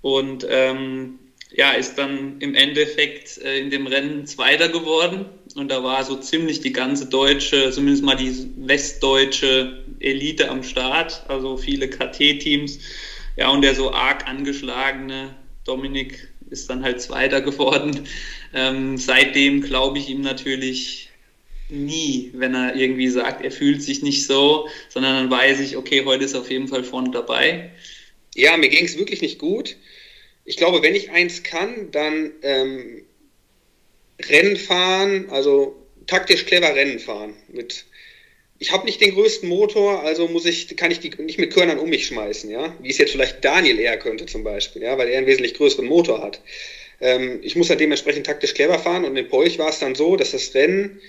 Und 0.01 0.45
ähm, 0.49 1.19
ja, 1.51 1.71
ist 1.71 1.95
dann 1.95 2.39
im 2.39 2.55
Endeffekt 2.55 3.37
äh, 3.39 3.59
in 3.59 3.69
dem 3.69 3.87
Rennen 3.87 4.25
Zweiter 4.25 4.69
geworden. 4.69 5.25
Und 5.55 5.69
da 5.69 5.83
war 5.83 6.03
so 6.03 6.15
ziemlich 6.15 6.61
die 6.61 6.73
ganze 6.73 7.07
deutsche, 7.07 7.71
zumindest 7.71 8.03
mal 8.03 8.15
die 8.15 8.33
westdeutsche 8.57 9.83
Elite 9.99 10.49
am 10.49 10.63
Start, 10.63 11.23
also 11.27 11.57
viele 11.57 11.89
KT-Teams. 11.89 12.79
Ja, 13.35 13.49
und 13.49 13.61
der 13.61 13.75
so 13.75 13.93
arg 13.93 14.27
angeschlagene 14.27 15.35
Dominik 15.65 16.29
ist 16.49 16.69
dann 16.69 16.83
halt 16.83 17.01
Zweiter 17.01 17.41
geworden. 17.41 18.07
Ähm, 18.53 18.97
seitdem 18.97 19.61
glaube 19.61 19.99
ich 19.99 20.09
ihm 20.09 20.21
natürlich 20.21 21.08
nie, 21.69 22.31
wenn 22.33 22.53
er 22.53 22.75
irgendwie 22.75 23.07
sagt, 23.07 23.43
er 23.43 23.51
fühlt 23.51 23.81
sich 23.81 24.01
nicht 24.01 24.25
so, 24.25 24.67
sondern 24.89 25.15
dann 25.15 25.31
weiß 25.31 25.59
ich, 25.59 25.77
okay, 25.77 26.03
heute 26.05 26.25
ist 26.25 26.35
auf 26.35 26.49
jeden 26.49 26.67
Fall 26.67 26.83
vorne 26.83 27.11
dabei. 27.11 27.71
Ja, 28.35 28.57
mir 28.57 28.69
ging 28.69 28.85
es 28.85 28.97
wirklich 28.97 29.21
nicht 29.21 29.39
gut. 29.39 29.75
Ich 30.45 30.57
glaube, 30.57 30.81
wenn 30.81 30.95
ich 30.95 31.11
eins 31.11 31.43
kann, 31.43 31.91
dann 31.91 32.31
ähm, 32.41 33.03
Rennen 34.19 34.57
fahren, 34.57 35.29
also 35.29 35.75
taktisch 36.07 36.45
clever 36.45 36.75
Rennen 36.75 36.99
fahren. 36.99 37.35
Mit, 37.49 37.85
ich 38.57 38.71
habe 38.71 38.85
nicht 38.85 38.99
den 38.99 39.13
größten 39.13 39.47
Motor, 39.47 40.03
also 40.03 40.27
muss 40.27 40.45
ich, 40.45 40.75
kann 40.75 40.91
ich 40.91 40.99
die 40.99 41.11
nicht 41.21 41.39
mit 41.39 41.53
Körnern 41.53 41.79
um 41.79 41.89
mich 41.89 42.07
schmeißen, 42.07 42.49
ja, 42.49 42.75
wie 42.81 42.89
es 42.89 42.97
jetzt 42.97 43.11
vielleicht 43.11 43.45
Daniel 43.45 43.79
eher 43.79 43.97
könnte 43.97 44.25
zum 44.25 44.43
Beispiel, 44.43 44.81
ja, 44.81 44.97
weil 44.97 45.09
er 45.09 45.19
einen 45.19 45.27
wesentlich 45.27 45.53
größeren 45.53 45.85
Motor 45.85 46.21
hat. 46.21 46.41
Ähm, 46.99 47.39
ich 47.43 47.55
muss 47.55 47.67
dann 47.67 47.77
dementsprechend 47.77 48.25
taktisch 48.25 48.53
clever 48.53 48.79
fahren 48.79 49.05
und 49.05 49.15
in 49.15 49.29
Polch 49.29 49.59
war 49.59 49.69
es 49.69 49.79
dann 49.79 49.95
so, 49.95 50.15
dass 50.15 50.31
das 50.31 50.53
Rennen 50.55 50.99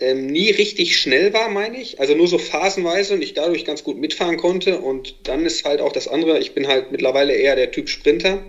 ähm, 0.00 0.26
nie 0.26 0.50
richtig 0.50 0.96
schnell 0.96 1.32
war, 1.32 1.48
meine 1.48 1.78
ich. 1.78 2.00
Also 2.00 2.14
nur 2.14 2.26
so 2.28 2.38
phasenweise 2.38 3.14
und 3.14 3.22
ich 3.22 3.34
dadurch 3.34 3.64
ganz 3.64 3.84
gut 3.84 3.98
mitfahren 3.98 4.36
konnte. 4.36 4.78
Und 4.78 5.14
dann 5.24 5.44
ist 5.46 5.64
halt 5.64 5.80
auch 5.80 5.92
das 5.92 6.08
andere, 6.08 6.38
ich 6.38 6.52
bin 6.52 6.66
halt 6.66 6.90
mittlerweile 6.90 7.34
eher 7.34 7.56
der 7.56 7.70
Typ 7.70 7.88
Sprinter. 7.88 8.42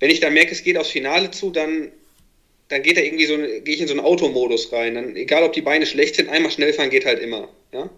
Wenn 0.00 0.10
ich 0.10 0.20
dann 0.20 0.34
merke, 0.34 0.52
es 0.52 0.62
geht 0.62 0.76
aufs 0.76 0.90
Finale 0.90 1.30
zu, 1.30 1.50
dann, 1.50 1.90
dann 2.68 2.82
geht 2.82 2.96
da 2.96 3.00
irgendwie 3.00 3.26
so, 3.26 3.36
gehe 3.36 3.74
ich 3.74 3.80
in 3.80 3.88
so 3.88 3.94
einen 3.94 4.00
Automodus 4.00 4.72
rein. 4.72 4.94
Dann, 4.94 5.16
egal 5.16 5.42
ob 5.42 5.52
die 5.52 5.62
Beine 5.62 5.86
schlecht 5.86 6.16
sind, 6.16 6.28
einmal 6.28 6.52
schnell 6.52 6.72
fahren 6.72 6.90
geht 6.90 7.06
halt 7.06 7.18
immer. 7.18 7.48
Ja? 7.72 7.90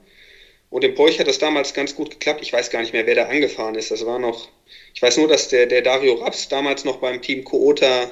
Und 0.70 0.84
im 0.84 0.94
Porsche 0.94 1.18
hat 1.20 1.28
das 1.28 1.38
damals 1.38 1.74
ganz 1.74 1.94
gut 1.94 2.10
geklappt. 2.10 2.40
Ich 2.42 2.52
weiß 2.52 2.70
gar 2.70 2.80
nicht 2.80 2.92
mehr, 2.92 3.06
wer 3.06 3.14
da 3.14 3.26
angefahren 3.26 3.74
ist. 3.74 3.90
Das 3.90 4.04
war 4.06 4.18
noch, 4.18 4.48
ich 4.94 5.02
weiß 5.02 5.16
nur, 5.16 5.28
dass 5.28 5.48
der, 5.48 5.66
der 5.66 5.82
Dario 5.82 6.14
Raps 6.14 6.48
damals 6.48 6.84
noch 6.84 6.98
beim 6.98 7.22
Team 7.22 7.44
Coota 7.44 8.10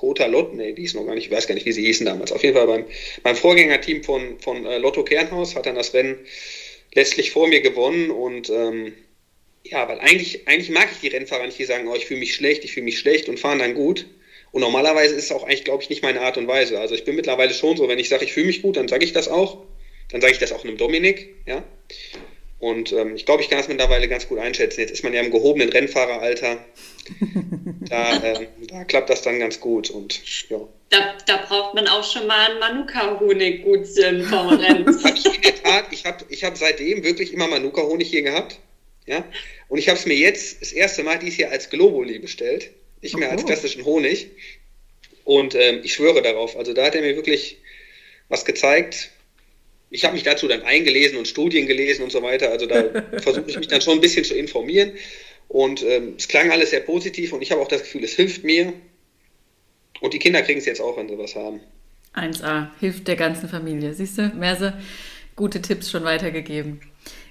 Kota 0.00 0.24
Lott, 0.24 0.54
nee, 0.54 0.72
die 0.72 0.84
ist 0.84 0.94
noch 0.94 1.04
gar 1.04 1.14
nicht, 1.14 1.26
ich 1.26 1.30
weiß 1.30 1.46
gar 1.46 1.54
nicht, 1.54 1.66
wie 1.66 1.72
sie 1.72 1.84
hießen 1.84 2.06
damals. 2.06 2.32
Auf 2.32 2.42
jeden 2.42 2.56
Fall 2.56 2.66
beim, 2.66 2.86
beim 3.22 3.36
Vorgängerteam 3.36 4.02
von, 4.02 4.40
von 4.40 4.64
äh, 4.64 4.78
Lotto 4.78 5.04
Kernhaus 5.04 5.54
hat 5.54 5.66
dann 5.66 5.74
das 5.74 5.92
Rennen 5.92 6.18
letztlich 6.94 7.32
vor 7.32 7.48
mir 7.48 7.60
gewonnen 7.60 8.10
und 8.10 8.48
ähm, 8.48 8.94
ja, 9.62 9.86
weil 9.86 9.98
eigentlich, 9.98 10.48
eigentlich 10.48 10.70
mag 10.70 10.88
ich 10.90 11.00
die 11.00 11.14
Rennfahrer 11.14 11.44
nicht, 11.44 11.58
die 11.58 11.66
sagen, 11.66 11.86
oh, 11.86 11.94
ich 11.94 12.06
fühle 12.06 12.20
mich 12.20 12.34
schlecht, 12.34 12.64
ich 12.64 12.72
fühle 12.72 12.84
mich 12.84 12.98
schlecht 12.98 13.28
und 13.28 13.38
fahren 13.38 13.58
dann 13.58 13.74
gut. 13.74 14.06
Und 14.52 14.62
normalerweise 14.62 15.14
ist 15.14 15.24
es 15.24 15.32
auch 15.32 15.42
eigentlich, 15.42 15.64
glaube 15.64 15.82
ich, 15.82 15.90
nicht 15.90 16.02
meine 16.02 16.22
Art 16.22 16.38
und 16.38 16.48
Weise. 16.48 16.80
Also 16.80 16.94
ich 16.94 17.04
bin 17.04 17.14
mittlerweile 17.14 17.52
schon 17.52 17.76
so, 17.76 17.86
wenn 17.86 17.98
ich 17.98 18.08
sage, 18.08 18.24
ich 18.24 18.32
fühle 18.32 18.46
mich 18.46 18.62
gut, 18.62 18.78
dann 18.78 18.88
sage 18.88 19.04
ich 19.04 19.12
das 19.12 19.28
auch. 19.28 19.66
Dann 20.08 20.22
sage 20.22 20.32
ich 20.32 20.38
das 20.38 20.52
auch 20.52 20.64
einem 20.64 20.78
Dominik, 20.78 21.28
ja. 21.44 21.62
Und 22.60 22.92
ähm, 22.92 23.16
ich 23.16 23.24
glaube, 23.24 23.42
ich 23.42 23.48
kann 23.48 23.58
das 23.58 23.68
mittlerweile 23.68 24.06
ganz 24.06 24.28
gut 24.28 24.38
einschätzen. 24.38 24.80
Jetzt 24.80 24.90
ist 24.90 25.02
man 25.02 25.14
ja 25.14 25.22
im 25.22 25.30
gehobenen 25.30 25.70
Rennfahreralter. 25.70 26.58
Da, 27.88 28.22
ähm, 28.22 28.46
da 28.68 28.84
klappt 28.84 29.10
das 29.10 29.22
dann 29.22 29.40
ganz 29.40 29.58
gut. 29.58 29.90
Und, 29.90 30.20
ja. 30.48 30.60
da, 30.90 31.16
da 31.26 31.38
braucht 31.38 31.74
man 31.74 31.88
auch 31.88 32.04
schon 32.04 32.28
mal 32.28 32.52
ein 32.52 32.60
Manuka-Honig-Gutchen 32.60 34.22
vom 34.26 34.48
Rennen. 34.48 34.86
hab 35.04 35.16
ich 35.16 35.26
in 35.26 35.42
der 35.42 35.60
Tat, 35.60 35.86
ich 35.90 36.04
habe 36.04 36.24
ich 36.28 36.44
hab 36.44 36.56
seitdem 36.56 37.02
wirklich 37.02 37.32
immer 37.32 37.48
Manuka-Honig 37.48 38.08
hier 38.08 38.22
gehabt. 38.22 38.60
Ja? 39.06 39.24
Und 39.68 39.78
ich 39.78 39.88
habe 39.88 39.98
es 39.98 40.06
mir 40.06 40.14
jetzt 40.14 40.62
das 40.62 40.70
erste 40.70 41.02
Mal 41.02 41.18
dies 41.18 41.36
Jahr 41.36 41.50
als 41.50 41.68
Globuli 41.68 42.20
bestellt. 42.20 42.70
Nicht 43.00 43.16
mehr 43.16 43.30
oh. 43.30 43.32
als 43.32 43.44
klassischen 43.44 43.84
Honig. 43.84 44.30
Und 45.24 45.56
ähm, 45.56 45.80
ich 45.82 45.94
schwöre 45.94 46.22
darauf, 46.22 46.56
also 46.56 46.72
da 46.74 46.84
hat 46.84 46.94
er 46.94 47.02
mir 47.02 47.16
wirklich 47.16 47.58
was 48.28 48.44
gezeigt, 48.44 49.10
ich 49.90 50.04
habe 50.04 50.14
mich 50.14 50.22
dazu 50.22 50.46
dann 50.46 50.62
eingelesen 50.62 51.18
und 51.18 51.26
Studien 51.26 51.66
gelesen 51.66 52.02
und 52.02 52.12
so 52.12 52.22
weiter. 52.22 52.50
Also 52.50 52.66
da 52.66 52.84
versuche 53.20 53.44
ich 53.48 53.58
mich 53.58 53.68
dann 53.68 53.80
schon 53.80 53.94
ein 53.94 54.00
bisschen 54.00 54.24
zu 54.24 54.34
informieren. 54.34 54.92
Und 55.48 55.82
ähm, 55.82 56.14
es 56.16 56.28
klang 56.28 56.52
alles 56.52 56.70
sehr 56.70 56.80
positiv 56.80 57.32
und 57.32 57.42
ich 57.42 57.50
habe 57.50 57.60
auch 57.60 57.68
das 57.68 57.82
Gefühl, 57.82 58.04
es 58.04 58.14
hilft 58.14 58.44
mir. 58.44 58.72
Und 60.00 60.14
die 60.14 60.20
Kinder 60.20 60.42
kriegen 60.42 60.60
es 60.60 60.66
jetzt 60.66 60.80
auch, 60.80 60.96
wenn 60.96 61.08
sie 61.08 61.18
was 61.18 61.34
haben. 61.34 61.60
1a, 62.14 62.68
hilft 62.78 63.08
der 63.08 63.16
ganzen 63.16 63.48
Familie. 63.48 63.92
Siehst 63.92 64.16
du, 64.16 64.28
Merse, 64.28 64.74
gute 65.34 65.60
Tipps 65.60 65.90
schon 65.90 66.04
weitergegeben. 66.04 66.80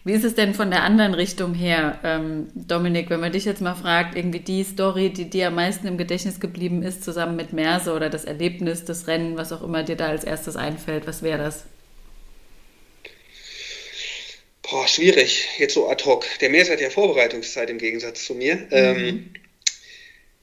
Wie 0.04 0.14
ist 0.14 0.24
es 0.24 0.36
denn 0.36 0.54
von 0.54 0.70
der 0.70 0.84
anderen 0.84 1.14
Richtung 1.14 1.54
her, 1.54 2.00
ähm, 2.04 2.48
Dominik, 2.56 3.10
wenn 3.10 3.20
man 3.20 3.32
dich 3.32 3.46
jetzt 3.46 3.62
mal 3.62 3.76
fragt, 3.76 4.16
irgendwie 4.16 4.40
die 4.40 4.64
Story, 4.64 5.12
die 5.12 5.30
dir 5.30 5.48
am 5.48 5.56
meisten 5.56 5.88
im 5.88 5.98
Gedächtnis 5.98 6.40
geblieben 6.40 6.84
ist, 6.84 7.04
zusammen 7.04 7.36
mit 7.36 7.54
Merse 7.54 7.94
oder 7.94 8.10
das 8.10 8.26
Erlebnis, 8.26 8.86
das 8.86 9.08
Rennen, 9.08 9.38
was 9.38 9.52
auch 9.52 9.62
immer 9.62 9.84
dir 9.84 9.96
da 9.96 10.08
als 10.08 10.24
erstes 10.24 10.56
einfällt, 10.56 11.06
was 11.06 11.22
wäre 11.22 11.38
das? 11.38 11.66
Boah, 14.70 14.88
schwierig, 14.88 15.48
jetzt 15.58 15.74
so 15.74 15.90
ad 15.90 16.04
hoc. 16.06 16.26
Der 16.42 16.50
Meers 16.50 16.70
hat 16.70 16.80
ja 16.80 16.90
Vorbereitungszeit 16.90 17.70
im 17.70 17.80
Gegensatz 17.80 18.26
zu 18.26 18.36
mir. 18.36 18.56
Mhm. 18.56 18.68
Ähm, 18.72 19.34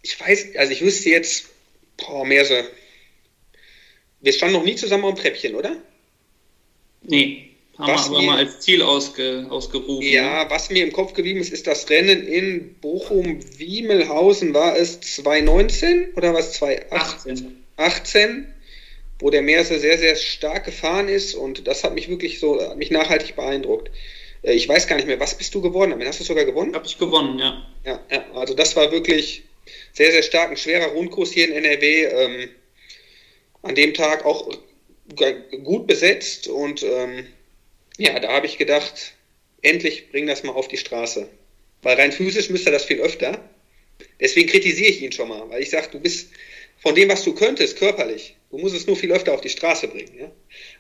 ich 0.03 0.19
weiß, 0.19 0.57
also 0.57 0.73
ich 0.73 0.83
wüsste 0.83 1.11
jetzt, 1.11 1.49
boah, 1.97 2.25
Meerse, 2.25 2.69
wir 4.21 4.33
standen 4.33 4.57
noch 4.57 4.65
nie 4.65 4.75
zusammen 4.75 5.05
am 5.05 5.15
Treppchen, 5.15 5.55
oder? 5.55 5.77
Nee, 7.03 7.51
haben 7.79 7.93
was 7.93 8.11
wir 8.11 8.19
aber 8.19 8.27
mal 8.27 8.39
als 8.39 8.61
Ziel 8.61 8.83
ausge, 8.83 9.47
ausgerufen. 9.49 10.03
Ja, 10.03 10.51
was 10.51 10.71
mir 10.71 10.83
im 10.83 10.93
Kopf 10.93 11.13
geblieben 11.13 11.41
ist, 11.41 11.53
ist 11.53 11.67
das 11.67 11.89
Rennen 11.91 12.27
in 12.27 12.75
Bochum-Wiemelhausen. 12.81 14.55
War 14.55 14.77
es 14.77 15.01
2019 15.01 16.15
oder 16.15 16.35
was? 16.35 16.55
2018? 16.55 17.65
18 17.77 18.53
wo 19.19 19.31
der 19.31 19.43
Meerse 19.43 19.79
sehr, 19.79 19.99
sehr 19.99 20.17
stark 20.17 20.65
gefahren 20.65 21.09
ist 21.09 21.35
und 21.35 21.67
das 21.67 21.85
hat 21.85 21.95
mich 21.95 22.09
wirklich 22.09 22.39
so, 22.39 22.61
hat 22.61 22.77
mich 22.77 22.91
nachhaltig 22.91 23.37
beeindruckt. 23.37 23.91
Äh, 24.47 24.53
ich 24.55 24.69
weiß 24.69 24.87
gar 24.87 24.97
nicht 24.97 25.07
mehr, 25.07 25.21
was 25.21 25.37
bist 25.37 25.55
du 25.55 25.61
geworden? 25.61 26.03
Hast 26.07 26.21
du 26.21 26.25
sogar 26.25 26.45
gewonnen? 26.45 26.75
Habe 26.75 26.87
ich 26.87 26.97
gewonnen, 26.97 27.39
ja. 27.39 27.67
ja. 27.85 28.01
Ja, 28.11 28.25
also 28.35 28.55
das 28.55 28.77
war 28.77 28.91
wirklich 28.93 29.43
sehr, 29.93 30.13
sehr 30.13 30.23
stark, 30.23 30.51
ein 30.51 30.57
schwerer 30.57 30.93
Rundkurs 30.93 31.33
hier 31.33 31.49
in 31.49 31.65
NRW. 31.65 32.05
Ähm, 32.05 32.49
an 33.63 33.75
dem 33.75 33.95
Tag 33.95 34.25
auch 34.25 34.49
gut 35.65 35.87
besetzt 35.87 36.47
und 36.49 36.83
ähm, 36.83 37.27
ja, 37.99 38.19
da 38.21 38.33
habe 38.33 38.47
ich 38.47 38.59
gedacht, 38.59 39.15
endlich 39.63 40.11
bring 40.11 40.27
das 40.27 40.43
mal 40.43 40.53
auf 40.53 40.69
die 40.69 40.77
Straße. 40.77 41.29
Weil 41.83 41.97
rein 41.97 42.13
physisch 42.13 42.51
müsste 42.51 42.71
das 42.71 42.85
viel 42.85 43.01
öfter. 43.01 43.49
Deswegen 44.21 44.49
kritisiere 44.49 44.91
ich 44.91 45.03
ihn 45.03 45.13
schon 45.13 45.29
mal, 45.29 45.49
weil 45.49 45.63
ich 45.63 45.71
sage, 45.71 45.89
du 45.91 46.01
bist 46.01 46.31
von 46.87 46.95
dem, 46.95 47.09
was 47.09 47.25
du 47.25 47.35
könntest, 47.35 47.79
körperlich, 47.79 48.37
Du 48.51 48.59
musst 48.59 48.77
es 48.77 48.87
nur 48.87 48.97
viel 48.97 49.11
öfter 49.11 49.35
auf 49.35 49.41
die 49.41 49.49
Straße 49.49 49.89
bringen. 49.89 50.13
Ja? 50.19 50.31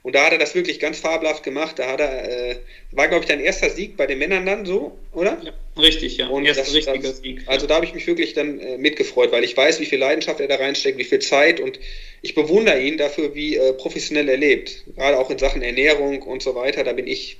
Und 0.02 0.14
da 0.14 0.24
hat 0.24 0.32
er 0.32 0.38
das 0.38 0.54
wirklich 0.54 0.78
ganz 0.78 1.00
fabelhaft 1.00 1.42
gemacht. 1.42 1.80
Da 1.80 1.90
hat 1.90 1.98
er, 1.98 2.50
äh, 2.50 2.56
war, 2.92 3.08
glaube 3.08 3.24
ich, 3.24 3.28
dein 3.28 3.40
erster 3.40 3.70
Sieg 3.70 3.96
bei 3.96 4.06
den 4.06 4.18
Männern 4.18 4.46
dann 4.46 4.64
so, 4.64 4.96
oder? 5.12 5.36
Ja, 5.42 5.52
richtig, 5.82 6.16
ja. 6.16 6.28
Und 6.28 6.46
Erster 6.46 6.62
das, 6.62 6.74
richtiger 6.74 7.08
das, 7.08 7.18
Sieg. 7.18 7.42
Also 7.46 7.66
da 7.66 7.74
habe 7.74 7.84
ich 7.84 7.92
mich 7.92 8.06
wirklich 8.06 8.34
dann 8.34 8.60
äh, 8.60 8.78
mitgefreut, 8.78 9.32
weil 9.32 9.42
ich 9.42 9.56
weiß, 9.56 9.80
wie 9.80 9.86
viel 9.86 9.98
Leidenschaft 9.98 10.38
er 10.38 10.46
da 10.46 10.54
reinsteckt, 10.54 10.96
wie 10.96 11.04
viel 11.04 11.18
Zeit 11.18 11.58
und 11.58 11.80
ich 12.22 12.36
bewundere 12.36 12.80
ihn 12.80 12.98
dafür, 12.98 13.34
wie 13.34 13.56
äh, 13.56 13.72
professionell 13.72 14.28
er 14.28 14.36
lebt. 14.36 14.84
Gerade 14.94 15.18
auch 15.18 15.30
in 15.30 15.38
Sachen 15.38 15.60
Ernährung 15.60 16.22
und 16.22 16.40
so 16.40 16.54
weiter. 16.54 16.84
Da 16.84 16.92
bin 16.92 17.08
ich 17.08 17.36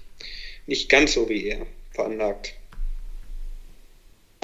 nicht 0.67 0.89
ganz 0.89 1.12
so 1.12 1.29
wie 1.29 1.49
er 1.51 1.67
veranlagt. 1.93 2.53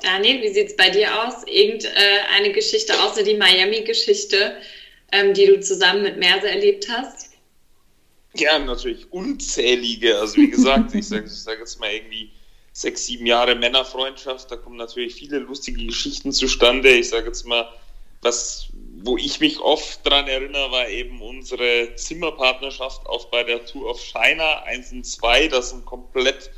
Daniel, 0.03 0.43
wie 0.43 0.53
sieht 0.53 0.69
es 0.69 0.77
bei 0.77 0.91
dir 0.91 1.25
aus? 1.25 1.45
Irgendeine 1.47 2.49
äh, 2.49 2.53
Geschichte 2.53 3.01
außer 3.03 3.23
die 3.23 3.37
Miami-Geschichte, 3.37 4.57
ähm, 5.13 5.35
die 5.35 5.47
du 5.47 5.61
zusammen 5.61 6.03
mit 6.03 6.19
Merse 6.19 6.49
erlebt 6.49 6.89
hast? 6.89 7.31
Ja, 8.35 8.59
natürlich 8.59 9.11
unzählige. 9.13 10.19
Also 10.19 10.37
wie 10.37 10.51
gesagt, 10.51 10.95
ich 10.95 11.07
sage 11.07 11.29
sag 11.29 11.59
jetzt 11.59 11.79
mal 11.79 11.93
irgendwie 11.93 12.31
sechs, 12.73 13.07
sieben 13.07 13.27
Jahre 13.27 13.55
Männerfreundschaft, 13.55 14.51
da 14.51 14.57
kommen 14.57 14.77
natürlich 14.77 15.15
viele 15.15 15.39
lustige 15.39 15.85
Geschichten 15.85 16.33
zustande. 16.33 16.89
Ich 16.91 17.11
sage 17.11 17.27
jetzt 17.27 17.47
mal, 17.47 17.69
was, 18.23 18.69
wo 19.03 19.17
ich 19.19 19.41
mich 19.41 19.61
oft 19.61 20.07
dran 20.07 20.29
erinnere, 20.29 20.71
war 20.71 20.89
eben 20.89 21.21
unsere 21.21 21.95
Zimmerpartnerschaft 21.97 23.05
auch 23.07 23.27
bei 23.27 23.43
der 23.43 23.67
Tour 23.67 23.91
of 23.91 24.01
China 24.01 24.63
1 24.63 24.93
und 24.93 25.05
2, 25.05 25.49
das 25.49 25.73
ein 25.73 25.85
komplett 25.85 26.51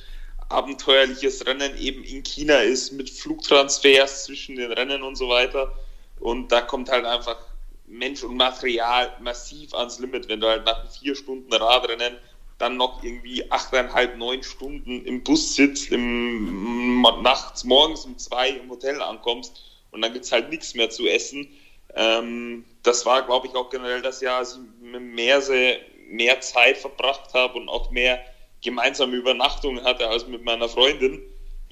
abenteuerliches 0.48 1.46
Rennen 1.46 1.76
eben 1.78 2.04
in 2.04 2.22
China 2.22 2.58
ist, 2.58 2.92
mit 2.92 3.10
Flugtransfers 3.10 4.24
zwischen 4.24 4.56
den 4.56 4.72
Rennen 4.72 5.02
und 5.02 5.16
so 5.16 5.28
weiter. 5.28 5.72
Und 6.20 6.52
da 6.52 6.60
kommt 6.60 6.90
halt 6.90 7.04
einfach 7.04 7.38
Mensch 7.86 8.22
und 8.22 8.36
Material 8.36 9.14
massiv 9.20 9.74
ans 9.74 9.98
Limit, 9.98 10.28
wenn 10.28 10.40
du 10.40 10.48
halt 10.48 10.64
nach 10.64 10.90
vier 10.90 11.14
Stunden 11.14 11.52
Radrennen 11.52 12.16
dann 12.58 12.76
noch 12.76 13.02
irgendwie 13.02 13.50
achteinhalb, 13.50 14.16
neun 14.16 14.42
Stunden 14.42 15.04
im 15.04 15.22
Bus 15.24 15.56
sitzt, 15.56 15.90
im, 15.90 17.02
nachts, 17.22 17.64
morgens 17.64 18.04
um 18.04 18.16
zwei 18.16 18.50
im 18.50 18.70
Hotel 18.70 19.02
ankommst 19.02 19.60
und 19.90 20.02
dann 20.02 20.12
gibt 20.12 20.24
es 20.24 20.32
halt 20.32 20.50
nichts 20.50 20.74
mehr 20.74 20.88
zu 20.90 21.06
essen. 21.06 21.48
Ähm, 21.96 22.64
das 22.82 23.04
war, 23.06 23.22
glaube 23.22 23.48
ich, 23.48 23.54
auch 23.54 23.70
generell 23.70 24.02
das 24.02 24.20
Jahr, 24.20 24.38
als 24.38 24.54
ich 24.54 24.60
mit 24.82 25.02
Meerse 25.02 25.78
mehr 26.08 26.40
Zeit 26.40 26.78
verbracht 26.78 27.34
habe 27.34 27.58
und 27.58 27.68
auch 27.68 27.90
mehr 27.90 28.24
gemeinsame 28.64 29.14
Übernachtungen 29.14 29.84
hatte 29.84 30.08
als 30.08 30.26
mit 30.26 30.42
meiner 30.42 30.68
Freundin. 30.68 31.22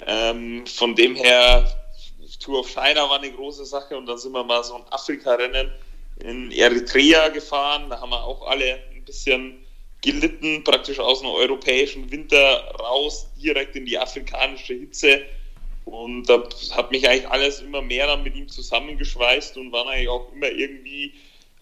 Ähm, 0.05 0.65
von 0.65 0.95
dem 0.95 1.15
her, 1.15 1.69
Tour 2.39 2.59
of 2.59 2.73
China 2.73 3.09
war 3.09 3.19
eine 3.19 3.31
große 3.31 3.65
Sache 3.65 3.97
und 3.97 4.05
dann 4.05 4.17
sind 4.17 4.31
wir 4.31 4.43
mal 4.43 4.63
so 4.63 4.75
ein 4.75 4.83
Afrika-Rennen 4.91 5.71
in 6.19 6.51
Eritrea 6.51 7.29
gefahren. 7.29 7.89
Da 7.89 7.99
haben 7.99 8.11
wir 8.11 8.23
auch 8.23 8.47
alle 8.47 8.79
ein 8.93 9.03
bisschen 9.03 9.65
gelitten, 10.01 10.63
praktisch 10.63 10.99
aus 10.99 11.21
einem 11.21 11.31
europäischen 11.31 12.11
Winter 12.11 12.73
raus, 12.79 13.27
direkt 13.41 13.75
in 13.75 13.85
die 13.85 13.97
afrikanische 13.97 14.73
Hitze. 14.73 15.21
Und 15.85 16.25
da 16.25 16.43
hat 16.71 16.91
mich 16.91 17.07
eigentlich 17.07 17.27
alles 17.27 17.61
immer 17.61 17.81
mehr 17.81 18.07
dann 18.07 18.23
mit 18.23 18.35
ihm 18.35 18.47
zusammengeschweißt 18.47 19.57
und 19.57 19.71
waren 19.71 19.87
eigentlich 19.87 20.09
auch 20.09 20.31
immer 20.33 20.49
irgendwie 20.49 21.13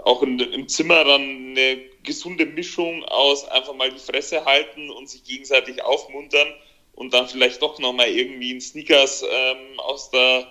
auch 0.03 0.23
in, 0.23 0.39
im 0.39 0.67
Zimmer 0.67 1.03
dann 1.03 1.21
eine 1.21 1.77
gesunde 2.03 2.45
Mischung 2.45 3.03
aus 3.05 3.45
einfach 3.47 3.75
mal 3.75 3.91
die 3.91 3.99
Fresse 3.99 4.45
halten 4.45 4.89
und 4.89 5.09
sich 5.09 5.23
gegenseitig 5.23 5.83
aufmuntern 5.83 6.47
und 6.93 7.13
dann 7.13 7.27
vielleicht 7.27 7.61
doch 7.61 7.79
nochmal 7.79 8.09
irgendwie 8.09 8.51
in 8.51 8.61
Sneakers 8.61 9.23
ähm, 9.23 9.79
aus 9.79 10.09
der 10.11 10.47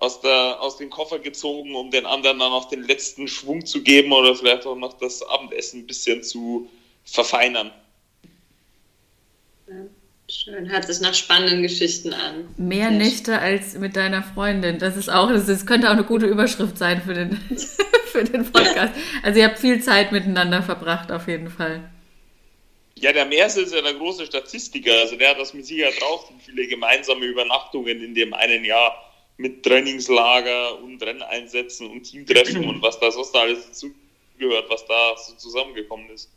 aus, 0.00 0.20
der, 0.20 0.60
aus 0.60 0.76
dem 0.76 0.90
Koffer 0.90 1.18
gezogen, 1.18 1.74
um 1.74 1.90
den 1.90 2.06
anderen 2.06 2.38
dann 2.38 2.50
noch 2.50 2.68
den 2.68 2.84
letzten 2.84 3.28
Schwung 3.28 3.66
zu 3.66 3.82
geben 3.82 4.12
oder 4.12 4.34
vielleicht 4.34 4.66
auch 4.66 4.76
noch 4.76 4.96
das 4.98 5.22
Abendessen 5.22 5.80
ein 5.80 5.86
bisschen 5.86 6.22
zu 6.22 6.70
verfeinern. 7.04 7.72
Ja, 9.66 9.74
schön, 10.28 10.70
hört 10.70 10.84
sich 10.84 11.00
nach 11.00 11.14
spannenden 11.14 11.62
Geschichten 11.62 12.12
an. 12.12 12.48
Mehr 12.56 12.90
Nächte 12.90 13.38
als 13.38 13.74
mit 13.74 13.96
deiner 13.96 14.22
Freundin. 14.22 14.78
Das 14.78 14.96
ist 14.96 15.08
auch, 15.08 15.30
das, 15.30 15.48
ist, 15.48 15.66
könnte 15.66 15.88
auch 15.88 15.94
eine 15.94 16.04
gute 16.04 16.26
Überschrift 16.26 16.78
sein 16.78 17.02
für 17.02 17.14
den, 17.14 17.40
für 18.18 18.24
den 18.24 18.50
Podcast. 18.50 18.94
Also 19.22 19.40
ihr 19.40 19.46
habt 19.46 19.58
viel 19.58 19.80
Zeit 19.80 20.12
miteinander 20.12 20.62
verbracht, 20.62 21.12
auf 21.12 21.28
jeden 21.28 21.50
Fall. 21.50 21.88
Ja, 22.96 23.12
der 23.12 23.26
Meers 23.26 23.56
ist 23.56 23.72
ja 23.72 23.80
der 23.80 23.94
große 23.94 24.26
Statistiker, 24.26 24.92
also 24.92 25.16
der 25.16 25.30
hat 25.30 25.38
das 25.38 25.54
mit 25.54 25.64
Sicherheit 25.64 26.00
drauf, 26.00 26.32
viele 26.44 26.66
gemeinsame 26.66 27.26
Übernachtungen 27.26 28.02
in 28.02 28.14
dem 28.14 28.34
einen 28.34 28.64
Jahr 28.64 29.04
mit 29.36 29.62
Trainingslager 29.62 30.80
und 30.82 31.00
Renneinsätzen 31.00 31.88
und 31.88 32.02
Teamtreffen 32.02 32.68
und 32.68 32.82
was 32.82 32.98
da 32.98 33.12
sonst 33.12 33.36
alles 33.36 33.66
dazugehört, 33.68 34.68
was 34.68 34.84
da 34.86 35.16
so 35.16 35.34
zusammengekommen 35.36 36.10
ist. 36.10 36.28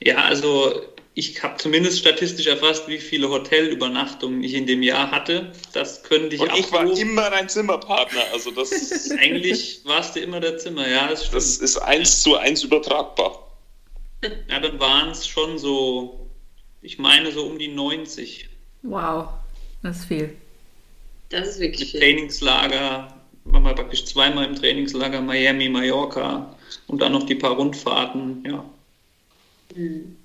Ja, 0.00 0.24
also 0.24 0.82
ich 1.14 1.42
habe 1.42 1.56
zumindest 1.58 1.98
statistisch 1.98 2.46
erfasst, 2.46 2.88
wie 2.88 2.98
viele 2.98 3.28
Hotelübernachtungen 3.28 4.42
ich 4.42 4.54
in 4.54 4.66
dem 4.66 4.82
Jahr 4.82 5.10
hatte. 5.10 5.52
Das 5.72 6.02
könnte 6.02 6.36
ich 6.36 6.40
Und 6.40 6.56
ich 6.56 6.70
war 6.72 6.90
immer 6.96 7.30
dein 7.30 7.48
Zimmerpartner. 7.48 8.22
Also 8.32 8.50
das 8.52 9.10
Eigentlich 9.18 9.80
warst 9.84 10.16
du 10.16 10.20
immer 10.20 10.40
der 10.40 10.56
Zimmer, 10.58 10.88
ja, 10.88 11.08
das 11.08 11.26
stimmt. 11.26 11.36
Das 11.36 11.56
ist 11.58 11.76
eins 11.78 12.22
zu 12.22 12.36
eins 12.36 12.62
übertragbar. 12.62 13.48
Ja, 14.48 14.60
dann 14.60 14.78
waren 14.78 15.10
es 15.10 15.26
schon 15.26 15.58
so, 15.58 16.30
ich 16.80 16.98
meine 16.98 17.32
so 17.32 17.44
um 17.44 17.58
die 17.58 17.68
90. 17.68 18.48
Wow, 18.82 19.28
das 19.82 19.98
ist 19.98 20.04
viel. 20.06 20.36
Das 21.30 21.48
ist 21.48 21.60
wirklich 21.60 21.80
Mit 21.80 21.90
viel. 21.90 22.00
Trainingslager, 22.00 23.14
waren 23.44 23.62
wir 23.62 23.74
praktisch 23.74 24.04
zweimal 24.04 24.44
im 24.44 24.54
Trainingslager 24.54 25.20
Miami, 25.20 25.68
Mallorca 25.68 26.54
und 26.86 27.02
dann 27.02 27.12
noch 27.12 27.24
die 27.24 27.34
paar 27.34 27.52
Rundfahrten, 27.52 28.44
ja. 28.46 28.64
Mhm. 29.74 30.16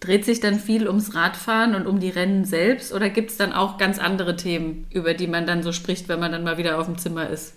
Dreht 0.00 0.24
sich 0.24 0.38
dann 0.38 0.60
viel 0.60 0.86
ums 0.86 1.14
Radfahren 1.14 1.74
und 1.74 1.86
um 1.86 1.98
die 1.98 2.10
Rennen 2.10 2.44
selbst 2.44 2.92
oder 2.92 3.10
gibt 3.10 3.30
es 3.30 3.36
dann 3.36 3.52
auch 3.52 3.78
ganz 3.78 3.98
andere 3.98 4.36
Themen, 4.36 4.86
über 4.92 5.12
die 5.12 5.26
man 5.26 5.46
dann 5.46 5.64
so 5.64 5.72
spricht, 5.72 6.08
wenn 6.08 6.20
man 6.20 6.30
dann 6.30 6.44
mal 6.44 6.56
wieder 6.56 6.78
auf 6.78 6.86
dem 6.86 6.98
Zimmer 6.98 7.28
ist? 7.28 7.54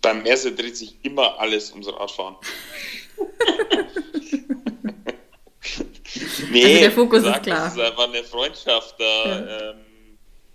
Beim 0.00 0.22
Merse 0.22 0.52
dreht 0.52 0.76
sich 0.76 0.96
immer 1.02 1.38
alles 1.38 1.72
ums 1.72 1.88
Radfahren. 1.88 2.36
nee, 6.50 6.64
also 6.64 6.78
der 6.78 6.92
Fokus 6.92 7.18
gesagt, 7.18 7.46
ist 7.46 7.52
klar. 7.52 7.64
Das 7.64 7.74
ist 7.74 7.80
einfach 7.80 8.08
eine 8.08 8.24
Freundschaft. 8.24 8.94
Da, 8.98 9.04
ja. 9.04 9.70
Ähm, 9.70 9.76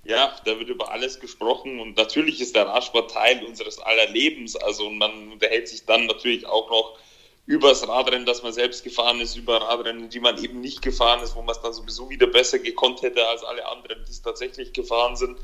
ja, 0.06 0.36
da 0.43 0.60
wird 0.60 0.70
über 0.70 0.91
alles 0.91 1.20
gesprochen 1.20 1.80
und 1.80 1.97
natürlich 1.97 2.41
ist 2.41 2.56
der 2.56 2.68
Radsport 2.68 3.12
Teil 3.12 3.43
unseres 3.45 3.80
aller 3.80 4.10
Lebens. 4.10 4.56
Also 4.56 4.89
man 4.89 5.32
unterhält 5.32 5.68
sich 5.68 5.86
dann 5.86 6.08
natürlich 6.08 6.45
auch 6.45 6.70
noch 6.70 6.97
übers 7.46 7.88
Radrennen, 7.88 8.26
das 8.26 8.41
man 8.41 8.54
selbst 8.54 8.84
gefahren 8.84 9.20
ist, 9.20 9.36
über 9.36 9.58
Radrennen, 9.62 10.10
die 10.10 10.20
man 10.20 10.41
eben 10.41 10.62
nicht 10.62 10.82
gefahren 10.82 11.22
ist, 11.24 11.36
wo 11.36 11.41
man 11.41 11.56
es 11.56 11.62
dann 11.62 11.74
sowieso 11.74 12.10
wieder 12.10 12.28
besser 12.28 12.60
gekonnt 12.60 13.02
hätte 13.02 13.28
als 13.28 13.44
alle 13.44 13.68
anderen, 13.68 14.04
die 14.06 14.12
es 14.12 14.22
tatsächlich 14.22 14.72
gefahren 14.72 15.16
sind. 15.16 15.38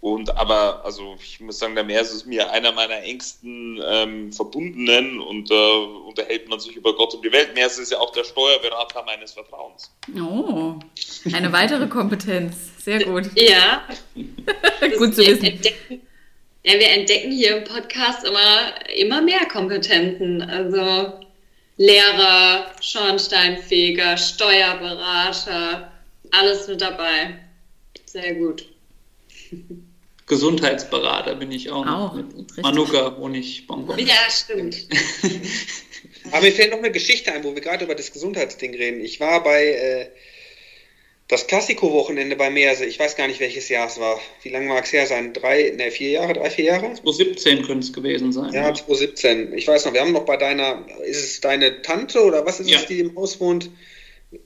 Und 0.00 0.36
aber, 0.36 0.84
also 0.84 1.16
ich 1.18 1.40
muss 1.40 1.58
sagen, 1.58 1.74
der 1.74 1.84
Mers 1.84 2.12
ist 2.12 2.26
mir 2.26 2.50
einer 2.50 2.72
meiner 2.72 3.02
engsten 3.04 3.80
ähm, 3.82 4.32
Verbundenen 4.34 5.18
und 5.18 5.50
äh, 5.50 5.54
unterhält 6.06 6.46
man 6.46 6.60
sich 6.60 6.76
über 6.76 6.94
Gott 6.94 7.14
und 7.14 7.24
die 7.24 7.32
Welt. 7.32 7.54
Mers 7.54 7.78
ist 7.78 7.90
ja 7.90 7.98
auch 8.00 8.12
der 8.12 8.24
Steuerberater 8.24 9.02
meines 9.04 9.32
Vertrauens. 9.32 9.90
Oh, 10.14 10.74
eine 11.32 11.50
weitere 11.52 11.86
Kompetenz. 11.86 12.84
Sehr 12.84 13.02
gut. 13.02 13.30
Ja. 13.34 13.82
gut 14.98 15.14
zu 15.14 15.26
wissen. 15.26 15.58
ja, 16.62 16.72
wir 16.74 16.90
entdecken 16.90 17.32
hier 17.32 17.56
im 17.56 17.64
Podcast 17.64 18.26
immer, 18.26 18.74
immer 18.94 19.22
mehr 19.22 19.46
Kompetenzen. 19.46 20.42
Also 20.42 21.23
Lehrer, 21.76 22.72
Schornsteinfeger, 22.80 24.16
Steuerberater, 24.16 25.92
alles 26.30 26.68
mit 26.68 26.80
dabei. 26.80 27.38
Sehr 28.04 28.34
gut. 28.34 28.66
Gesundheitsberater 30.26 31.34
bin 31.34 31.52
ich 31.52 31.70
auch. 31.70 31.86
auch 31.86 32.14
mit 32.14 32.56
Manuka 32.62 33.16
Honigbonbon. 33.16 33.98
Ja, 33.98 34.30
stimmt. 34.30 34.86
Aber 36.32 36.42
mir 36.42 36.52
fällt 36.52 36.70
noch 36.70 36.78
eine 36.78 36.90
Geschichte 36.90 37.32
ein, 37.32 37.44
wo 37.44 37.54
wir 37.54 37.60
gerade 37.60 37.84
über 37.84 37.94
das 37.94 38.12
Gesundheitsding 38.12 38.74
reden. 38.74 39.00
Ich 39.00 39.20
war 39.20 39.42
bei 39.42 39.66
äh, 39.66 40.08
das 41.28 41.46
Klassiko-Wochenende 41.46 42.36
bei 42.36 42.50
Meerse, 42.50 42.84
ich 42.84 42.98
weiß 42.98 43.16
gar 43.16 43.28
nicht, 43.28 43.40
welches 43.40 43.68
Jahr 43.70 43.86
es 43.86 43.98
war. 43.98 44.20
Wie 44.42 44.50
lange 44.50 44.68
mag 44.68 44.84
es 44.84 44.92
her 44.92 45.06
sein? 45.06 45.32
Drei, 45.32 45.72
ne, 45.74 45.90
vier 45.90 46.10
Jahre, 46.10 46.34
drei, 46.34 46.50
vier 46.50 46.66
Jahre? 46.66 46.92
2017 46.92 47.62
könnte 47.62 47.86
es 47.86 47.92
gewesen 47.92 48.32
sein. 48.32 48.52
Ja, 48.52 48.68
ja, 48.68 48.74
2017. 48.74 49.56
Ich 49.56 49.66
weiß 49.66 49.86
noch, 49.86 49.94
wir 49.94 50.02
haben 50.02 50.12
noch 50.12 50.26
bei 50.26 50.36
deiner, 50.36 50.86
ist 51.06 51.24
es 51.24 51.40
deine 51.40 51.80
Tante 51.80 52.22
oder 52.22 52.44
was 52.44 52.60
ist 52.60 52.70
ja. 52.70 52.78
es, 52.78 52.86
die 52.86 53.00
im 53.00 53.16
Haus 53.16 53.40
wohnt? 53.40 53.70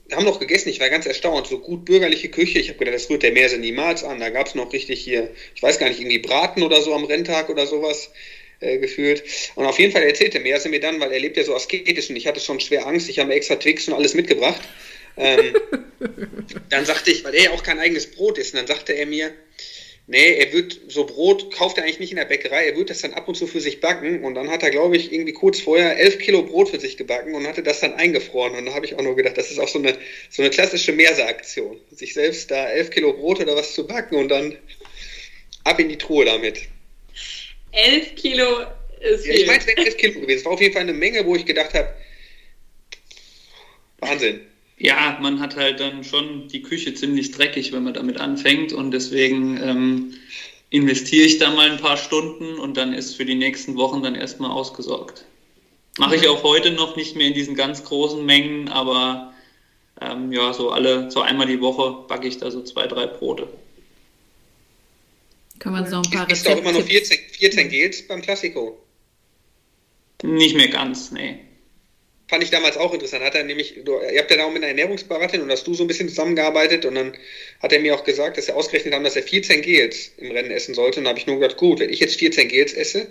Wir 0.07 0.17
haben 0.17 0.25
noch 0.25 0.39
gegessen, 0.39 0.69
ich 0.69 0.79
war 0.79 0.89
ganz 0.89 1.05
erstaunt. 1.05 1.47
So 1.47 1.59
gut 1.59 1.83
bürgerliche 1.83 2.29
Küche. 2.29 2.59
Ich 2.59 2.69
habe 2.69 2.79
gedacht, 2.79 2.95
das 2.95 3.09
rührt 3.09 3.23
der 3.23 3.33
Meerse 3.33 3.57
niemals 3.57 4.03
an. 4.03 4.19
Da 4.19 4.29
gab 4.29 4.47
es 4.47 4.55
noch 4.55 4.71
richtig 4.71 5.01
hier, 5.01 5.31
ich 5.55 5.61
weiß 5.61 5.79
gar 5.79 5.89
nicht, 5.89 5.99
irgendwie 5.99 6.19
Braten 6.19 6.63
oder 6.63 6.81
so 6.81 6.93
am 6.93 7.03
Renntag 7.03 7.49
oder 7.49 7.67
sowas. 7.67 8.09
Äh, 8.61 8.77
gefühlt. 8.79 9.23
Und 9.55 9.65
auf 9.65 9.79
jeden 9.79 9.93
Fall 9.93 10.03
erzählte 10.03 10.41
Meerse 10.41 10.67
mir 10.67 10.81
dann, 10.81 10.99
weil 10.99 11.13
er 11.13 11.19
lebt 11.19 11.37
ja 11.37 11.45
so 11.45 11.55
asketisch 11.55 12.09
und 12.09 12.17
ich 12.17 12.27
hatte 12.27 12.41
schon 12.41 12.59
schwer 12.59 12.85
Angst, 12.87 13.07
ich 13.07 13.17
habe 13.17 13.29
mir 13.29 13.35
extra 13.35 13.55
Twix 13.55 13.87
und 13.87 13.93
alles 13.93 14.15
mitgebracht. 14.15 14.59
Ähm, 15.19 15.53
dann 16.69 16.85
sagte 16.85 17.11
ich, 17.11 17.23
weil 17.23 17.35
er 17.35 17.43
ja 17.43 17.51
auch 17.51 17.63
kein 17.63 17.79
eigenes 17.79 18.09
Brot 18.09 18.37
ist, 18.37 18.53
und 18.53 18.59
dann 18.59 18.67
sagte 18.67 18.93
er 18.93 19.05
mir, 19.05 19.31
nee, 20.09 20.33
er 20.33 20.51
wird 20.53 20.79
so 20.87 21.05
Brot, 21.05 21.53
kauft 21.53 21.77
er 21.77 21.83
eigentlich 21.83 21.99
nicht 21.99 22.11
in 22.11 22.17
der 22.17 22.25
Bäckerei, 22.25 22.65
er 22.65 22.75
wird 22.75 22.89
das 22.89 23.01
dann 23.01 23.13
ab 23.13 23.27
und 23.27 23.35
zu 23.35 23.45
für 23.45 23.61
sich 23.61 23.79
backen. 23.79 24.23
Und 24.23 24.33
dann 24.35 24.49
hat 24.49 24.63
er, 24.63 24.71
glaube 24.71 24.97
ich, 24.97 25.11
irgendwie 25.13 25.33
kurz 25.33 25.59
vorher 25.59 25.97
elf 25.97 26.17
Kilo 26.17 26.43
Brot 26.43 26.69
für 26.69 26.79
sich 26.79 26.97
gebacken 26.97 27.35
und 27.35 27.47
hatte 27.47 27.63
das 27.63 27.79
dann 27.81 27.93
eingefroren. 27.93 28.55
Und 28.55 28.65
da 28.65 28.73
habe 28.73 28.85
ich 28.85 28.95
auch 28.95 29.01
nur 29.01 29.15
gedacht, 29.15 29.37
das 29.37 29.51
ist 29.51 29.59
auch 29.59 29.67
so 29.67 29.79
eine, 29.79 29.97
so 30.29 30.41
eine 30.41 30.49
klassische 30.49 30.93
Meerse-Aktion. 30.93 31.79
Sich 31.91 32.13
selbst 32.13 32.49
da 32.49 32.69
elf 32.69 32.89
Kilo 32.89 33.13
Brot 33.13 33.39
oder 33.39 33.55
was 33.55 33.75
zu 33.75 33.85
backen 33.85 34.15
und 34.15 34.29
dann 34.29 34.57
ab 35.63 35.79
in 35.79 35.89
die 35.89 35.97
Truhe 35.97 36.25
damit. 36.25 36.61
Elf 37.71 38.15
Kilo 38.15 38.65
ist 39.01 39.25
ja, 39.25 39.33
Ich 39.33 39.45
meine, 39.45 39.59
es 39.59 39.67
wären 39.67 39.85
elf 39.85 39.97
Kilo 39.97 40.21
gewesen. 40.21 40.39
Es 40.39 40.45
war 40.45 40.53
auf 40.53 40.61
jeden 40.61 40.73
Fall 40.73 40.83
eine 40.83 40.93
Menge, 40.93 41.25
wo 41.25 41.35
ich 41.35 41.45
gedacht 41.45 41.73
habe, 41.75 41.93
Wahnsinn 43.99 44.48
ja, 44.79 45.17
man 45.21 45.41
hat 45.41 45.57
halt 45.57 45.81
dann 45.81 46.03
schon 46.05 46.47
die 46.47 46.61
Küche 46.61 46.93
ziemlich 46.93 47.31
dreckig, 47.31 47.73
wenn 47.73 47.83
man 47.83 47.93
damit 47.93 48.17
anfängt 48.17 48.71
und 48.71 48.91
deswegen 48.91 49.61
ähm, 49.61 50.13
investiere 50.69 51.25
ich 51.25 51.37
da 51.37 51.51
mal 51.51 51.69
ein 51.69 51.79
paar 51.79 51.97
Stunden 51.97 52.57
und 52.57 52.77
dann 52.77 52.93
ist 52.93 53.15
für 53.15 53.25
die 53.25 53.35
nächsten 53.35 53.75
Wochen 53.75 54.01
dann 54.01 54.15
erstmal 54.15 54.51
ausgesorgt. 54.51 55.25
Mache 55.97 56.15
ich 56.15 56.29
auch 56.29 56.43
heute 56.43 56.71
noch 56.71 56.95
nicht 56.95 57.17
mehr 57.17 57.27
in 57.27 57.33
diesen 57.33 57.55
ganz 57.55 57.83
großen 57.83 58.25
Mengen, 58.25 58.69
aber 58.69 59.33
ähm, 59.99 60.31
ja, 60.31 60.53
so 60.53 60.71
alle, 60.71 61.11
so 61.11 61.21
einmal 61.21 61.47
die 61.47 61.59
Woche 61.59 62.07
backe 62.07 62.29
ich 62.29 62.37
da 62.37 62.49
so 62.49 62.63
zwei, 62.63 62.87
drei 62.87 63.05
Brote. 63.05 63.49
Können 65.59 65.75
wir 65.75 65.81
uns 65.81 65.91
noch 65.91 66.05
ein 66.05 66.11
paar 66.11 66.29
Rezepte... 66.29 66.51
Ist 66.51 66.57
doch 66.57 66.69
immer 66.69 66.79
noch 66.79 66.87
14, 66.87 67.17
14 67.31 67.69
Gels 67.69 68.07
beim 68.07 68.21
Klassiko? 68.21 68.81
Nicht 70.23 70.55
mehr 70.55 70.69
ganz, 70.69 71.11
nee 71.11 71.48
fand 72.29 72.43
ich 72.43 72.51
damals 72.51 72.77
auch 72.77 72.93
interessant. 72.93 73.23
Hat 73.23 73.33
er 73.33 73.43
nämlich, 73.43 73.73
du, 73.83 73.99
ihr 73.99 74.19
habt 74.19 74.29
ja 74.29 74.37
da 74.37 74.45
auch 74.45 74.51
mit 74.51 74.57
einer 74.57 74.67
Ernährungsberaterin 74.67 75.41
und 75.41 75.51
hast 75.51 75.65
du 75.65 75.73
so 75.73 75.83
ein 75.83 75.87
bisschen 75.87 76.09
zusammengearbeitet 76.09 76.85
und 76.85 76.93
dann 76.93 77.13
hat 77.59 77.73
er 77.73 77.79
mir 77.79 77.95
auch 77.95 78.03
gesagt, 78.03 78.37
dass 78.37 78.47
er 78.47 78.55
ausgerechnet 78.55 78.93
haben, 78.93 79.03
dass 79.03 79.15
er 79.15 79.23
14 79.23 79.63
Gels 79.63 80.11
im 80.17 80.31
Rennen 80.31 80.51
essen 80.51 80.75
sollte. 80.75 80.99
Und 80.99 81.05
da 81.05 81.09
habe 81.09 81.19
ich 81.19 81.25
nur 81.25 81.39
gedacht, 81.39 81.57
gut, 81.57 81.79
wenn 81.79 81.89
ich 81.89 81.99
jetzt 81.99 82.19
14 82.19 82.47
Gels 82.47 82.73
esse, 82.73 83.07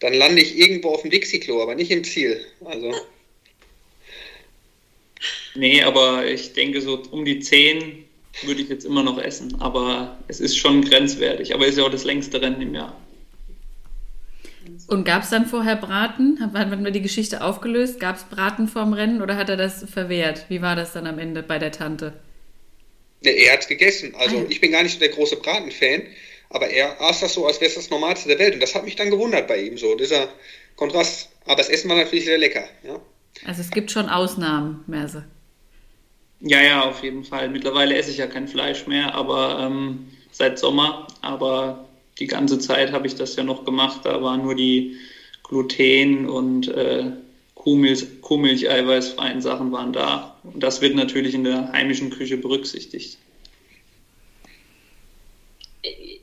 dann 0.00 0.12
lande 0.12 0.42
ich 0.42 0.58
irgendwo 0.58 0.90
auf 0.90 1.02
dem 1.02 1.10
Dixie-Klo, 1.10 1.62
aber 1.62 1.76
nicht 1.76 1.92
im 1.92 2.02
Ziel. 2.02 2.44
Also. 2.64 2.92
Nee, 5.54 5.82
aber 5.82 6.26
ich 6.26 6.52
denke, 6.52 6.80
so 6.80 7.00
um 7.12 7.24
die 7.24 7.38
10 7.38 8.04
würde 8.42 8.62
ich 8.62 8.68
jetzt 8.68 8.84
immer 8.84 9.04
noch 9.04 9.22
essen. 9.22 9.60
Aber 9.60 10.18
es 10.26 10.40
ist 10.40 10.56
schon 10.56 10.82
grenzwertig. 10.82 11.54
Aber 11.54 11.64
es 11.64 11.70
ist 11.70 11.78
ja 11.78 11.84
auch 11.84 11.90
das 11.90 12.04
längste 12.04 12.42
Rennen 12.42 12.60
im 12.60 12.74
Jahr. 12.74 13.00
Und 14.86 15.04
gab 15.04 15.22
es 15.22 15.30
dann 15.30 15.46
vorher 15.46 15.76
Braten? 15.76 16.38
Hat, 16.40 16.52
man 16.52 16.92
die 16.92 17.02
Geschichte 17.02 17.42
aufgelöst? 17.42 18.00
Gab 18.00 18.16
es 18.16 18.24
Braten 18.24 18.68
vorm 18.68 18.92
Rennen 18.92 19.22
oder 19.22 19.36
hat 19.36 19.48
er 19.48 19.56
das 19.56 19.84
verwehrt? 19.90 20.46
Wie 20.48 20.62
war 20.62 20.76
das 20.76 20.92
dann 20.92 21.06
am 21.06 21.18
Ende 21.18 21.42
bei 21.42 21.58
der 21.58 21.72
Tante? 21.72 22.14
Er 23.22 23.52
hat 23.52 23.60
es 23.60 23.68
gegessen. 23.68 24.14
Also 24.16 24.38
ah. 24.38 24.46
ich 24.48 24.60
bin 24.60 24.72
gar 24.72 24.82
nicht 24.82 24.92
so 24.92 24.98
der 24.98 25.08
große 25.08 25.36
Braten-Fan, 25.36 26.02
aber 26.50 26.68
er 26.68 27.00
aß 27.00 27.20
das 27.20 27.34
so, 27.34 27.46
als 27.46 27.60
wäre 27.60 27.68
es 27.68 27.74
das 27.74 27.90
Normalste 27.90 28.28
der 28.28 28.38
Welt. 28.38 28.54
Und 28.54 28.60
das 28.60 28.74
hat 28.74 28.84
mich 28.84 28.96
dann 28.96 29.10
gewundert 29.10 29.48
bei 29.48 29.60
ihm 29.60 29.76
so, 29.76 29.94
dieser 29.96 30.28
Kontrast. 30.76 31.30
Aber 31.44 31.56
das 31.56 31.68
Essen 31.68 31.88
war 31.88 31.96
natürlich 31.96 32.24
sehr 32.24 32.38
lecker. 32.38 32.64
Ja? 32.84 33.00
Also 33.44 33.60
es 33.60 33.70
gibt 33.70 33.90
schon 33.90 34.08
Ausnahmen, 34.08 34.84
Merse. 34.86 35.24
Ja, 36.40 36.62
ja, 36.62 36.82
auf 36.82 37.02
jeden 37.02 37.24
Fall. 37.24 37.48
Mittlerweile 37.48 37.96
esse 37.96 38.10
ich 38.10 38.18
ja 38.18 38.26
kein 38.26 38.46
Fleisch 38.46 38.86
mehr, 38.86 39.14
aber 39.14 39.58
ähm, 39.60 40.08
seit 40.30 40.58
Sommer. 40.58 41.08
Aber 41.20 41.87
die 42.18 42.26
ganze 42.26 42.58
Zeit 42.58 42.92
habe 42.92 43.06
ich 43.06 43.14
das 43.14 43.36
ja 43.36 43.44
noch 43.44 43.64
gemacht. 43.64 44.00
Da 44.04 44.22
waren 44.22 44.42
nur 44.42 44.54
die 44.54 44.96
Gluten- 45.42 46.28
und 46.28 46.68
äh, 46.68 47.12
Kuhmilch, 47.54 48.06
Kuhmilch-eiweißfreien 48.22 49.40
Sachen 49.40 49.72
waren 49.72 49.92
da. 49.92 50.36
Und 50.42 50.62
das 50.62 50.80
wird 50.80 50.94
natürlich 50.94 51.34
in 51.34 51.44
der 51.44 51.72
heimischen 51.72 52.10
Küche 52.10 52.36
berücksichtigt. 52.36 53.18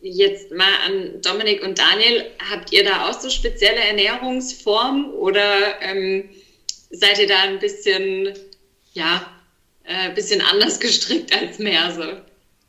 Jetzt 0.02 0.52
mal 0.52 0.72
an 0.86 1.22
Dominik 1.22 1.64
und 1.64 1.80
Daniel, 1.80 2.26
habt 2.52 2.72
ihr 2.72 2.84
da 2.84 3.10
auch 3.10 3.20
so 3.20 3.30
spezielle 3.30 3.80
Ernährungsformen 3.80 5.12
oder 5.12 5.82
ähm, 5.82 6.30
seid 6.92 7.20
ihr 7.20 7.28
da 7.28 7.42
ein 7.42 7.60
bisschen, 7.60 8.34
ja, 8.94 9.28
äh, 9.84 10.14
bisschen 10.14 10.42
anders 10.42 10.80
gestrickt 10.80 11.36
als 11.36 11.58
Merse? 11.58 12.24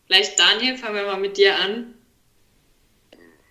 Vielleicht 0.06 0.38
Daniel, 0.38 0.78
fangen 0.78 0.94
wir 0.94 1.04
mal 1.04 1.20
mit 1.20 1.36
dir 1.36 1.56
an. 1.56 1.95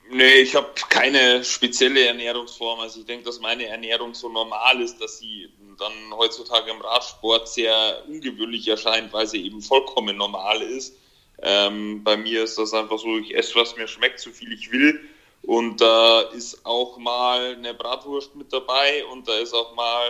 Nee, 0.10 0.42
ich 0.42 0.56
habe 0.56 0.70
keine 0.90 1.44
spezielle 1.44 2.06
Ernährungsform. 2.06 2.80
Also 2.80 3.00
ich 3.00 3.06
denke, 3.06 3.26
dass 3.26 3.40
meine 3.40 3.66
Ernährung 3.66 4.14
so 4.14 4.30
normal 4.30 4.82
ist, 4.82 5.02
dass 5.02 5.18
sie 5.18 5.50
dann 5.80 5.94
heutzutage 6.12 6.72
im 6.72 6.82
Radsport 6.82 7.50
sehr 7.50 8.04
ungewöhnlich 8.08 8.68
erscheint, 8.68 9.12
weil 9.14 9.28
sie 9.28 9.46
eben 9.46 9.62
vollkommen 9.62 10.18
normal 10.18 10.62
ist. 10.62 10.96
Ähm, 11.42 12.04
bei 12.04 12.16
mir 12.16 12.44
ist 12.44 12.58
das 12.58 12.74
einfach 12.74 13.00
so, 13.00 13.18
ich 13.18 13.36
esse, 13.36 13.56
was 13.56 13.76
mir 13.76 13.88
schmeckt, 13.88 14.20
so 14.20 14.30
viel 14.32 14.54
ich 14.54 14.72
will. 14.72 15.02
Und 15.42 15.82
da 15.82 16.22
ist 16.22 16.66
auch 16.66 16.98
mal 16.98 17.56
eine 17.56 17.74
Bratwurst 17.74 18.36
mit 18.36 18.52
dabei 18.54 19.06
und 19.06 19.28
da 19.28 19.38
ist 19.38 19.54
auch 19.54 19.76
mal 19.76 20.10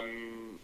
ähm, 0.00 0.58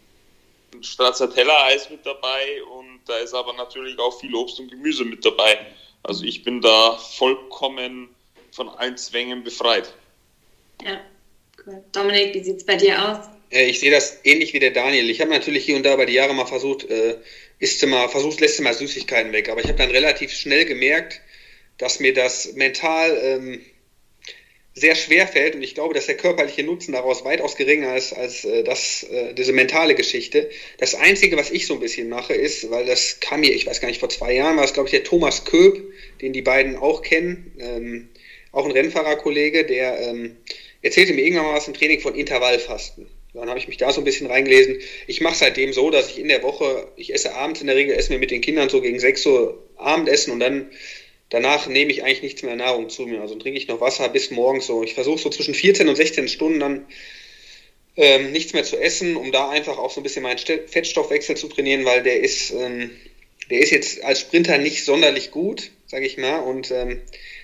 Stracciatella-Eis 0.81 1.89
mit 1.89 2.05
dabei 2.05 2.63
und 2.63 3.01
da 3.05 3.17
ist 3.17 3.33
aber 3.33 3.53
natürlich 3.53 3.97
auch 3.99 4.19
viel 4.19 4.35
Obst 4.35 4.59
und 4.59 4.69
Gemüse 4.71 5.05
mit 5.05 5.23
dabei. 5.23 5.67
Also 6.03 6.23
ich 6.23 6.43
bin 6.43 6.61
da 6.61 6.97
vollkommen 6.97 8.13
von 8.51 8.69
allen 8.69 8.97
Zwängen 8.97 9.43
befreit. 9.43 9.93
Ja, 10.83 11.01
cool. 11.65 11.83
Dominik, 11.91 12.33
wie 12.33 12.43
sieht 12.43 12.57
es 12.57 12.65
bei 12.65 12.75
dir 12.75 13.09
aus? 13.09 13.29
Äh, 13.51 13.65
ich 13.65 13.79
sehe 13.79 13.91
das 13.91 14.19
ähnlich 14.23 14.53
wie 14.53 14.59
der 14.59 14.71
Daniel. 14.71 15.09
Ich 15.09 15.21
habe 15.21 15.31
natürlich 15.31 15.65
hier 15.65 15.75
und 15.75 15.83
da 15.85 15.93
über 15.93 16.05
die 16.05 16.13
Jahre 16.13 16.33
mal 16.33 16.45
versucht, 16.45 16.89
äh, 16.89 17.17
isst 17.59 17.85
mal, 17.85 18.07
versucht, 18.09 18.39
lässt 18.39 18.61
mal 18.61 18.73
Süßigkeiten 18.73 19.31
weg. 19.33 19.49
Aber 19.49 19.61
ich 19.61 19.67
habe 19.67 19.77
dann 19.77 19.91
relativ 19.91 20.31
schnell 20.31 20.65
gemerkt, 20.65 21.21
dass 21.77 21.99
mir 21.99 22.13
das 22.13 22.53
mental 22.53 23.17
ähm, 23.21 23.61
sehr 24.79 24.95
schwer 24.95 25.27
fällt 25.27 25.55
und 25.55 25.63
ich 25.63 25.75
glaube, 25.75 25.93
dass 25.93 26.05
der 26.05 26.17
körperliche 26.17 26.63
Nutzen 26.63 26.93
daraus 26.93 27.25
weitaus 27.25 27.55
geringer 27.55 27.95
ist 27.95 28.13
als 28.13 28.45
äh, 28.45 28.63
das, 28.63 29.03
äh, 29.03 29.33
diese 29.33 29.51
mentale 29.51 29.95
Geschichte. 29.95 30.49
Das 30.77 30.95
Einzige, 30.95 31.37
was 31.37 31.51
ich 31.51 31.67
so 31.67 31.73
ein 31.73 31.79
bisschen 31.79 32.09
mache, 32.09 32.33
ist, 32.33 32.69
weil 32.69 32.85
das 32.85 33.19
kam 33.19 33.41
mir, 33.41 33.51
ich 33.51 33.65
weiß 33.65 33.81
gar 33.81 33.87
nicht, 33.87 33.99
vor 33.99 34.09
zwei 34.09 34.33
Jahren 34.33 34.57
war 34.57 34.63
es, 34.63 34.73
glaube 34.73 34.87
ich, 34.87 34.91
der 34.91 35.03
Thomas 35.03 35.45
Köb, 35.45 35.81
den 36.21 36.33
die 36.33 36.41
beiden 36.41 36.77
auch 36.77 37.01
kennen, 37.01 37.51
ähm, 37.59 38.09
auch 38.51 38.65
ein 38.65 38.71
Rennfahrerkollege, 38.71 39.65
der 39.65 39.99
ähm, 40.01 40.37
erzählte 40.81 41.13
mir 41.13 41.21
irgendwann 41.21 41.45
mal 41.45 41.55
was 41.55 41.67
im 41.67 41.73
Training 41.73 41.99
von 41.99 42.15
Intervallfasten. 42.15 43.07
Dann 43.33 43.47
habe 43.47 43.59
ich 43.59 43.67
mich 43.67 43.77
da 43.77 43.91
so 43.91 44.01
ein 44.01 44.05
bisschen 44.05 44.27
reingelesen. 44.27 44.79
Ich 45.07 45.21
mache 45.21 45.35
seitdem 45.35 45.71
so, 45.71 45.91
dass 45.91 46.09
ich 46.09 46.19
in 46.19 46.29
der 46.29 46.41
Woche, 46.41 46.87
ich 46.95 47.13
esse 47.13 47.35
abends 47.35 47.61
in 47.61 47.67
der 47.67 47.75
Regel, 47.75 47.95
esse 47.95 48.11
mir 48.11 48.19
mit 48.19 48.31
den 48.31 48.41
Kindern 48.41 48.69
so 48.69 48.81
gegen 48.81 48.99
6 48.99 49.25
Uhr 49.27 49.63
Abendessen 49.77 50.33
und 50.33 50.39
dann 50.39 50.71
danach 51.29 51.67
nehme 51.67 51.91
ich 51.91 52.03
eigentlich 52.03 52.23
nichts 52.23 52.43
mehr 52.43 52.55
Nahrung 52.55 52.89
zu 52.89 53.05
mir. 53.05 53.21
Also 53.21 53.35
trinke 53.35 53.59
ich 53.59 53.67
noch 53.67 53.81
Wasser 53.81 54.09
bis 54.09 54.31
morgens 54.31 54.65
so. 54.65 54.83
Ich 54.83 54.95
versuche 54.95 55.19
so 55.19 55.29
zwischen 55.29 55.53
14 55.53 55.87
und 55.87 55.95
16 55.95 56.27
Stunden 56.27 56.59
dann 56.59 56.87
ähm, 57.97 58.31
nichts 58.31 58.53
mehr 58.53 58.63
zu 58.63 58.77
essen, 58.77 59.15
um 59.15 59.31
da 59.31 59.49
einfach 59.49 59.77
auch 59.77 59.91
so 59.91 59.99
ein 59.99 60.03
bisschen 60.03 60.23
meinen 60.23 60.39
Fettstoffwechsel 60.39 61.37
zu 61.37 61.49
trainieren, 61.49 61.85
weil 61.85 62.01
der 62.01 62.19
ist, 62.21 62.51
ähm, 62.51 62.91
der 63.51 63.59
ist 63.59 63.71
jetzt 63.71 64.03
als 64.03 64.21
Sprinter 64.21 64.57
nicht 64.57 64.85
sonderlich 64.85 65.31
gut, 65.31 65.69
sage 65.85 66.05
ich 66.05 66.17
mal. 66.17 66.39
Und 66.39 66.71
ähm, 66.71 67.01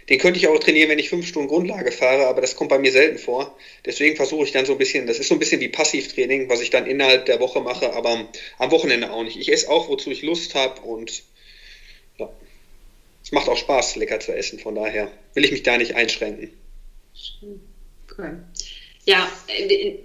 den 0.10 0.20
könnte 0.20 0.40
ich 0.40 0.48
auch 0.48 0.60
trainieren, 0.60 0.90
wenn 0.90 1.00
ich 1.00 1.10
fünf 1.10 1.28
Stunden 1.28 1.48
Grundlage 1.48 1.92
fahre, 1.92 2.28
aber 2.28 2.42
das 2.42 2.56
kommt 2.56 2.70
bei 2.70 2.78
mir 2.78 2.92
selten 2.92 3.18
vor. 3.18 3.58
Deswegen 3.86 4.16
versuche 4.16 4.46
ich 4.46 4.52
dann 4.52 4.66
so 4.66 4.74
ein 4.74 4.78
bisschen, 4.78 5.08
das 5.08 5.18
ist 5.18 5.30
so 5.30 5.36
ein 5.36 5.40
bisschen 5.40 5.62
wie 5.62 5.68
Passivtraining, 5.68 6.48
was 6.48 6.62
ich 6.62 6.70
dann 6.70 6.86
innerhalb 6.86 7.26
der 7.26 7.40
Woche 7.40 7.62
mache, 7.62 7.92
aber 7.94 8.30
am 8.60 8.72
Wochenende 8.72 9.12
auch 9.12 9.24
nicht. 9.24 9.38
Ich 9.38 9.52
esse 9.52 9.70
auch, 9.70 9.90
wozu 9.90 10.12
ich 10.12 10.22
Lust 10.22 10.54
habe 10.54 10.82
und 10.82 11.24
ja, 12.18 12.30
es 13.24 13.32
macht 13.32 13.50
auch 13.50 13.58
Spaß, 13.58 13.96
lecker 13.96 14.20
zu 14.20 14.36
essen. 14.36 14.60
Von 14.60 14.76
daher 14.76 15.12
will 15.34 15.44
ich 15.44 15.52
mich 15.52 15.64
da 15.64 15.78
nicht 15.78 15.96
einschränken. 15.96 16.52
Cool. 18.16 18.44
Ja, 19.06 19.28
äh, 19.48 19.96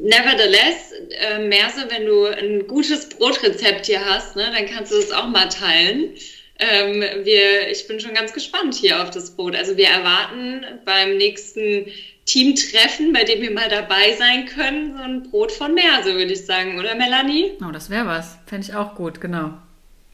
nevertheless, 0.00 0.92
äh, 1.20 1.38
Merse, 1.40 1.86
wenn 1.90 2.06
du 2.06 2.26
ein 2.26 2.66
gutes 2.68 3.08
Brotrezept 3.08 3.86
hier 3.86 4.04
hast, 4.04 4.36
ne, 4.36 4.52
dann 4.54 4.66
kannst 4.66 4.92
du 4.92 4.98
es 4.98 5.10
auch 5.10 5.28
mal 5.28 5.48
teilen. 5.48 6.14
Ähm, 6.58 7.00
wir, 7.24 7.70
ich 7.70 7.86
bin 7.86 8.00
schon 8.00 8.14
ganz 8.14 8.32
gespannt 8.32 8.74
hier 8.74 9.02
auf 9.02 9.10
das 9.10 9.36
Brot. 9.36 9.54
Also 9.54 9.76
wir 9.76 9.86
erwarten 9.86 10.64
beim 10.84 11.16
nächsten 11.16 11.86
Teamtreffen, 12.24 13.12
bei 13.12 13.24
dem 13.24 13.40
wir 13.40 13.52
mal 13.52 13.68
dabei 13.68 14.14
sein 14.14 14.46
können, 14.46 14.96
so 14.96 15.02
ein 15.02 15.30
Brot 15.30 15.52
von 15.52 15.74
Merse, 15.74 16.14
würde 16.14 16.32
ich 16.32 16.44
sagen, 16.44 16.78
oder 16.78 16.94
Melanie? 16.94 17.52
Oh, 17.66 17.70
das 17.70 17.90
wäre 17.90 18.06
was. 18.06 18.36
Fände 18.46 18.66
ich 18.66 18.74
auch 18.74 18.94
gut, 18.96 19.20
genau. 19.20 19.54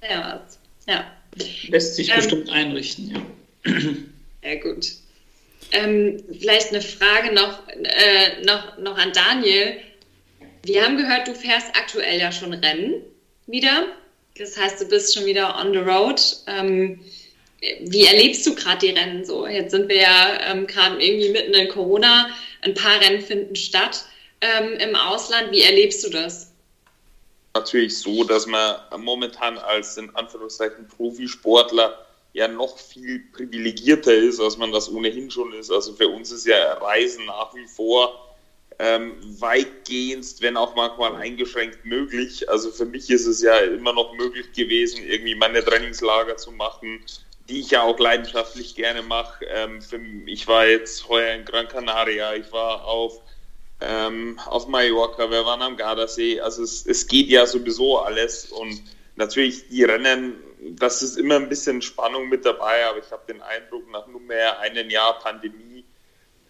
Ja, 0.09 0.41
was. 0.45 0.59
Ja. 0.87 1.05
Lässt 1.69 1.97
sich 1.97 2.11
ähm, 2.11 2.17
bestimmt 2.17 2.51
einrichten, 2.51 3.11
ja. 3.11 3.71
Ja, 4.43 4.61
gut. 4.61 4.87
Ähm, 5.73 6.23
vielleicht 6.39 6.69
eine 6.69 6.83
Frage 6.83 7.33
noch, 7.33 7.67
äh, 7.69 8.45
noch, 8.45 8.79
noch 8.79 8.99
an 8.99 9.13
Daniel. 9.13 9.79
Wir 10.63 10.85
haben 10.85 10.97
gehört, 10.97 11.27
du 11.27 11.35
fährst 11.35 11.69
aktuell 11.75 12.21
ja 12.21 12.31
schon 12.31 12.53
Rennen 12.53 13.03
wieder. 13.47 13.87
Das 14.37 14.57
heißt, 14.57 14.81
du 14.81 14.87
bist 14.87 15.15
schon 15.15 15.27
wieder 15.27 15.57
on 15.61 15.73
the 15.73 15.79
road. 15.79 16.21
Ähm, 16.49 17.01
wie 17.83 18.05
erlebst 18.05 18.45
du 18.47 18.55
gerade 18.55 18.79
die 18.79 18.91
Rennen 18.91 19.25
so? 19.25 19.47
Jetzt 19.47 19.71
sind 19.71 19.89
wir 19.89 19.97
ja 19.97 20.39
ähm, 20.51 20.67
gerade 20.67 21.03
irgendwie 21.03 21.31
mitten 21.31 21.55
in 21.55 21.69
Corona. 21.69 22.29
Ein 22.63 22.75
paar 22.75 23.01
Rennen 23.01 23.23
finden 23.23 23.55
statt 23.55 24.05
ähm, 24.41 24.75
im 24.75 24.97
Ausland. 24.97 25.53
Wie 25.53 25.63
erlebst 25.63 26.05
du 26.05 26.11
das? 26.11 26.51
Natürlich 27.55 27.97
so, 27.97 28.25
dass 28.25 28.47
man 28.47 28.77
momentan 28.99 29.57
als 29.57 29.97
in 29.97 30.15
Anführungszeichen 30.17 30.89
Profisportler 30.89 32.05
ja 32.33 32.49
noch 32.49 32.77
viel 32.77 33.21
privilegierter 33.33 34.13
ist, 34.13 34.41
als 34.41 34.57
man 34.57 34.73
das 34.73 34.91
ohnehin 34.91 35.31
schon 35.31 35.53
ist. 35.53 35.71
Also 35.71 35.95
für 35.95 36.09
uns 36.09 36.33
ist 36.33 36.47
ja 36.47 36.73
Reisen 36.75 37.27
nach 37.27 37.55
wie 37.55 37.67
vor 37.67 38.34
ähm, 38.79 39.15
weitgehend, 39.41 40.27
wenn 40.41 40.57
auch 40.57 40.75
manchmal 40.75 41.17
eingeschränkt 41.17 41.85
möglich. 41.85 42.49
Also 42.49 42.71
für 42.71 42.85
mich 42.85 43.11
ist 43.11 43.27
es 43.27 43.43
ja 43.43 43.59
immer 43.59 43.93
noch 43.93 44.15
möglich 44.15 44.53
gewesen, 44.53 45.05
irgendwie 45.05 45.35
meine 45.35 45.65
Trainingslager 45.65 46.37
zu 46.37 46.53
machen, 46.53 47.05
die 47.49 47.61
ich 47.61 47.71
ja 47.71 47.83
auch 47.83 47.99
leidenschaftlich 47.99 48.75
gerne 48.75 49.03
mache. 49.03 49.45
Ähm, 49.47 49.81
ich 50.27 50.47
war 50.47 50.67
jetzt 50.67 51.09
heuer 51.09 51.35
in 51.35 51.45
Gran 51.45 51.69
Canaria, 51.69 52.35
ich 52.35 52.51
war 52.53 52.85
auf, 52.85 53.21
ähm, 53.81 54.39
auf 54.47 54.67
Mallorca, 54.69 55.31
wir 55.31 55.45
waren 55.45 55.63
am 55.63 55.77
Gardasee. 55.77 56.41
Also 56.41 56.63
es, 56.63 56.87
es 56.87 57.07
geht 57.07 57.29
ja 57.29 57.47
sowieso 57.47 57.99
alles 57.99 58.47
und 58.47 58.83
natürlich 59.17 59.69
die 59.69 59.85
Rennen, 59.85 60.35
das 60.71 61.03
ist 61.03 61.19
immer 61.19 61.37
ein 61.37 61.49
bisschen 61.49 61.83
Spannung 61.83 62.29
mit 62.29 62.45
dabei, 62.45 62.87
aber 62.87 62.99
ich 62.99 63.11
habe 63.11 63.23
den 63.29 63.43
Eindruck, 63.43 63.91
nach 63.91 64.07
nunmehr 64.07 64.59
einem 64.61 64.89
Jahr 64.89 65.19
Pandemie 65.19 65.74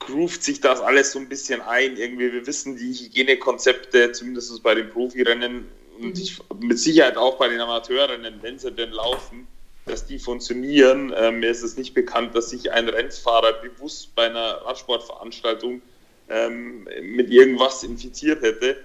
groovt 0.07 0.43
sich 0.43 0.61
das 0.61 0.81
alles 0.81 1.13
so 1.13 1.19
ein 1.19 1.29
bisschen 1.29 1.61
ein. 1.61 1.97
Irgendwie, 1.97 2.33
wir 2.33 2.47
wissen 2.47 2.77
die 2.77 2.93
Hygienekonzepte, 2.93 4.13
zumindest 4.13 4.63
bei 4.63 4.75
den 4.75 4.91
Profirennen 4.91 5.67
und 6.01 6.19
ich, 6.19 6.39
mit 6.61 6.79
Sicherheit 6.79 7.17
auch 7.17 7.37
bei 7.39 7.49
den 7.49 7.61
Amateurrennen, 7.61 8.35
wenn 8.43 8.59
sie 8.59 8.73
denn 8.73 8.91
laufen, 8.91 9.47
dass 9.87 10.07
die 10.07 10.19
funktionieren. 10.19 11.13
Äh, 11.13 11.31
mir 11.31 11.51
ist 11.51 11.63
es 11.63 11.77
nicht 11.77 11.95
bekannt, 11.95 12.35
dass 12.35 12.51
sich 12.51 12.73
ein 12.73 12.89
Rennfahrer 12.89 13.55
bewusst 13.55 14.15
bei 14.15 14.27
einer 14.27 14.63
Radsportveranstaltung 14.65 15.83
ähm, 16.29 16.89
mit 17.03 17.31
irgendwas 17.31 17.83
infiziert 17.83 18.43
hätte. 18.43 18.77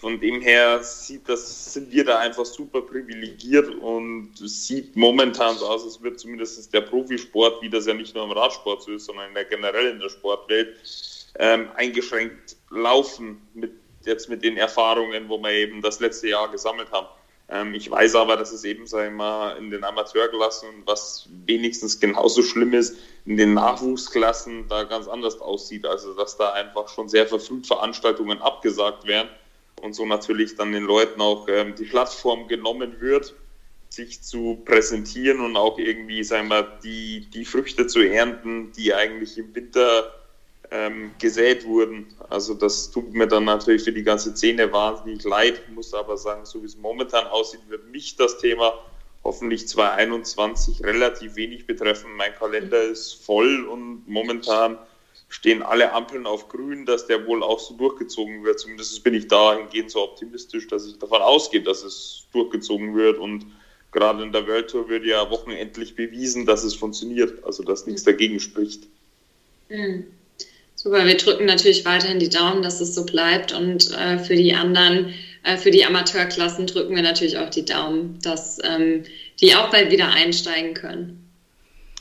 Von 0.00 0.20
dem 0.20 0.40
her 0.40 0.82
sieht 0.82 1.28
das, 1.28 1.72
sind 1.74 1.90
wir 1.90 2.04
da 2.04 2.18
einfach 2.18 2.44
super 2.44 2.82
privilegiert 2.82 3.68
und 3.68 4.40
es 4.40 4.66
sieht 4.66 4.94
momentan 4.94 5.56
so 5.56 5.66
aus, 5.66 5.84
als 5.84 6.00
wird 6.02 6.20
zumindest 6.20 6.72
der 6.72 6.82
Profisport, 6.82 7.60
wie 7.62 7.68
das 7.68 7.86
ja 7.86 7.94
nicht 7.94 8.14
nur 8.14 8.24
im 8.24 8.30
Radsport 8.30 8.82
so 8.82 8.92
ist, 8.92 9.06
sondern 9.06 9.34
generell 9.50 9.88
in 9.88 9.98
der 9.98 10.08
Sportwelt, 10.08 10.76
ähm, 11.38 11.68
eingeschränkt 11.74 12.56
laufen 12.70 13.40
mit 13.54 13.72
jetzt 14.04 14.28
mit 14.28 14.42
den 14.42 14.56
Erfahrungen, 14.56 15.28
wo 15.28 15.38
wir 15.38 15.50
eben 15.50 15.82
das 15.82 16.00
letzte 16.00 16.28
Jahr 16.28 16.50
gesammelt 16.50 16.90
haben. 16.92 17.08
Ähm, 17.48 17.74
ich 17.74 17.90
weiß 17.90 18.14
aber, 18.14 18.36
dass 18.36 18.52
es 18.52 18.64
eben, 18.64 18.86
sag 18.86 19.08
ich 19.08 19.12
mal, 19.12 19.56
in 19.56 19.70
den 19.70 19.84
Amateurklassen, 19.84 20.68
was 20.86 21.28
wenigstens 21.46 21.98
genauso 21.98 22.42
schlimm 22.42 22.72
ist, 22.74 22.96
in 23.26 23.36
den 23.36 23.54
Nachwuchsklassen 23.54 24.68
da 24.68 24.84
ganz 24.84 25.08
anders 25.08 25.40
aussieht. 25.40 25.86
Also, 25.86 26.14
dass 26.14 26.36
da 26.36 26.52
einfach 26.52 26.88
schon 26.88 27.08
sehr 27.08 27.26
verfrüht 27.26 27.66
Veranstaltungen 27.66 28.40
abgesagt 28.40 29.06
werden 29.06 29.28
und 29.82 29.94
so 29.94 30.06
natürlich 30.06 30.56
dann 30.56 30.72
den 30.72 30.84
Leuten 30.84 31.20
auch 31.20 31.48
ähm, 31.48 31.74
die 31.74 31.84
Plattform 31.84 32.48
genommen 32.48 33.00
wird, 33.00 33.34
sich 33.88 34.22
zu 34.22 34.60
präsentieren 34.64 35.40
und 35.40 35.56
auch 35.56 35.78
irgendwie, 35.78 36.22
sagen 36.22 36.48
wir, 36.48 36.78
die, 36.82 37.28
die 37.32 37.44
Früchte 37.44 37.86
zu 37.86 38.00
ernten, 38.00 38.72
die 38.72 38.92
eigentlich 38.92 39.38
im 39.38 39.54
Winter 39.54 40.14
ähm, 40.70 41.12
gesät 41.18 41.64
wurden. 41.64 42.06
Also 42.28 42.54
das 42.54 42.90
tut 42.90 43.12
mir 43.12 43.26
dann 43.26 43.44
natürlich 43.44 43.82
für 43.84 43.92
die 43.92 44.02
ganze 44.02 44.36
Szene 44.36 44.70
wahnsinnig 44.72 45.24
leid. 45.24 45.62
Muss 45.74 45.94
aber 45.94 46.16
sagen, 46.16 46.44
so 46.44 46.62
wie 46.62 46.66
es 46.66 46.76
momentan 46.76 47.26
aussieht, 47.26 47.60
wird 47.68 47.90
mich 47.90 48.16
das 48.16 48.38
Thema 48.38 48.74
hoffentlich 49.24 49.66
2021 49.68 50.84
relativ 50.84 51.36
wenig 51.36 51.66
betreffen. 51.66 52.10
Mein 52.16 52.34
Kalender 52.34 52.82
ist 52.82 53.14
voll 53.24 53.66
und 53.66 54.06
momentan 54.06 54.78
stehen 55.28 55.62
alle 55.62 55.92
Ampeln 55.92 56.26
auf 56.26 56.48
grün, 56.48 56.86
dass 56.86 57.06
der 57.06 57.26
wohl 57.26 57.42
auch 57.42 57.60
so 57.60 57.74
durchgezogen 57.74 58.44
wird. 58.44 58.60
Zumindest 58.60 59.02
bin 59.04 59.14
ich 59.14 59.28
dahingehend 59.28 59.90
so 59.90 60.02
optimistisch, 60.02 60.66
dass 60.68 60.86
ich 60.86 60.98
davon 60.98 61.20
ausgehe, 61.20 61.62
dass 61.62 61.82
es 61.82 62.26
durchgezogen 62.32 62.94
wird. 62.94 63.18
Und 63.18 63.46
gerade 63.92 64.22
in 64.22 64.32
der 64.32 64.46
World 64.46 64.70
Tour 64.70 64.88
wird 64.88 65.04
ja 65.04 65.30
wochenendlich 65.30 65.94
bewiesen, 65.94 66.46
dass 66.46 66.64
es 66.64 66.74
funktioniert, 66.74 67.44
also 67.44 67.62
dass 67.62 67.86
nichts 67.86 68.04
dagegen 68.04 68.40
spricht. 68.40 68.84
Mhm. 69.68 70.06
Super, 70.74 71.04
wir 71.06 71.16
drücken 71.16 71.44
natürlich 71.44 71.84
weiterhin 71.84 72.20
die 72.20 72.28
Daumen, 72.28 72.62
dass 72.62 72.80
es 72.80 72.94
so 72.94 73.04
bleibt. 73.04 73.52
Und 73.52 73.90
äh, 73.92 74.18
für 74.18 74.36
die 74.36 74.54
anderen, 74.54 75.12
äh, 75.42 75.56
für 75.56 75.72
die 75.72 75.84
Amateurklassen 75.84 76.66
drücken 76.66 76.94
wir 76.94 77.02
natürlich 77.02 77.36
auch 77.36 77.50
die 77.50 77.64
Daumen, 77.64 78.18
dass 78.22 78.58
ähm, 78.62 79.02
die 79.40 79.54
auch 79.56 79.70
bald 79.70 79.90
wieder 79.90 80.08
einsteigen 80.08 80.74
können. 80.74 81.17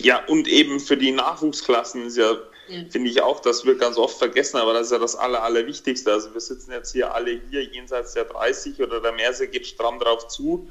Ja, 0.01 0.23
und 0.25 0.47
eben 0.47 0.79
für 0.79 0.97
die 0.97 1.11
Nachwuchsklassen 1.11 2.05
ist 2.05 2.17
ja 2.17 2.37
ja. 2.67 2.83
Finde 2.89 3.09
ich 3.09 3.21
auch, 3.21 3.39
das 3.39 3.65
wird 3.65 3.79
ganz 3.79 3.97
oft 3.97 4.17
vergessen, 4.17 4.57
aber 4.57 4.73
das 4.73 4.87
ist 4.87 4.91
ja 4.91 4.99
das 4.99 5.15
Aller, 5.15 5.43
Allerwichtigste. 5.43 6.11
Also 6.11 6.33
wir 6.33 6.41
sitzen 6.41 6.71
jetzt 6.71 6.91
hier 6.91 7.13
alle 7.13 7.41
hier 7.49 7.63
jenseits 7.63 8.13
der 8.13 8.25
30 8.25 8.81
oder 8.81 8.99
der 8.99 9.13
Merse 9.13 9.47
geht 9.47 9.67
stramm 9.67 9.99
drauf 9.99 10.27
zu. 10.27 10.67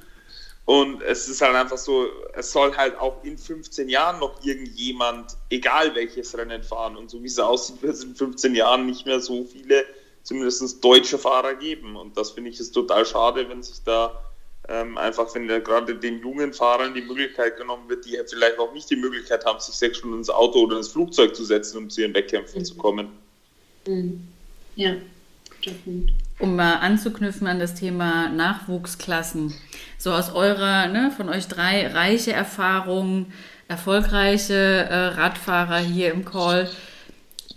Und 0.67 1.01
es 1.03 1.29
ist 1.29 1.41
halt 1.41 1.55
einfach 1.55 1.79
so, 1.79 2.09
es 2.35 2.51
soll 2.51 2.77
halt 2.77 2.99
auch 2.99 3.23
in 3.23 3.39
15 3.39 3.89
Jahren 3.89 4.19
noch 4.19 4.45
irgendjemand, 4.45 5.37
egal 5.49 5.95
welches 5.95 6.37
Rennen 6.37 6.63
fahren. 6.63 6.97
Und 6.97 7.09
so 7.09 7.23
wie 7.23 7.29
es 7.29 7.39
aussieht, 7.39 7.81
wird 7.83 7.95
es 7.95 8.03
in 8.03 8.17
15 8.17 8.55
Jahren 8.55 8.85
nicht 8.85 9.07
mehr 9.07 9.21
so 9.21 9.45
viele 9.45 9.85
zumindest 10.25 10.85
deutsche 10.85 11.19
Fahrer 11.19 11.55
geben. 11.55 11.97
Und 11.97 12.17
das 12.17 12.33
finde 12.33 12.51
ich 12.51 12.59
ist 12.59 12.73
total 12.73 13.07
schade, 13.07 13.49
wenn 13.49 13.63
sich 13.63 13.83
da 13.85 14.21
ähm, 14.69 14.99
einfach, 14.99 15.33
wenn 15.35 15.47
gerade 15.47 15.95
den 15.95 16.21
jungen 16.21 16.53
Fahrern 16.53 16.95
die 16.95 17.03
Möglichkeit 17.03 17.57
genommen 17.57 17.89
wird, 17.89 18.05
die 18.05 18.19
vielleicht 18.27 18.59
auch 18.59 18.73
nicht 18.73 18.91
die 18.91 18.97
Möglichkeit 18.97 19.45
haben, 19.45 19.61
sich 19.61 19.75
sechs 19.75 19.99
Stunden 19.99 20.19
ins 20.19 20.31
Auto 20.31 20.61
oder 20.61 20.77
ins 20.79 20.89
Flugzeug 20.89 21.37
zu 21.37 21.45
setzen, 21.45 21.79
um 21.79 21.91
zu 21.91 22.01
ihren 22.01 22.15
Wettkämpfen 22.15 22.61
mhm. 22.61 22.65
zu 22.65 22.75
kommen. 22.77 23.09
Mhm. 23.87 24.27
Ja, 24.75 24.95
guter 25.51 25.77
Punkt. 25.85 26.13
Um 26.39 26.57
mal 26.57 26.75
anzuknüpfen 26.75 27.47
an 27.47 27.59
das 27.59 27.75
Thema 27.75 28.29
Nachwuchsklassen. 28.29 29.55
So 29.97 30.13
aus 30.13 30.35
eurer, 30.35 30.89
ne, 30.89 31.13
von 31.17 31.29
euch 31.29 31.49
drei 31.49 31.87
reiche 31.87 32.33
Erfahrungen, 32.33 33.33
erfolgreiche 33.69 34.55
äh, 34.55 34.95
Radfahrer 35.09 35.79
hier 35.79 36.13
im 36.13 36.25
Call. 36.25 36.69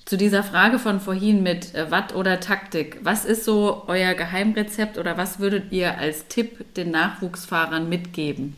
Zu 0.09 0.17
dieser 0.17 0.43
Frage 0.43 0.79
von 0.79 0.99
vorhin 0.99 1.43
mit 1.43 1.75
äh, 1.75 1.91
Watt 1.91 2.15
oder 2.15 2.39
Taktik. 2.39 2.97
Was 3.03 3.25
ist 3.25 3.43
so 3.45 3.83
euer 3.85 4.15
Geheimrezept 4.15 4.97
oder 4.97 5.17
was 5.17 5.37
würdet 5.39 5.71
ihr 5.71 5.99
als 5.99 6.27
Tipp 6.27 6.73
den 6.73 6.89
Nachwuchsfahrern 6.89 7.87
mitgeben? 7.87 8.55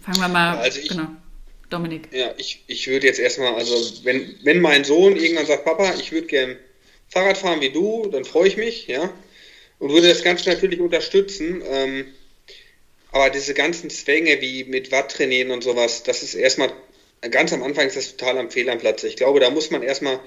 Fangen 0.00 0.18
wir 0.18 0.26
mal. 0.26 0.58
Also 0.58 0.80
ich, 0.80 0.88
genau. 0.88 1.10
Dominik. 1.68 2.08
Ja, 2.12 2.34
ich, 2.38 2.64
ich 2.66 2.88
würde 2.88 3.06
jetzt 3.06 3.20
erstmal, 3.20 3.54
also 3.54 4.04
wenn, 4.04 4.34
wenn 4.42 4.60
mein 4.60 4.82
Sohn 4.82 5.14
irgendwann 5.14 5.46
sagt, 5.46 5.64
Papa, 5.64 5.94
ich 5.94 6.10
würde 6.10 6.26
gern 6.26 6.56
Fahrrad 7.08 7.38
fahren 7.38 7.60
wie 7.60 7.70
du, 7.70 8.08
dann 8.10 8.24
freue 8.24 8.48
ich 8.48 8.56
mich, 8.56 8.88
ja. 8.88 9.14
Und 9.78 9.92
würde 9.92 10.08
das 10.08 10.24
ganz 10.24 10.44
natürlich 10.44 10.80
unterstützen. 10.80 11.62
Ähm, 11.64 12.06
aber 13.12 13.30
diese 13.30 13.54
ganzen 13.54 13.90
Zwänge 13.90 14.40
wie 14.40 14.64
mit 14.64 14.90
Watt 14.90 15.12
trainieren 15.12 15.52
und 15.52 15.62
sowas, 15.62 16.02
das 16.02 16.24
ist 16.24 16.34
erstmal 16.34 16.72
ganz 17.28 17.52
am 17.52 17.62
Anfang 17.62 17.86
ist 17.86 17.96
das 17.96 18.16
total 18.16 18.38
am 18.38 18.50
Fehl 18.50 18.68
am 18.68 18.78
Platz. 18.78 19.02
Ich 19.04 19.16
glaube, 19.16 19.40
da 19.40 19.50
muss 19.50 19.70
man 19.70 19.82
erstmal 19.82 20.20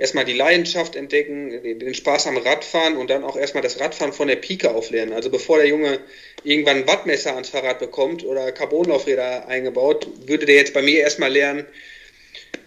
erstmal 0.00 0.24
die 0.24 0.32
Leidenschaft 0.32 0.96
entdecken, 0.96 1.78
den 1.78 1.94
Spaß 1.94 2.26
am 2.26 2.38
Radfahren 2.38 2.96
und 2.96 3.10
dann 3.10 3.22
auch 3.22 3.36
erstmal 3.36 3.62
das 3.62 3.78
Radfahren 3.78 4.14
von 4.14 4.28
der 4.28 4.36
Pike 4.36 4.70
auflernen. 4.70 5.12
Also 5.12 5.28
bevor 5.28 5.58
der 5.58 5.66
Junge 5.66 6.00
irgendwann 6.42 6.78
ein 6.78 6.86
Wattmesser 6.86 7.34
ans 7.34 7.50
Fahrrad 7.50 7.78
bekommt 7.78 8.24
oder 8.24 8.50
Carbonlaufräder 8.50 9.46
eingebaut, 9.46 10.08
würde 10.26 10.46
der 10.46 10.54
jetzt 10.54 10.72
bei 10.72 10.80
mir 10.80 11.00
erstmal 11.00 11.30
lernen, 11.30 11.66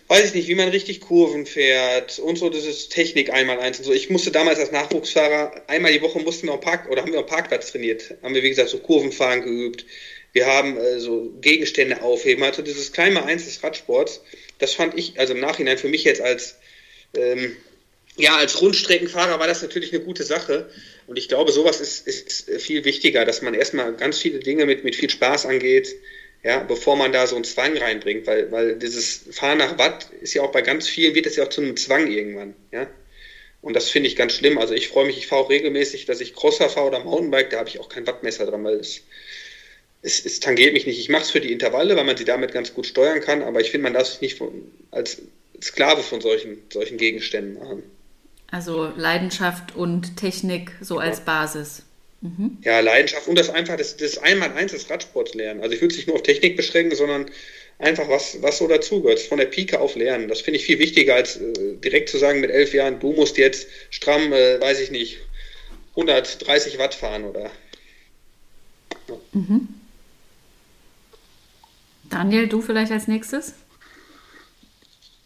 weiß 0.07 0.25
ich 0.25 0.33
nicht, 0.35 0.47
wie 0.47 0.55
man 0.55 0.69
richtig 0.69 1.01
Kurven 1.01 1.47
fährt 1.47 2.19
und 2.19 2.37
so, 2.37 2.49
das 2.49 2.65
ist 2.65 2.89
Technik 2.89 3.31
einmal 3.31 3.59
eins 3.59 3.79
und 3.79 3.85
so. 3.85 3.93
Ich 3.93 4.11
musste 4.11 4.29
damals 4.31 4.59
als 4.59 4.71
Nachwuchsfahrer, 4.71 5.63
einmal 5.65 5.91
die 5.91 6.03
Woche 6.03 6.19
mussten 6.19 6.47
wir 6.47 6.53
am 6.53 6.61
Park, 6.61 6.87
oder 6.91 7.01
haben 7.01 7.13
wir 7.13 7.19
am 7.19 7.25
Parkplatz 7.25 7.71
trainiert, 7.71 8.13
haben 8.21 8.35
wir 8.35 8.43
wie 8.43 8.49
gesagt 8.49 8.69
so 8.69 8.77
Kurvenfahren 8.77 9.41
geübt, 9.41 9.85
wir 10.33 10.47
haben 10.47 10.77
äh, 10.77 10.99
so 10.99 11.31
Gegenstände 11.39 12.01
aufheben. 12.01 12.43
Also 12.43 12.61
dieses 12.61 12.91
kleine 12.91 13.23
Eins 13.23 13.45
des 13.45 13.63
Radsports, 13.63 14.21
das 14.59 14.73
fand 14.73 14.97
ich, 14.97 15.19
also 15.19 15.33
im 15.33 15.39
Nachhinein 15.39 15.77
für 15.77 15.87
mich 15.87 16.03
jetzt 16.03 16.21
als, 16.21 16.57
ähm, 17.15 17.55
ja, 18.17 18.35
als 18.35 18.61
Rundstreckenfahrer 18.61 19.39
war 19.39 19.47
das 19.47 19.61
natürlich 19.61 19.93
eine 19.93 20.03
gute 20.03 20.23
Sache. 20.23 20.69
Und 21.07 21.17
ich 21.17 21.29
glaube, 21.29 21.51
sowas 21.51 21.79
ist, 21.79 22.07
ist 22.07 22.49
viel 22.61 22.83
wichtiger, 22.83 23.25
dass 23.25 23.41
man 23.41 23.53
erstmal 23.53 23.93
ganz 23.93 24.17
viele 24.17 24.39
Dinge 24.39 24.65
mit, 24.65 24.83
mit 24.83 24.95
viel 24.95 25.09
Spaß 25.09 25.45
angeht, 25.45 25.95
ja, 26.43 26.59
bevor 26.59 26.95
man 26.95 27.13
da 27.13 27.25
so 27.25 27.35
einen 27.35 27.45
Zwang 27.45 27.77
reinbringt, 27.77 28.27
weil, 28.27 28.51
weil 28.51 28.77
dieses 28.77 29.23
Fahren 29.31 29.59
nach 29.59 29.77
Watt 29.77 30.07
ist 30.21 30.33
ja 30.33 30.41
auch 30.41 30.51
bei 30.51 30.61
ganz 30.61 30.87
vielen, 30.87 31.15
wird 31.15 31.25
es 31.25 31.37
ja 31.37 31.45
auch 31.45 31.49
zu 31.49 31.61
einem 31.61 31.77
Zwang 31.77 32.11
irgendwann, 32.11 32.53
ja. 32.71 32.87
Und 33.61 33.75
das 33.75 33.89
finde 33.89 34.09
ich 34.09 34.17
ganz 34.17 34.33
schlimm. 34.33 34.57
Also 34.57 34.73
ich 34.73 34.89
freue 34.89 35.05
mich, 35.05 35.17
ich 35.17 35.27
fahre 35.27 35.43
auch 35.43 35.49
regelmäßig, 35.49 36.05
dass 36.05 36.19
ich 36.19 36.35
Crosser 36.35 36.69
fahre 36.69 36.87
oder 36.87 36.99
Mountainbike, 36.99 37.49
da 37.49 37.59
habe 37.59 37.69
ich 37.69 37.79
auch 37.79 37.87
kein 37.87 38.05
Wattmesser 38.05 38.45
dran, 38.45 38.61
weil 38.65 38.75
es 38.75 39.03
es, 40.03 40.25
es 40.25 40.39
tangiert 40.39 40.73
mich 40.73 40.85
nicht. 40.85 40.99
Ich 40.99 41.09
mache 41.09 41.23
es 41.23 41.31
für 41.31 41.41
die 41.41 41.51
Intervalle, 41.51 41.95
weil 41.95 42.03
man 42.03 42.17
sie 42.17 42.25
damit 42.25 42.51
ganz 42.51 42.73
gut 42.73 42.85
steuern 42.85 43.21
kann, 43.21 43.41
aber 43.41 43.61
ich 43.61 43.71
finde, 43.71 43.85
man 43.85 43.93
darf 43.93 44.07
sich 44.07 44.21
nicht 44.21 44.37
von, 44.37 44.71
als 44.91 45.21
Sklave 45.61 46.03
von 46.03 46.21
solchen, 46.21 46.57
solchen 46.71 46.97
Gegenständen 46.97 47.57
machen. 47.57 47.83
Also 48.51 48.91
Leidenschaft 48.95 49.75
und 49.75 50.17
Technik 50.17 50.73
so 50.81 50.99
als 50.99 51.21
Basis. 51.21 51.83
Mhm. 52.21 52.57
Ja, 52.63 52.81
Leidenschaft 52.81 53.27
und 53.27 53.39
das 53.39 53.49
einfach, 53.49 53.77
das, 53.77 53.97
das 53.97 54.17
Einmal-Eins 54.17 54.73
des 54.73 54.89
Radsports 54.89 55.33
lernen. 55.33 55.61
Also 55.61 55.73
ich 55.73 55.81
würde 55.81 55.93
es 55.93 55.97
nicht 55.97 56.07
nur 56.07 56.17
auf 56.17 56.23
Technik 56.23 56.55
beschränken, 56.57 56.95
sondern 56.95 57.31
einfach 57.79 58.07
was, 58.09 58.41
was 58.41 58.57
so 58.57 58.67
dazugehört. 58.67 59.19
Von 59.21 59.39
der 59.39 59.45
Pike 59.45 59.79
auf 59.79 59.95
lernen. 59.95 60.27
Das 60.27 60.41
finde 60.41 60.59
ich 60.59 60.65
viel 60.65 60.79
wichtiger, 60.79 61.15
als 61.15 61.37
äh, 61.37 61.53
direkt 61.83 62.09
zu 62.09 62.17
sagen 62.17 62.41
mit 62.41 62.51
elf 62.51 62.73
Jahren, 62.73 62.99
du 62.99 63.13
musst 63.13 63.37
jetzt 63.37 63.67
stramm, 63.89 64.31
äh, 64.33 64.59
weiß 64.61 64.81
ich 64.81 64.91
nicht, 64.91 65.19
130 65.91 66.77
Watt 66.77 66.93
fahren 66.93 67.23
oder. 67.23 67.49
Ja. 69.07 69.17
Mhm. 69.31 69.69
Daniel, 72.13 72.47
du 72.47 72.61
vielleicht 72.61 72.91
als 72.91 73.07
nächstes? 73.07 73.55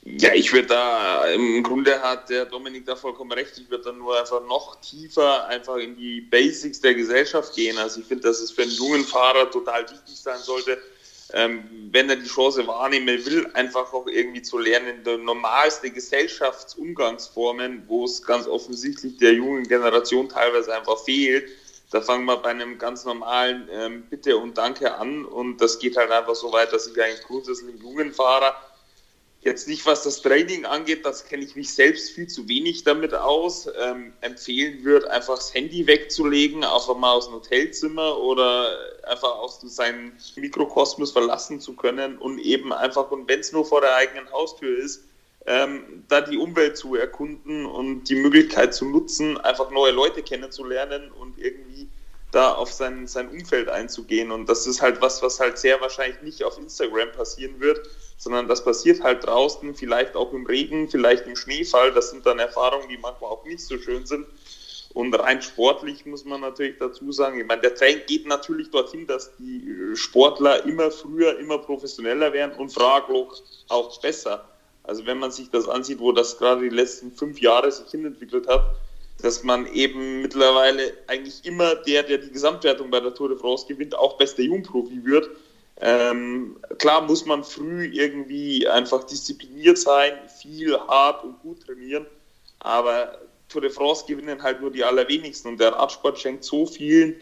Ja, 0.04 0.34
ich 0.34 0.54
würde 0.54 0.70
da, 0.70 1.26
im 1.26 1.62
Grunde 1.64 2.02
hat 2.02 2.30
der 2.30 2.46
Dominik 2.46 2.86
da 2.86 2.96
vollkommen 2.96 3.34
recht, 3.34 3.58
ich 3.58 3.70
würde 3.70 3.84
da 3.84 3.92
nur 3.92 4.18
einfach 4.18 4.42
noch 4.48 4.80
tiefer 4.80 5.46
einfach 5.48 5.76
in 5.76 5.98
die 5.98 6.22
Basics 6.22 6.80
der 6.80 6.94
Gesellschaft 6.94 7.54
gehen. 7.54 7.78
Also 7.78 8.00
ich 8.00 8.06
finde, 8.06 8.24
dass 8.24 8.40
es 8.40 8.52
für 8.52 8.62
einen 8.62 8.72
jungen 8.72 9.04
Fahrer 9.04 9.52
total 9.52 9.84
wichtig 9.84 10.16
sein 10.16 10.40
sollte, 10.40 10.78
ähm, 11.34 11.90
wenn 11.92 12.10
er 12.10 12.16
die 12.16 12.28
Chance 12.28 12.66
wahrnehmen 12.68 13.26
will, 13.26 13.48
einfach 13.54 13.92
auch 13.92 14.08
irgendwie 14.08 14.42
zu 14.42 14.58
lernen, 14.58 15.04
die 15.06 15.18
normalste 15.18 15.92
Gesellschaftsumgangsformen, 15.92 17.84
wo 17.88 18.06
es 18.06 18.24
ganz 18.24 18.48
offensichtlich 18.48 19.18
der 19.18 19.34
jungen 19.34 19.68
Generation 19.68 20.30
teilweise 20.30 20.74
einfach 20.74 21.04
fehlt, 21.04 21.50
da 21.92 22.02
fangen 22.02 22.26
wir 22.26 22.38
bei 22.38 22.50
einem 22.50 22.78
ganz 22.78 23.06
normalen 23.06 23.70
ähm, 23.72 24.04
Bitte 24.10 24.38
und 24.38 24.58
Danke 24.58 24.96
an. 24.96 25.24
Und 25.26 25.62
das 25.62 25.80
geht 25.80 25.96
halt 25.96 26.12
einfach 26.12 26.36
so 26.36 26.52
weit, 26.52 26.74
dass 26.74 26.88
ich 26.88 27.02
eigentlich 27.02 27.24
grundsätzlich 27.24 27.70
einen 27.70 27.82
jungen 27.82 28.12
Fahrer 28.12 28.56
jetzt 29.42 29.68
nicht, 29.68 29.86
was 29.86 30.04
das 30.04 30.22
Training 30.22 30.66
angeht, 30.66 31.06
das 31.06 31.26
kenne 31.26 31.44
ich 31.44 31.56
mich 31.56 31.74
selbst 31.74 32.12
viel 32.12 32.28
zu 32.28 32.50
wenig 32.50 32.84
damit 32.84 33.14
aus, 33.14 33.70
ähm, 33.80 34.14
empfehlen 34.22 34.84
würde, 34.84 35.10
einfach 35.10 35.36
das 35.36 35.54
Handy 35.54 35.88
wegzulegen, 35.88 36.64
auch 36.64 36.96
mal 36.98 37.14
aus 37.14 37.28
dem 37.28 37.36
Hotelzimmer 37.36 38.18
oder 38.20 38.78
einfach 39.04 39.38
aus 39.38 39.62
seinem 39.62 40.14
Mikrokosmos 40.36 41.12
verlassen 41.12 41.62
zu 41.62 41.76
können 41.76 42.18
und 42.18 42.40
eben 42.40 42.74
einfach, 42.74 43.10
und 43.12 43.30
wenn 43.30 43.40
es 43.40 43.52
nur 43.52 43.66
vor 43.66 43.80
der 43.82 43.96
eigenen 43.96 44.30
Haustür 44.32 44.78
ist, 44.78 45.04
ähm, 45.48 46.04
da 46.10 46.20
die 46.22 46.38
Umwelt 46.38 46.78
zu 46.78 46.96
erkunden 46.96 47.66
und 47.66 48.04
die 48.10 48.16
Möglichkeit 48.16 48.74
zu 48.74 48.86
nutzen, 48.86 49.38
einfach 49.38 49.72
neue 49.72 49.94
Leute 49.94 50.22
kennenzulernen 50.22 51.10
und 51.10 51.38
irgendwie 51.40 51.88
da 52.32 52.52
auf 52.52 52.72
sein, 52.74 53.08
sein 53.08 53.30
Umfeld 53.30 53.70
einzugehen. 53.70 54.32
Und 54.32 54.50
das 54.50 54.68
ist 54.68 54.82
halt 54.82 55.02
was, 55.02 55.22
was 55.22 55.40
halt 55.40 55.58
sehr 55.58 55.80
wahrscheinlich 55.80 56.22
nicht 56.22 56.44
auf 56.44 56.58
Instagram 56.58 57.14
passieren 57.14 57.62
wird, 57.62 57.80
sondern 58.18 58.50
das 58.50 58.64
passiert 58.66 59.02
halt 59.02 59.26
draußen, 59.26 59.74
vielleicht 59.74 60.18
auch 60.18 60.34
im 60.34 60.46
Regen, 60.46 60.90
vielleicht 60.90 61.26
im 61.26 61.38
Schneefall. 61.38 61.94
Das 61.94 62.10
sind 62.10 62.26
dann 62.26 62.40
Erfahrungen, 62.40 62.90
die 62.90 62.98
manchmal 62.98 63.32
auch 63.32 63.46
nicht 63.46 63.62
so 63.62 63.78
schön 63.78 64.06
sind. 64.06 64.28
Und 64.94 65.14
rein 65.14 65.42
sportlich 65.42 66.06
muss 66.06 66.26
man 66.26 66.42
natürlich 66.42 66.78
dazu 66.80 67.12
sagen, 67.14 67.40
ich 67.40 67.46
meine, 67.46 67.62
der 67.62 67.76
Trend 67.76 68.08
geht 68.08 68.28
natürlich 68.28 68.70
dorthin, 68.72 69.08
dass 69.08 69.32
die 69.38 69.96
Sportler 69.96 70.66
immer 70.66 70.92
früher, 70.92 71.40
immer 71.40 71.60
professioneller 71.60 72.34
werden 72.34 72.54
und 72.58 72.74
fraglos 72.74 73.66
auch 73.70 74.02
besser. 74.02 74.44
Also 74.88 75.06
wenn 75.06 75.20
man 75.20 75.32
sich 75.32 75.50
das 75.52 75.68
ansieht, 75.68 76.00
wo 76.00 76.14
das 76.14 76.38
gerade 76.38 76.62
die 76.62 76.76
letzten 76.76 77.12
fünf 77.12 77.42
Jahre 77.42 77.72
sich 77.72 77.92
hinentwickelt 77.92 78.48
hat, 78.48 78.64
dass 79.22 79.44
man 79.44 79.68
eben 79.74 80.22
mittlerweile 80.22 80.94
eigentlich 81.08 81.44
immer 81.44 81.76
der, 81.76 82.04
der 82.04 82.20
die 82.20 82.32
Gesamtwertung 82.32 82.90
bei 82.90 83.00
der 83.00 83.14
Tour 83.14 83.30
de 83.30 83.38
France 83.38 83.66
gewinnt, 83.68 83.96
auch 83.96 84.18
bester 84.18 84.44
Jungprofi 84.44 85.04
wird. 85.04 85.30
Ähm, 85.80 86.58
klar 86.80 87.02
muss 87.02 87.26
man 87.26 87.44
früh 87.44 87.86
irgendwie 87.86 88.68
einfach 88.68 89.04
diszipliniert 89.04 89.78
sein, 89.78 90.14
viel 90.42 90.78
hart 90.80 91.24
und 91.24 91.40
gut 91.42 91.66
trainieren, 91.66 92.06
aber 92.60 93.20
Tour 93.50 93.62
de 93.62 93.70
France 93.70 94.06
gewinnen 94.08 94.42
halt 94.42 94.62
nur 94.62 94.72
die 94.72 94.84
allerwenigsten 94.84 95.50
und 95.50 95.60
der 95.60 95.74
Radsport 95.74 96.18
schenkt 96.18 96.44
so 96.44 96.66
vielen 96.66 97.16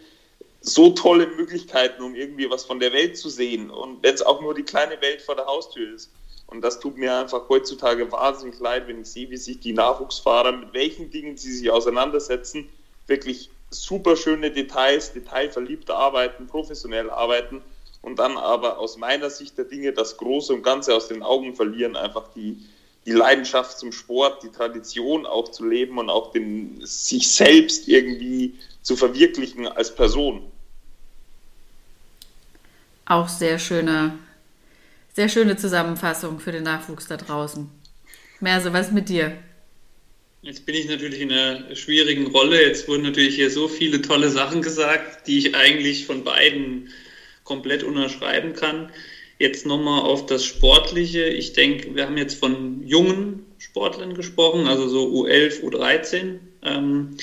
so 0.62 0.92
tolle 0.92 1.28
Möglichkeiten, 1.28 2.02
um 2.02 2.16
irgendwie 2.16 2.50
was 2.50 2.64
von 2.64 2.80
der 2.80 2.94
Welt 2.94 3.18
zu 3.18 3.30
sehen 3.30 3.70
und 3.70 4.02
wenn 4.04 4.16
es 4.16 4.22
auch 4.22 4.42
nur 4.42 4.54
die 4.54 4.64
kleine 4.64 5.00
Welt 5.02 5.22
vor 5.22 5.36
der 5.36 5.46
Haustür 5.46 5.94
ist. 5.94 6.10
Und 6.48 6.62
das 6.62 6.80
tut 6.80 6.98
mir 6.98 7.18
einfach 7.18 7.50
heutzutage 7.50 8.12
wahnsinnig 8.12 8.60
leid, 8.60 8.88
wenn 8.88 9.02
ich 9.02 9.08
sehe, 9.08 9.30
wie 9.30 9.38
sich 9.38 9.60
die 9.60 9.74
Nachwuchsfahrer, 9.74 10.52
mit 10.52 10.74
welchen 10.74 11.10
Dingen 11.10 11.38
sie 11.38 11.52
sich 11.52 11.72
auseinandersetzen, 11.72 12.70
wirklich 13.08 13.50
super 13.72 14.16
schöne 14.16 14.52
Details, 14.52 15.14
detailverliebte 15.14 15.96
arbeiten, 15.96 16.48
professionell 16.48 17.10
arbeiten 17.10 17.62
und 18.02 18.20
dann 18.20 18.38
aber 18.38 18.78
aus 18.78 18.98
meiner 18.98 19.30
Sicht 19.30 19.58
der 19.58 19.66
Dinge 19.66 19.92
das 19.92 20.18
Große 20.18 20.54
und 20.54 20.64
Ganze 20.64 20.94
aus 20.94 21.08
den 21.08 21.24
Augen 21.24 21.56
verlieren, 21.56 21.96
einfach 21.96 22.28
die, 22.36 22.64
die 23.06 23.12
Leidenschaft 23.12 23.78
zum 23.80 23.92
Sport, 23.92 24.44
die 24.44 24.50
Tradition 24.50 25.26
auch 25.26 25.50
zu 25.50 25.68
leben 25.68 25.98
und 25.98 26.10
auch 26.10 26.32
den, 26.32 26.80
sich 26.86 27.32
selbst 27.32 27.88
irgendwie 27.88 28.56
zu 28.84 28.96
verwirklichen 28.96 29.68
als 29.68 29.94
Person. 29.94 30.44
Auch 33.08 33.28
sehr 33.28 33.60
schöner 33.60 34.18
sehr 35.16 35.30
schöne 35.30 35.56
Zusammenfassung 35.56 36.40
für 36.40 36.52
den 36.52 36.64
Nachwuchs 36.64 37.08
da 37.08 37.16
draußen. 37.16 37.70
Merse, 38.42 38.74
was 38.74 38.92
mit 38.92 39.08
dir? 39.08 39.32
Jetzt 40.42 40.66
bin 40.66 40.76
ich 40.76 40.90
natürlich 40.90 41.22
in 41.22 41.32
einer 41.32 41.74
schwierigen 41.74 42.28
Rolle. 42.28 42.62
Jetzt 42.62 42.88
wurden 42.90 43.04
natürlich 43.04 43.36
hier 43.36 43.50
so 43.50 43.70
viele 43.70 44.02
tolle 44.02 44.30
Sachen 44.30 44.62
gesagt, 44.62 45.26
die 45.26 45.38
ich 45.38 45.56
eigentlich 45.56 46.06
von 46.06 46.26
beiden 46.26 46.90
komplett 47.46 47.84
unterschreiben 47.84 48.54
kann. 48.54 48.92
Jetzt 49.40 49.66
nochmal 49.66 50.02
auf 50.02 50.26
das 50.26 50.44
Sportliche. 50.44 51.24
Ich 51.24 51.54
denke, 51.54 51.96
wir 51.96 52.06
haben 52.06 52.18
jetzt 52.18 52.38
von 52.38 52.86
jungen 52.86 53.46
Sportlern 53.58 54.16
gesprochen, 54.16 54.68
also 54.68 54.90
so 54.90 55.08
U11, 55.08 55.62
U13. 55.62 56.40
Ähm, 56.62 57.18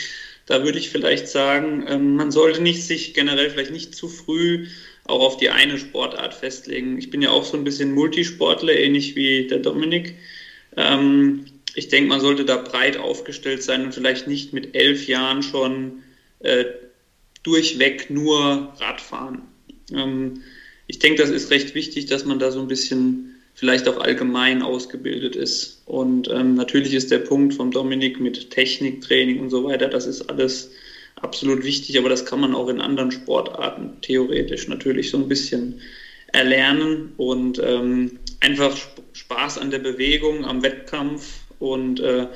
da 0.47 0.65
würde 0.65 0.79
ich 0.79 0.89
vielleicht 0.89 1.29
sagen, 1.29 1.85
ähm, 1.89 2.17
man 2.17 2.31
sollte 2.31 2.63
nicht 2.63 2.85
sich 2.85 3.13
generell 3.13 3.51
vielleicht 3.51 3.71
nicht 3.71 3.95
zu 3.95 4.09
früh 4.09 4.67
auch 5.05 5.21
auf 5.21 5.37
die 5.37 5.51
eine 5.51 5.79
Sportart 5.79 6.35
festlegen. 6.35 6.99
Ich 6.99 7.11
bin 7.11 7.23
ja 7.23 7.31
auch 7.31 7.45
so 7.45 7.57
ein 7.57 7.65
bisschen 7.65 7.93
Multisportler, 7.93 8.75
ähnlich 8.75 9.17
wie 9.17 9.47
der 9.47 9.59
Dominik. 9.59 10.15
Ähm, 10.77 11.47
ich 11.75 11.89
denke, 11.89 12.09
man 12.09 12.21
sollte 12.21 12.45
da 12.45 12.57
breit 12.57 12.97
aufgestellt 12.97 13.63
sein 13.63 13.85
und 13.85 13.95
vielleicht 13.95 14.27
nicht 14.27 14.53
mit 14.53 14.75
elf 14.77 15.07
Jahren 15.09 15.43
schon 15.43 16.03
äh, 16.41 16.65
durchweg 17.43 18.11
nur 18.11 18.73
Radfahren. 18.79 19.43
Ähm, 19.93 20.43
ich 20.87 20.99
denke, 20.99 21.23
das 21.23 21.31
ist 21.31 21.51
recht 21.51 21.75
wichtig, 21.75 22.07
dass 22.07 22.25
man 22.25 22.39
da 22.39 22.51
so 22.51 22.61
ein 22.61 22.69
bisschen 22.69 23.37
vielleicht 23.55 23.89
auch 23.89 23.99
allgemein 23.99 24.63
ausgebildet 24.63 25.37
ist. 25.37 25.83
Und 25.87 26.29
ähm, 26.31 26.55
natürlich 26.55 26.95
ist 26.95 27.11
der 27.11 27.19
Punkt 27.19 27.55
vom 27.55 27.71
Dominik 27.71 28.21
mit 28.21 28.51
Techniktraining 28.51 29.41
und 29.41 29.51
so 29.51 29.65
weiter, 29.65 29.89
das 29.89 30.07
ist 30.07 30.31
alles 30.31 30.71
absolut 31.23 31.65
wichtig, 31.65 31.99
aber 31.99 32.09
das 32.09 32.27
kann 32.27 32.41
man 32.41 32.55
auch 32.55 32.69
in 32.69 32.81
anderen 32.81 33.13
Sportarten 33.13 34.01
theoretisch 34.03 34.69
natürlich 34.69 35.11
so 35.11 35.19
ein 35.19 35.29
bisschen 35.29 35.81
erlernen 36.33 37.13
und 37.17 37.61
ähm, 37.65 38.19
einfach 38.41 38.77
Spaß 39.13 39.59
an 39.59 39.71
der 39.71 39.79
Bewegung, 39.79 40.45
am 40.45 40.63
Wettkampf 40.63 41.41
und 41.59 42.01
äh, 42.01 42.27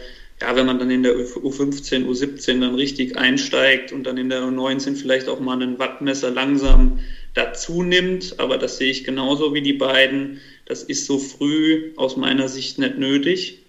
ja, 0.40 0.54
wenn 0.54 0.66
man 0.66 0.78
dann 0.78 0.90
in 0.90 1.02
der 1.02 1.14
U15, 1.16 2.06
U17 2.06 2.60
dann 2.60 2.74
richtig 2.74 3.16
einsteigt 3.16 3.90
und 3.90 4.04
dann 4.04 4.18
in 4.18 4.28
der 4.28 4.42
U19 4.42 4.94
vielleicht 4.94 5.28
auch 5.28 5.40
mal 5.40 5.60
ein 5.62 5.78
Wattmesser 5.78 6.30
langsam 6.30 7.00
dazu 7.32 7.82
nimmt, 7.82 8.38
aber 8.38 8.58
das 8.58 8.76
sehe 8.76 8.90
ich 8.90 9.04
genauso 9.04 9.54
wie 9.54 9.62
die 9.62 9.72
beiden. 9.72 10.40
Das 10.66 10.82
ist 10.82 11.06
so 11.06 11.18
früh 11.18 11.92
aus 11.96 12.16
meiner 12.16 12.48
Sicht 12.48 12.78
nicht 12.78 12.98
nötig. 12.98 13.60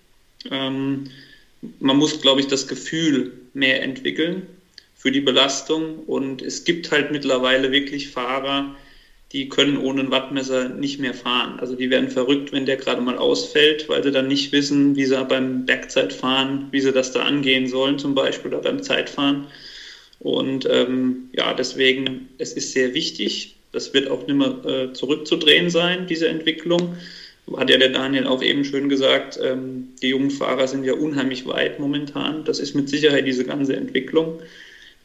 Ähm, 0.51 1.05
man 1.79 1.97
muss, 1.97 2.21
glaube 2.21 2.41
ich, 2.41 2.47
das 2.47 2.67
Gefühl 2.67 3.31
mehr 3.53 3.81
entwickeln 3.81 4.56
für 4.97 5.11
die 5.11 5.21
Belastung 5.21 5.99
und 5.99 6.41
es 6.41 6.63
gibt 6.63 6.91
halt 6.91 7.11
mittlerweile 7.11 7.71
wirklich 7.71 8.09
Fahrer, 8.09 8.75
die 9.31 9.49
können 9.49 9.77
ohne 9.77 10.01
ein 10.01 10.11
Wattmesser 10.11 10.69
nicht 10.69 10.99
mehr 10.99 11.13
fahren. 11.13 11.59
Also 11.59 11.75
die 11.75 11.89
werden 11.89 12.09
verrückt, 12.09 12.51
wenn 12.51 12.65
der 12.65 12.77
gerade 12.77 13.01
mal 13.01 13.17
ausfällt, 13.17 13.89
weil 13.89 14.03
sie 14.03 14.11
dann 14.11 14.27
nicht 14.27 14.51
wissen, 14.51 14.95
wie 14.95 15.05
sie 15.05 15.23
beim 15.25 15.65
Bergzeitfahren, 15.65 16.67
wie 16.71 16.79
sie 16.79 16.93
das 16.93 17.11
da 17.11 17.23
angehen 17.23 17.67
sollen 17.67 17.99
zum 17.99 18.15
Beispiel 18.15 18.53
oder 18.53 18.61
beim 18.61 18.81
Zeitfahren. 18.81 19.47
Und 20.19 20.67
ähm, 20.69 21.29
ja, 21.33 21.53
deswegen, 21.53 22.29
es 22.37 22.53
ist 22.53 22.71
sehr 22.71 22.93
wichtig. 22.93 23.55
Das 23.73 23.93
wird 23.93 24.09
auch 24.09 24.25
nicht 24.25 24.35
mehr 24.35 24.65
äh, 24.65 24.93
zurückzudrehen 24.93 25.69
sein, 25.69 26.07
diese 26.07 26.29
Entwicklung. 26.29 26.97
Hat 27.55 27.69
ja 27.69 27.77
der 27.77 27.89
Daniel 27.89 28.27
auch 28.27 28.41
eben 28.41 28.65
schön 28.65 28.89
gesagt, 28.89 29.39
ähm, 29.41 29.89
die 30.01 30.09
jungen 30.09 30.31
Fahrer 30.31 30.67
sind 30.67 30.83
ja 30.85 30.93
unheimlich 30.93 31.45
weit 31.45 31.79
momentan. 31.79 32.43
Das 32.45 32.59
ist 32.59 32.75
mit 32.75 32.89
Sicherheit 32.89 33.27
diese 33.27 33.45
ganze 33.45 33.75
Entwicklung. 33.75 34.39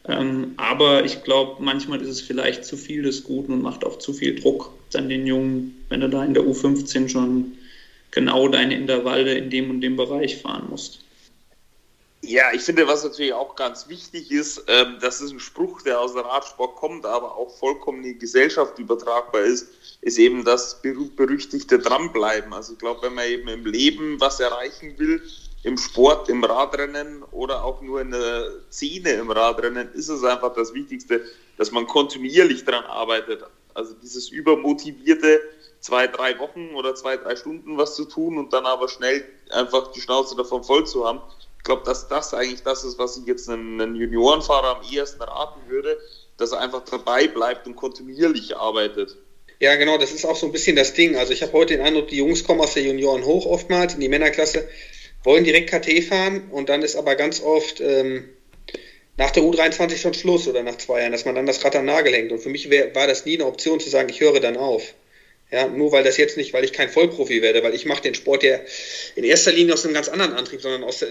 Ähm, 0.09 0.55
aber 0.57 1.05
ich 1.05 1.23
glaube, 1.23 1.63
manchmal 1.63 2.01
ist 2.01 2.09
es 2.09 2.21
vielleicht 2.21 2.65
zu 2.65 2.77
viel 2.77 3.03
des 3.03 3.23
Guten 3.23 3.53
und 3.53 3.63
macht 3.63 3.85
auch 3.85 3.99
zu 3.99 4.13
viel 4.13 4.39
Druck 4.41 4.73
an 4.95 5.09
den 5.09 5.27
Jungen, 5.27 5.85
wenn 5.89 6.01
du 6.01 6.09
da 6.09 6.25
in 6.25 6.35
der 6.35 6.43
U15 6.43 7.09
schon 7.09 7.53
genau 8.11 8.49
deine 8.49 8.75
Intervalle 8.75 9.35
in 9.35 9.51
dem 9.51 9.71
und 9.71 9.81
dem 9.81 9.97
Bereich 9.97 10.41
fahren 10.43 10.67
musst. 10.71 11.01
Ja, 12.25 12.53
ich 12.53 12.63
finde, 12.63 12.87
was 12.87 13.03
natürlich 13.03 13.33
auch 13.33 13.57
ganz 13.57 13.89
wichtig 13.89 14.31
ist, 14.31 14.65
ähm, 14.69 14.99
das 15.01 15.21
ist 15.21 15.33
ein 15.33 15.41
Spruch, 15.41 15.83
der 15.83 16.01
aus 16.01 16.15
der 16.15 16.25
Radsport 16.25 16.77
kommt, 16.77 17.05
aber 17.05 17.37
auch 17.37 17.51
vollkommen 17.59 18.05
in 18.05 18.13
die 18.13 18.19
Gesellschaft 18.19 18.79
übertragbar 18.79 19.43
ist, 19.43 19.69
ist 20.03 20.19
eben 20.19 20.45
das 20.45 20.81
berüchtigte 20.83 21.81
Dranbleiben. 21.81 22.53
Also 22.53 22.75
ich 22.75 22.79
glaube, 22.79 23.03
wenn 23.03 23.15
man 23.15 23.27
eben 23.27 23.49
im 23.49 23.67
Leben 23.67 24.21
was 24.21 24.39
erreichen 24.39 24.97
will, 24.99 25.21
im 25.63 25.79
Sport, 25.79 26.29
im 26.29 26.43
Radrennen 26.43 27.23
oder 27.31 27.65
auch 27.65 27.83
nur 27.83 28.01
in 28.01 28.11
der 28.11 28.51
Szene 28.71 29.13
im 29.13 29.31
Radrennen 29.31 29.93
ist 29.93 30.09
es 30.09 30.25
einfach 30.25 30.55
das 30.55 30.75
Wichtigste, 30.75 31.23
dass 31.57 31.71
man 31.71 31.87
kontinuierlich 31.87 32.65
daran 32.65 32.85
arbeitet. 32.85 33.45
Also 33.75 33.95
dieses 34.03 34.29
übermotivierte 34.31 35.41
zwei, 35.81 36.07
drei 36.07 36.39
Wochen 36.39 36.75
oder 36.75 36.95
zwei, 36.95 37.17
drei 37.17 37.37
Stunden 37.37 37.77
was 37.79 37.95
zu 37.95 38.05
tun 38.05 38.39
und 38.39 38.53
dann 38.53 38.67
aber 38.67 38.89
schnell 38.89 39.25
einfach 39.51 39.93
die 39.93 40.01
Schnauze 40.01 40.37
davon 40.37 40.65
voll 40.65 40.87
zu 40.87 41.07
haben. 41.07 41.21
Ich 41.59 41.65
glaube, 41.65 41.83
dass 41.85 42.09
das 42.09 42.35
eigentlich 42.35 42.63
das 42.65 42.83
ist, 42.83 42.99
was 42.99 43.17
ich 43.17 43.27
jetzt 43.27 43.49
einen, 43.49 43.95
Juniorenfahrer 43.95 44.79
am 44.79 44.83
ehesten 44.91 45.23
raten 45.23 45.61
würde, 45.69 45.97
dass 46.37 46.51
er 46.51 46.61
einfach 46.61 46.83
dabei 46.85 47.29
bleibt 47.29 47.69
und 47.69 47.77
kontinuierlich 47.77 48.57
arbeitet. 48.57 49.17
Ja, 49.61 49.77
genau, 49.77 49.97
das 49.97 50.11
ist 50.11 50.25
auch 50.25 50.35
so 50.35 50.47
ein 50.47 50.51
bisschen 50.51 50.75
das 50.75 50.93
Ding. 50.93 51.15
Also 51.15 51.33
ich 51.33 51.41
habe 51.43 51.53
heute 51.53 51.77
den 51.77 51.87
Eindruck, 51.87 52.09
die 52.09 52.17
Jungs 52.17 52.43
kommen 52.43 52.61
aus 52.61 52.75
der 52.75 52.83
Junioren 52.83 53.25
hoch 53.25 53.47
oftmals 53.47 53.95
in 53.95 54.01
die 54.01 54.09
Männerklasse 54.09 54.69
wollen 55.25 55.45
direkt 55.45 55.71
KT 55.71 56.05
fahren 56.05 56.49
und 56.51 56.69
dann 56.69 56.83
ist 56.83 56.97
aber 56.97 57.15
ganz 57.15 57.41
oft 57.41 57.81
ähm, 57.81 58.29
nach 59.17 59.31
der 59.31 59.43
U23 59.43 59.99
schon 59.99 60.15
Schluss 60.15 60.49
oder 60.49 60.63
nach 60.63 60.79
zwei 60.79 61.01
Jahren, 61.01 61.13
dass 61.13 61.25
man 61.25 61.35
dann 61.35 61.47
das 61.47 61.65
Rad 61.65 61.77
am 61.77 61.85
Nagel 61.85 62.13
hängt. 62.13 62.33
Und 62.33 62.41
für 62.41 62.49
mich 62.49 62.71
wär, 62.71 62.95
war 62.95 63.07
das 63.07 63.25
nie 63.25 63.35
eine 63.35 63.47
Option 63.47 63.79
zu 63.79 63.91
sagen, 63.91 64.09
ich 64.09 64.21
höre 64.21 64.41
dann 64.41 64.57
auf. 64.57 64.95
Ja, 65.51 65.69
nur 65.69 65.93
weil 65.93 66.03
das 66.03 66.17
jetzt 66.17 66.39
nicht, 66.39 66.55
weil 66.55 66.65
ich 66.65 66.73
kein 66.73 66.89
Vollprofi 66.89 67.43
werde, 67.43 67.63
weil 67.63 67.75
ich 67.75 67.85
mache 67.85 68.01
den 68.01 68.15
Sport 68.15 68.43
ja 68.43 68.59
in 69.17 69.25
erster 69.25 69.53
Linie 69.53 69.75
aus 69.75 69.85
einem 69.85 69.93
ganz 69.93 70.09
anderen 70.09 70.33
Antrieb, 70.33 70.63
sondern 70.63 70.83
aus 70.83 71.05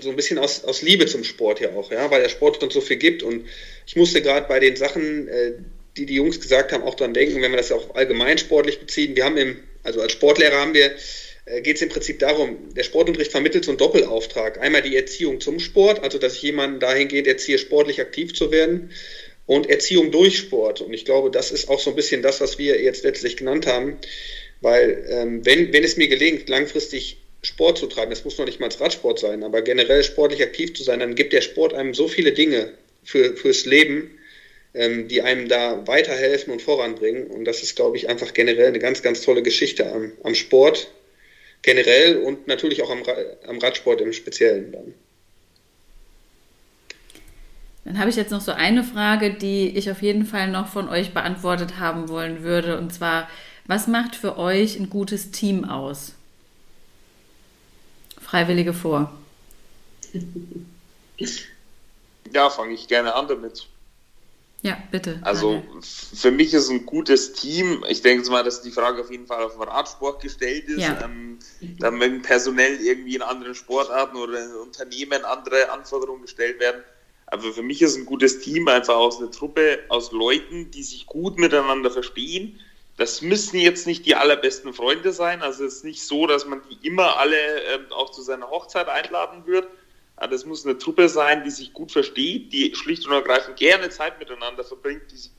so 0.00 0.10
ein 0.10 0.16
bisschen 0.16 0.38
aus, 0.38 0.64
aus 0.64 0.82
Liebe 0.82 1.06
zum 1.06 1.24
Sport 1.24 1.60
ja 1.60 1.70
auch, 1.70 1.90
ja, 1.90 2.10
weil 2.10 2.20
der 2.20 2.28
Sport 2.28 2.62
uns 2.62 2.74
so 2.74 2.82
viel 2.82 2.98
gibt. 2.98 3.22
Und 3.22 3.46
ich 3.86 3.96
musste 3.96 4.20
gerade 4.20 4.46
bei 4.46 4.60
den 4.60 4.76
Sachen, 4.76 5.28
äh, 5.28 5.52
die 5.96 6.04
die 6.04 6.16
Jungs 6.16 6.38
gesagt 6.40 6.72
haben, 6.72 6.84
auch 6.84 6.94
dran 6.94 7.14
denken, 7.14 7.40
wenn 7.40 7.52
wir 7.52 7.56
das 7.56 7.72
auch 7.72 7.94
allgemein 7.94 8.36
sportlich 8.36 8.80
beziehen. 8.80 9.16
Wir 9.16 9.24
haben 9.24 9.38
im, 9.38 9.58
also 9.82 10.02
als 10.02 10.12
Sportlehrer 10.12 10.60
haben 10.60 10.74
wir 10.74 10.86
äh, 10.86 10.98
geht 11.62 11.76
es 11.76 11.82
im 11.82 11.88
Prinzip 11.88 12.18
darum, 12.18 12.74
der 12.74 12.82
Sportunterricht 12.82 13.32
vermittelt 13.32 13.64
so 13.64 13.70
einen 13.70 13.78
Doppelauftrag. 13.78 14.60
Einmal 14.60 14.82
die 14.82 14.96
Erziehung 14.96 15.40
zum 15.40 15.58
Sport, 15.58 16.02
also 16.02 16.18
dass 16.18 16.36
ich 16.36 16.42
jemanden 16.42 16.80
dahingehend 16.80 17.26
erziehe, 17.26 17.58
sportlich 17.58 18.00
aktiv 18.00 18.34
zu 18.34 18.50
werden 18.50 18.90
und 19.46 19.68
Erziehung 19.68 20.12
durch 20.12 20.38
Sport. 20.38 20.80
Und 20.80 20.94
ich 20.94 21.04
glaube, 21.04 21.30
das 21.30 21.50
ist 21.50 21.68
auch 21.68 21.80
so 21.80 21.90
ein 21.90 21.96
bisschen 21.96 22.22
das, 22.22 22.40
was 22.40 22.58
wir 22.58 22.80
jetzt 22.80 23.04
letztlich 23.04 23.36
genannt 23.36 23.66
haben, 23.66 23.98
weil 24.60 25.04
ähm, 25.10 25.44
wenn, 25.44 25.72
wenn 25.72 25.82
es 25.82 25.96
mir 25.96 26.08
gelingt, 26.08 26.48
langfristig 26.48 27.16
Sport 27.42 27.78
zu 27.78 27.86
treiben, 27.86 28.10
das 28.10 28.24
muss 28.24 28.38
noch 28.38 28.46
nicht 28.46 28.60
mal 28.60 28.68
Radsport 28.68 29.18
sein, 29.18 29.42
aber 29.42 29.62
generell 29.62 30.04
sportlich 30.04 30.42
aktiv 30.42 30.74
zu 30.74 30.82
sein, 30.82 31.00
dann 31.00 31.14
gibt 31.14 31.32
der 31.32 31.40
Sport 31.40 31.74
einem 31.74 31.94
so 31.94 32.06
viele 32.06 32.32
Dinge 32.32 32.72
für, 33.02 33.34
fürs 33.34 33.64
Leben, 33.64 34.18
ähm, 34.74 35.08
die 35.08 35.22
einem 35.22 35.48
da 35.48 35.86
weiterhelfen 35.86 36.52
und 36.52 36.62
voranbringen. 36.62 37.26
Und 37.26 37.44
das 37.44 37.62
ist, 37.62 37.74
glaube 37.76 37.96
ich, 37.96 38.08
einfach 38.08 38.34
generell 38.34 38.68
eine 38.68 38.78
ganz, 38.78 39.02
ganz 39.02 39.22
tolle 39.22 39.42
Geschichte 39.42 39.90
am, 39.90 40.12
am 40.22 40.34
Sport 40.34 40.92
generell 41.62 42.18
und 42.18 42.46
natürlich 42.46 42.82
auch 42.82 42.90
am, 42.90 43.02
am 43.46 43.58
Radsport 43.58 44.00
im 44.00 44.12
Speziellen 44.12 44.72
dann. 44.72 44.94
Dann 47.84 47.98
habe 47.98 48.10
ich 48.10 48.16
jetzt 48.16 48.30
noch 48.30 48.40
so 48.40 48.52
eine 48.52 48.84
Frage, 48.84 49.34
die 49.34 49.76
ich 49.76 49.90
auf 49.90 50.02
jeden 50.02 50.26
Fall 50.26 50.48
noch 50.48 50.68
von 50.68 50.88
euch 50.88 51.12
beantwortet 51.12 51.78
haben 51.78 52.08
wollen 52.08 52.42
würde. 52.42 52.78
Und 52.78 52.92
zwar, 52.92 53.28
was 53.66 53.86
macht 53.86 54.16
für 54.16 54.36
euch 54.36 54.78
ein 54.78 54.90
gutes 54.90 55.30
Team 55.30 55.64
aus? 55.64 56.14
Freiwillige 58.20 58.72
vor. 58.72 59.12
Ja, 62.32 62.48
fange 62.48 62.74
ich 62.74 62.86
gerne 62.86 63.14
an 63.14 63.26
damit. 63.26 63.66
Ja, 64.62 64.76
bitte. 64.90 65.18
Also 65.22 65.62
für 65.82 66.30
mich 66.30 66.52
ist 66.52 66.68
ein 66.68 66.84
gutes 66.84 67.32
Team, 67.32 67.82
ich 67.88 68.02
denke 68.02 68.30
mal, 68.30 68.44
dass 68.44 68.60
die 68.60 68.70
Frage 68.70 69.00
auf 69.00 69.10
jeden 69.10 69.26
Fall 69.26 69.42
auf 69.42 69.54
den 69.54 69.62
Radsport 69.62 70.22
gestellt 70.22 70.68
ist. 70.68 70.82
Ja. 70.82 71.02
Ähm, 71.02 71.38
dann 71.78 71.98
wenn 71.98 72.20
personell 72.20 72.78
irgendwie 72.80 73.16
in 73.16 73.22
anderen 73.22 73.54
Sportarten 73.54 74.16
oder 74.16 74.44
in 74.44 74.54
Unternehmen 74.56 75.24
andere 75.24 75.70
Anforderungen 75.70 76.22
gestellt 76.22 76.60
werden. 76.60 76.82
Aber 77.26 77.52
für 77.52 77.62
mich 77.62 77.80
ist 77.80 77.96
ein 77.96 78.04
gutes 78.04 78.40
Team 78.40 78.68
einfach 78.68 78.96
aus 78.96 79.18
einer 79.18 79.30
Truppe 79.30 79.78
aus 79.88 80.12
Leuten, 80.12 80.70
die 80.70 80.82
sich 80.82 81.06
gut 81.06 81.38
miteinander 81.38 81.90
verstehen. 81.90 82.60
Das 82.98 83.22
müssen 83.22 83.58
jetzt 83.58 83.86
nicht 83.86 84.04
die 84.04 84.14
allerbesten 84.14 84.74
Freunde 84.74 85.12
sein. 85.12 85.40
Also 85.40 85.64
es 85.64 85.76
ist 85.76 85.84
nicht 85.84 86.02
so, 86.02 86.26
dass 86.26 86.44
man 86.44 86.60
die 86.68 86.86
immer 86.86 87.16
alle 87.16 87.36
ähm, 87.36 87.86
auch 87.90 88.10
zu 88.10 88.20
seiner 88.20 88.50
Hochzeit 88.50 88.88
einladen 88.88 89.46
wird 89.46 89.66
das 90.26 90.44
muss 90.44 90.66
eine 90.66 90.76
Truppe 90.76 91.08
sein, 91.08 91.44
die 91.44 91.50
sich 91.50 91.72
gut 91.72 91.92
versteht, 91.92 92.52
die 92.52 92.74
schlicht 92.74 93.06
und 93.06 93.12
ergreifend 93.12 93.56
gerne 93.56 93.88
Zeit 93.90 94.18
miteinander 94.18 94.64
verbringt, 94.64 95.02
die 95.10 95.16
sich 95.16 95.30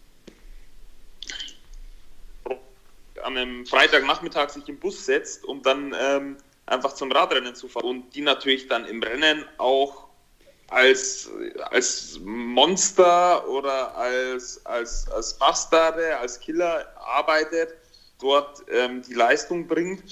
an 3.23 3.37
einem 3.37 3.65
Freitagnachmittag 3.65 4.49
sich 4.49 4.67
im 4.67 4.79
Bus 4.79 5.05
setzt, 5.05 5.45
um 5.45 5.61
dann 5.61 5.95
ähm, 5.99 6.37
einfach 6.65 6.93
zum 6.93 7.11
Radrennen 7.11 7.53
zu 7.53 7.67
fahren 7.67 7.85
und 7.85 8.15
die 8.15 8.21
natürlich 8.21 8.67
dann 8.67 8.85
im 8.85 9.03
Rennen 9.03 9.45
auch 9.57 10.07
als, 10.69 11.29
als 11.69 12.19
Monster 12.23 13.47
oder 13.47 13.95
als, 13.95 14.65
als, 14.65 15.07
als 15.09 15.37
Bastarde, 15.37 16.17
als 16.17 16.39
Killer 16.39 16.87
arbeitet, 16.97 17.75
dort 18.19 18.63
ähm, 18.71 19.01
die 19.01 19.13
Leistung 19.13 19.67
bringt. 19.67 20.03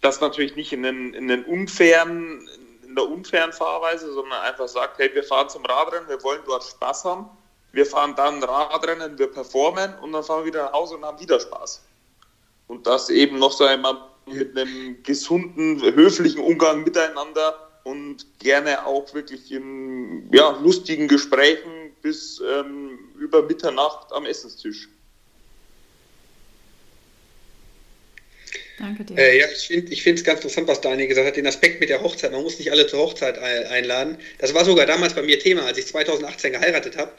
Das 0.00 0.20
natürlich 0.20 0.56
nicht 0.56 0.72
in 0.72 0.84
einen, 0.84 1.14
in 1.14 1.30
einen 1.30 1.44
unfairen, 1.44 2.48
in 2.92 2.96
der 2.96 3.08
unfairen 3.08 3.54
Fahrweise, 3.54 4.12
sondern 4.12 4.38
einfach 4.42 4.68
sagt, 4.68 4.98
hey, 4.98 5.10
wir 5.14 5.24
fahren 5.24 5.48
zum 5.48 5.64
Radrennen, 5.64 6.06
wir 6.10 6.22
wollen 6.22 6.42
dort 6.44 6.62
Spaß 6.62 7.06
haben, 7.06 7.30
wir 7.72 7.86
fahren 7.86 8.14
dann 8.16 8.42
Radrennen, 8.44 9.18
wir 9.18 9.28
performen 9.28 9.94
und 10.02 10.12
dann 10.12 10.22
fahren 10.22 10.40
wir 10.40 10.52
wieder 10.52 10.64
nach 10.64 10.74
Hause 10.74 10.96
und 10.96 11.04
haben 11.04 11.18
wieder 11.18 11.40
Spaß. 11.40 11.82
und 12.68 12.86
das 12.86 13.08
eben 13.08 13.38
noch 13.38 13.52
so 13.52 13.64
einmal 13.64 13.96
mit 14.26 14.56
einem 14.56 15.02
gesunden, 15.02 15.80
höflichen 15.80 16.42
Umgang 16.42 16.84
miteinander 16.84 17.70
und 17.84 18.26
gerne 18.38 18.84
auch 18.86 19.12
wirklich 19.14 19.50
in 19.50 20.28
ja, 20.30 20.50
lustigen 20.62 21.08
Gesprächen 21.08 21.94
bis 22.02 22.42
ähm, 22.46 22.98
über 23.18 23.42
Mitternacht 23.42 24.12
am 24.12 24.26
Essenstisch. 24.26 24.88
Danke 28.82 29.04
dir. 29.04 29.16
Äh, 29.16 29.38
ja, 29.38 29.46
ich 29.48 30.02
finde 30.02 30.18
es 30.18 30.24
ganz 30.24 30.40
interessant, 30.40 30.66
was 30.66 30.80
Daniel 30.80 31.06
gesagt 31.06 31.28
hat, 31.28 31.36
den 31.36 31.46
Aspekt 31.46 31.78
mit 31.78 31.88
der 31.88 32.02
Hochzeit. 32.02 32.32
Man 32.32 32.42
muss 32.42 32.58
nicht 32.58 32.72
alle 32.72 32.88
zur 32.88 32.98
Hochzeit 32.98 33.38
einladen. 33.38 34.18
Das 34.38 34.54
war 34.54 34.64
sogar 34.64 34.86
damals 34.86 35.14
bei 35.14 35.22
mir 35.22 35.38
Thema, 35.38 35.66
als 35.66 35.78
ich 35.78 35.86
2018 35.86 36.50
geheiratet 36.50 36.96
habe. 36.96 37.12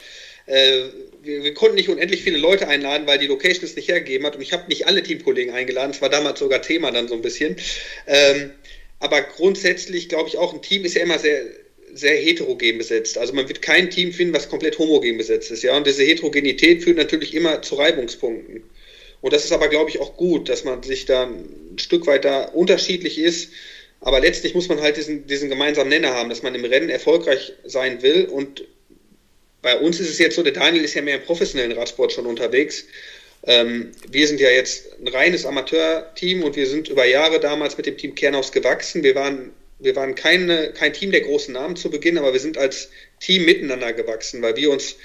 Äh, 0.44 0.82
wir, 1.22 1.42
wir, 1.42 1.54
konnten 1.54 1.76
nicht 1.76 1.88
unendlich 1.88 2.22
viele 2.22 2.36
Leute 2.36 2.68
einladen, 2.68 3.06
weil 3.06 3.18
die 3.18 3.28
Location 3.28 3.64
es 3.64 3.76
nicht 3.76 3.88
hergegeben 3.88 4.26
hat. 4.26 4.36
Und 4.36 4.42
ich 4.42 4.52
habe 4.52 4.68
nicht 4.68 4.86
alle 4.86 5.02
Teamkollegen 5.02 5.54
eingeladen. 5.54 5.92
Das 5.92 6.02
war 6.02 6.10
damals 6.10 6.38
sogar 6.38 6.60
Thema 6.60 6.90
dann 6.90 7.08
so 7.08 7.14
ein 7.14 7.22
bisschen. 7.22 7.56
Ähm, 8.06 8.50
aber 9.00 9.22
grundsätzlich 9.22 10.10
glaube 10.10 10.28
ich 10.28 10.36
auch, 10.36 10.52
ein 10.52 10.60
Team 10.60 10.84
ist 10.84 10.96
ja 10.96 11.02
immer 11.02 11.18
sehr, 11.18 11.46
sehr 11.94 12.14
heterogen 12.14 12.76
besetzt. 12.76 13.16
Also 13.16 13.32
man 13.32 13.48
wird 13.48 13.62
kein 13.62 13.88
Team 13.88 14.12
finden, 14.12 14.34
was 14.34 14.50
komplett 14.50 14.78
homogen 14.78 15.16
besetzt 15.16 15.50
ist. 15.50 15.62
Ja? 15.62 15.74
Und 15.74 15.86
diese 15.86 16.02
Heterogenität 16.02 16.84
führt 16.84 16.98
natürlich 16.98 17.32
immer 17.32 17.62
zu 17.62 17.76
Reibungspunkten. 17.76 18.64
Und 19.24 19.32
das 19.32 19.46
ist 19.46 19.52
aber, 19.52 19.68
glaube 19.68 19.88
ich, 19.88 20.00
auch 20.00 20.18
gut, 20.18 20.50
dass 20.50 20.64
man 20.64 20.82
sich 20.82 21.06
da 21.06 21.22
ein 21.22 21.78
Stück 21.78 22.06
weit 22.06 22.26
da 22.26 22.44
unterschiedlich 22.44 23.18
ist. 23.18 23.52
Aber 24.02 24.20
letztlich 24.20 24.54
muss 24.54 24.68
man 24.68 24.82
halt 24.82 24.98
diesen, 24.98 25.26
diesen 25.26 25.48
gemeinsamen 25.48 25.88
Nenner 25.88 26.12
haben, 26.12 26.28
dass 26.28 26.42
man 26.42 26.54
im 26.54 26.66
Rennen 26.66 26.90
erfolgreich 26.90 27.54
sein 27.64 28.02
will. 28.02 28.26
Und 28.26 28.66
bei 29.62 29.78
uns 29.78 29.98
ist 29.98 30.10
es 30.10 30.18
jetzt 30.18 30.36
so, 30.36 30.42
der 30.42 30.52
Daniel 30.52 30.84
ist 30.84 30.92
ja 30.92 31.00
mehr 31.00 31.14
im 31.14 31.22
professionellen 31.22 31.72
Radsport 31.72 32.12
schon 32.12 32.26
unterwegs. 32.26 32.84
Ähm, 33.44 33.92
wir 34.10 34.28
sind 34.28 34.40
ja 34.40 34.50
jetzt 34.50 34.88
ein 35.00 35.08
reines 35.08 35.46
Amateurteam 35.46 36.42
und 36.42 36.54
wir 36.54 36.66
sind 36.66 36.88
über 36.88 37.06
Jahre 37.06 37.40
damals 37.40 37.78
mit 37.78 37.86
dem 37.86 37.96
Team 37.96 38.14
Kernhaus 38.14 38.52
gewachsen. 38.52 39.02
Wir 39.02 39.14
waren, 39.14 39.54
wir 39.78 39.96
waren 39.96 40.14
keine, 40.14 40.74
kein 40.74 40.92
Team 40.92 41.12
der 41.12 41.22
großen 41.22 41.54
Namen 41.54 41.76
zu 41.76 41.88
Beginn, 41.88 42.18
aber 42.18 42.34
wir 42.34 42.40
sind 42.40 42.58
als 42.58 42.90
Team 43.20 43.46
miteinander 43.46 43.94
gewachsen, 43.94 44.42
weil 44.42 44.56
wir 44.56 44.70
uns 44.70 44.96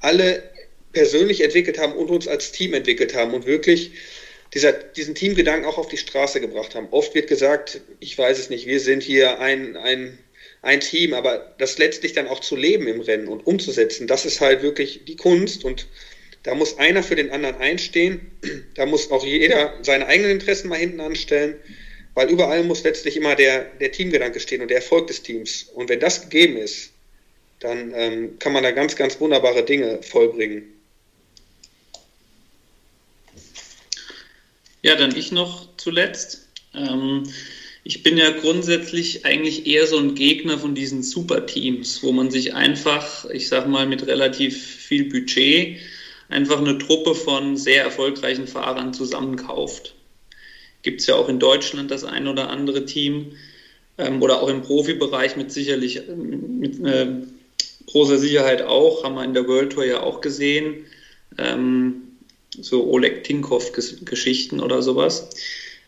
alle 0.00 0.42
persönlich 0.92 1.42
entwickelt 1.42 1.78
haben 1.78 1.92
und 1.94 2.10
uns 2.10 2.28
als 2.28 2.52
Team 2.52 2.74
entwickelt 2.74 3.14
haben 3.14 3.34
und 3.34 3.46
wirklich 3.46 3.92
dieser, 4.54 4.72
diesen 4.72 5.14
Teamgedanken 5.14 5.66
auch 5.66 5.78
auf 5.78 5.88
die 5.88 5.98
Straße 5.98 6.40
gebracht 6.40 6.74
haben. 6.74 6.88
Oft 6.90 7.14
wird 7.14 7.28
gesagt, 7.28 7.80
ich 8.00 8.16
weiß 8.16 8.38
es 8.38 8.50
nicht, 8.50 8.66
wir 8.66 8.80
sind 8.80 9.02
hier 9.02 9.40
ein, 9.40 9.76
ein, 9.76 10.18
ein 10.62 10.80
Team, 10.80 11.12
aber 11.14 11.54
das 11.58 11.78
letztlich 11.78 12.14
dann 12.14 12.28
auch 12.28 12.40
zu 12.40 12.56
leben 12.56 12.86
im 12.88 13.00
Rennen 13.00 13.28
und 13.28 13.46
umzusetzen, 13.46 14.06
das 14.06 14.24
ist 14.24 14.40
halt 14.40 14.62
wirklich 14.62 15.04
die 15.06 15.16
Kunst 15.16 15.64
und 15.64 15.86
da 16.44 16.54
muss 16.54 16.78
einer 16.78 17.02
für 17.02 17.16
den 17.16 17.30
anderen 17.30 17.56
einstehen, 17.56 18.32
da 18.74 18.86
muss 18.86 19.10
auch 19.10 19.24
jeder 19.24 19.74
seine 19.82 20.06
eigenen 20.06 20.30
Interessen 20.30 20.68
mal 20.68 20.78
hinten 20.78 21.00
anstellen, 21.00 21.56
weil 22.14 22.30
überall 22.30 22.64
muss 22.64 22.84
letztlich 22.84 23.16
immer 23.16 23.36
der, 23.36 23.64
der 23.80 23.92
Teamgedanke 23.92 24.40
stehen 24.40 24.62
und 24.62 24.68
der 24.68 24.78
Erfolg 24.78 25.08
des 25.08 25.22
Teams. 25.22 25.64
Und 25.74 25.88
wenn 25.88 26.00
das 26.00 26.22
gegeben 26.22 26.56
ist, 26.56 26.92
dann 27.60 27.92
ähm, 27.94 28.38
kann 28.38 28.52
man 28.52 28.62
da 28.62 28.70
ganz, 28.70 28.96
ganz 28.96 29.20
wunderbare 29.20 29.64
Dinge 29.64 30.02
vollbringen. 30.02 30.77
Ja, 34.88 34.96
dann 34.96 35.14
ich 35.14 35.32
noch 35.32 35.68
zuletzt. 35.76 36.48
Ähm, 36.74 37.24
ich 37.84 38.02
bin 38.02 38.16
ja 38.16 38.30
grundsätzlich 38.30 39.26
eigentlich 39.26 39.66
eher 39.66 39.86
so 39.86 39.98
ein 39.98 40.14
Gegner 40.14 40.56
von 40.56 40.74
diesen 40.74 41.02
Superteams, 41.02 42.02
wo 42.02 42.10
man 42.10 42.30
sich 42.30 42.54
einfach, 42.54 43.26
ich 43.26 43.48
sag 43.48 43.68
mal, 43.68 43.86
mit 43.86 44.06
relativ 44.06 44.56
viel 44.56 45.10
Budget 45.10 45.76
einfach 46.30 46.56
eine 46.56 46.78
Truppe 46.78 47.14
von 47.14 47.58
sehr 47.58 47.84
erfolgreichen 47.84 48.46
Fahrern 48.46 48.94
zusammenkauft. 48.94 49.92
Gibt 50.80 51.02
es 51.02 51.06
ja 51.06 51.16
auch 51.16 51.28
in 51.28 51.38
Deutschland 51.38 51.90
das 51.90 52.04
ein 52.04 52.26
oder 52.26 52.48
andere 52.48 52.86
Team 52.86 53.32
ähm, 53.98 54.22
oder 54.22 54.40
auch 54.40 54.48
im 54.48 54.62
Profibereich 54.62 55.36
mit 55.36 55.52
sicherlich 55.52 56.00
mit 56.16 56.82
äh, 56.82 57.08
großer 57.84 58.16
Sicherheit 58.16 58.62
auch, 58.62 59.04
haben 59.04 59.16
wir 59.16 59.24
in 59.24 59.34
der 59.34 59.46
World 59.46 59.70
Tour 59.70 59.84
ja 59.84 60.00
auch 60.00 60.22
gesehen. 60.22 60.86
Ähm, 61.36 62.07
so 62.62 62.88
Oleg 62.90 63.24
Tinkoff-Geschichten 63.24 64.60
oder 64.60 64.82
sowas. 64.82 65.30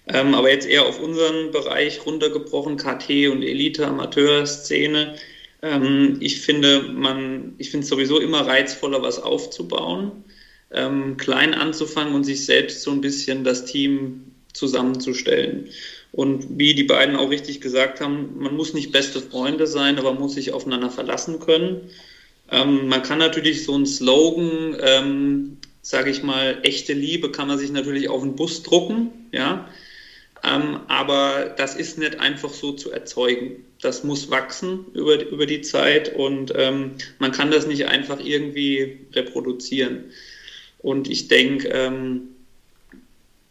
Ähm, 0.06 0.34
aber 0.34 0.50
jetzt 0.50 0.66
eher 0.66 0.86
auf 0.86 1.00
unseren 1.00 1.50
Bereich 1.50 2.04
runtergebrochen, 2.04 2.76
KT 2.76 3.28
und 3.28 3.42
Elite-Amateur-Szene. 3.42 5.16
Ähm, 5.62 6.16
ich 6.20 6.40
finde 6.40 6.82
man, 6.92 7.54
ich 7.58 7.70
finde 7.70 7.84
es 7.84 7.90
sowieso 7.90 8.18
immer 8.18 8.46
reizvoller, 8.46 9.02
was 9.02 9.18
aufzubauen, 9.18 10.24
ähm, 10.72 11.16
klein 11.16 11.54
anzufangen 11.54 12.14
und 12.14 12.24
sich 12.24 12.44
selbst 12.44 12.82
so 12.82 12.90
ein 12.90 13.00
bisschen 13.00 13.44
das 13.44 13.66
Team 13.66 14.32
zusammenzustellen. 14.52 15.68
Und 16.12 16.58
wie 16.58 16.74
die 16.74 16.84
beiden 16.84 17.16
auch 17.16 17.30
richtig 17.30 17.60
gesagt 17.60 18.00
haben, 18.00 18.38
man 18.38 18.56
muss 18.56 18.74
nicht 18.74 18.90
beste 18.90 19.20
Freunde 19.20 19.66
sein, 19.66 19.98
aber 19.98 20.12
muss 20.12 20.34
sich 20.34 20.52
aufeinander 20.52 20.90
verlassen 20.90 21.38
können. 21.38 21.90
Ähm, 22.50 22.88
man 22.88 23.02
kann 23.02 23.18
natürlich 23.18 23.64
so 23.64 23.74
einen 23.74 23.86
Slogan 23.86 24.76
ähm, 24.80 25.58
sage 25.82 26.10
ich 26.10 26.22
mal, 26.22 26.60
echte 26.62 26.92
Liebe 26.92 27.32
kann 27.32 27.48
man 27.48 27.58
sich 27.58 27.70
natürlich 27.70 28.08
auf 28.08 28.22
den 28.22 28.36
Bus 28.36 28.62
drucken, 28.62 29.28
ja. 29.32 29.68
Ähm, 30.42 30.80
aber 30.88 31.54
das 31.56 31.76
ist 31.76 31.98
nicht 31.98 32.18
einfach 32.18 32.50
so 32.50 32.72
zu 32.72 32.90
erzeugen. 32.90 33.64
Das 33.82 34.04
muss 34.04 34.30
wachsen 34.30 34.86
über, 34.94 35.22
über 35.28 35.44
die 35.44 35.60
Zeit 35.60 36.14
und 36.14 36.52
ähm, 36.56 36.92
man 37.18 37.32
kann 37.32 37.50
das 37.50 37.66
nicht 37.66 37.86
einfach 37.86 38.18
irgendwie 38.24 39.00
reproduzieren. 39.12 40.12
Und 40.78 41.10
ich 41.10 41.28
denke, 41.28 41.68
ähm, 41.68 42.28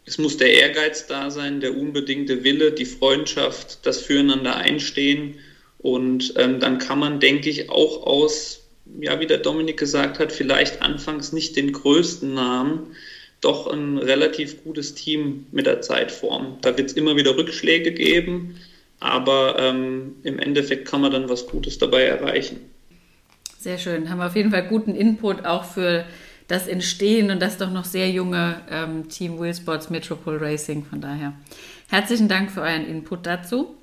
es 0.06 0.18
muss 0.18 0.38
der 0.38 0.52
Ehrgeiz 0.52 1.06
da 1.06 1.30
sein, 1.30 1.60
der 1.60 1.78
unbedingte 1.78 2.44
Wille, 2.44 2.72
die 2.72 2.86
Freundschaft, 2.86 3.86
das 3.86 4.02
Füreinander 4.02 4.56
einstehen. 4.56 5.36
Und 5.78 6.34
ähm, 6.38 6.60
dann 6.60 6.80
kann 6.80 6.98
man, 6.98 7.20
denke 7.20 7.50
ich, 7.50 7.70
auch 7.70 8.08
aus 8.08 8.68
ja, 9.00 9.20
wie 9.20 9.28
der 9.28 9.38
Dominik 9.38 9.78
gesagt 9.78 10.20
hat, 10.20 10.32
vielleicht 10.32 10.82
anfangs 10.82 11.32
nicht 11.34 11.56
den 11.56 11.72
größten 11.72 12.34
Namen, 12.34 12.96
doch 13.42 13.68
ein 13.68 13.98
relativ 13.98 14.64
gutes 14.64 14.96
Team 14.96 15.46
mit 15.52 15.66
der 15.66 15.82
Zeit 15.82 16.12
formen. 16.12 16.58
Da 16.62 16.78
wird 16.78 16.90
es 16.90 16.94
immer 16.94 17.16
wieder 17.16 17.38
Rückschläge 17.38 17.92
geben, 17.92 18.56
aber 19.00 19.58
ähm, 19.60 20.16
im 20.24 20.40
Endeffekt 20.40 20.88
kann 20.88 21.02
man 21.02 21.12
dann 21.12 21.30
was 21.30 21.48
Gutes 21.48 21.78
dabei 21.78 22.04
erreichen. 22.04 22.60
Sehr 23.60 23.78
schön. 23.78 24.10
Haben 24.10 24.20
wir 24.20 24.28
auf 24.28 24.36
jeden 24.36 24.52
Fall 24.52 24.68
guten 24.68 24.96
Input 24.96 25.46
auch 25.46 25.64
für 25.64 26.06
das 26.48 26.68
Entstehen 26.68 27.30
und 27.30 27.42
das 27.42 27.58
doch 27.58 27.72
noch 27.72 27.86
sehr 27.86 28.10
junge 28.10 28.62
ähm, 28.70 29.08
Team 29.08 29.40
Wheelsports 29.40 29.90
Metropole 29.90 30.42
Racing. 30.42 30.84
Von 30.84 31.00
daher 31.00 31.34
herzlichen 31.90 32.28
Dank 32.28 32.52
für 32.52 32.62
euren 32.62 32.88
Input 32.88 33.26
dazu. 33.26 33.76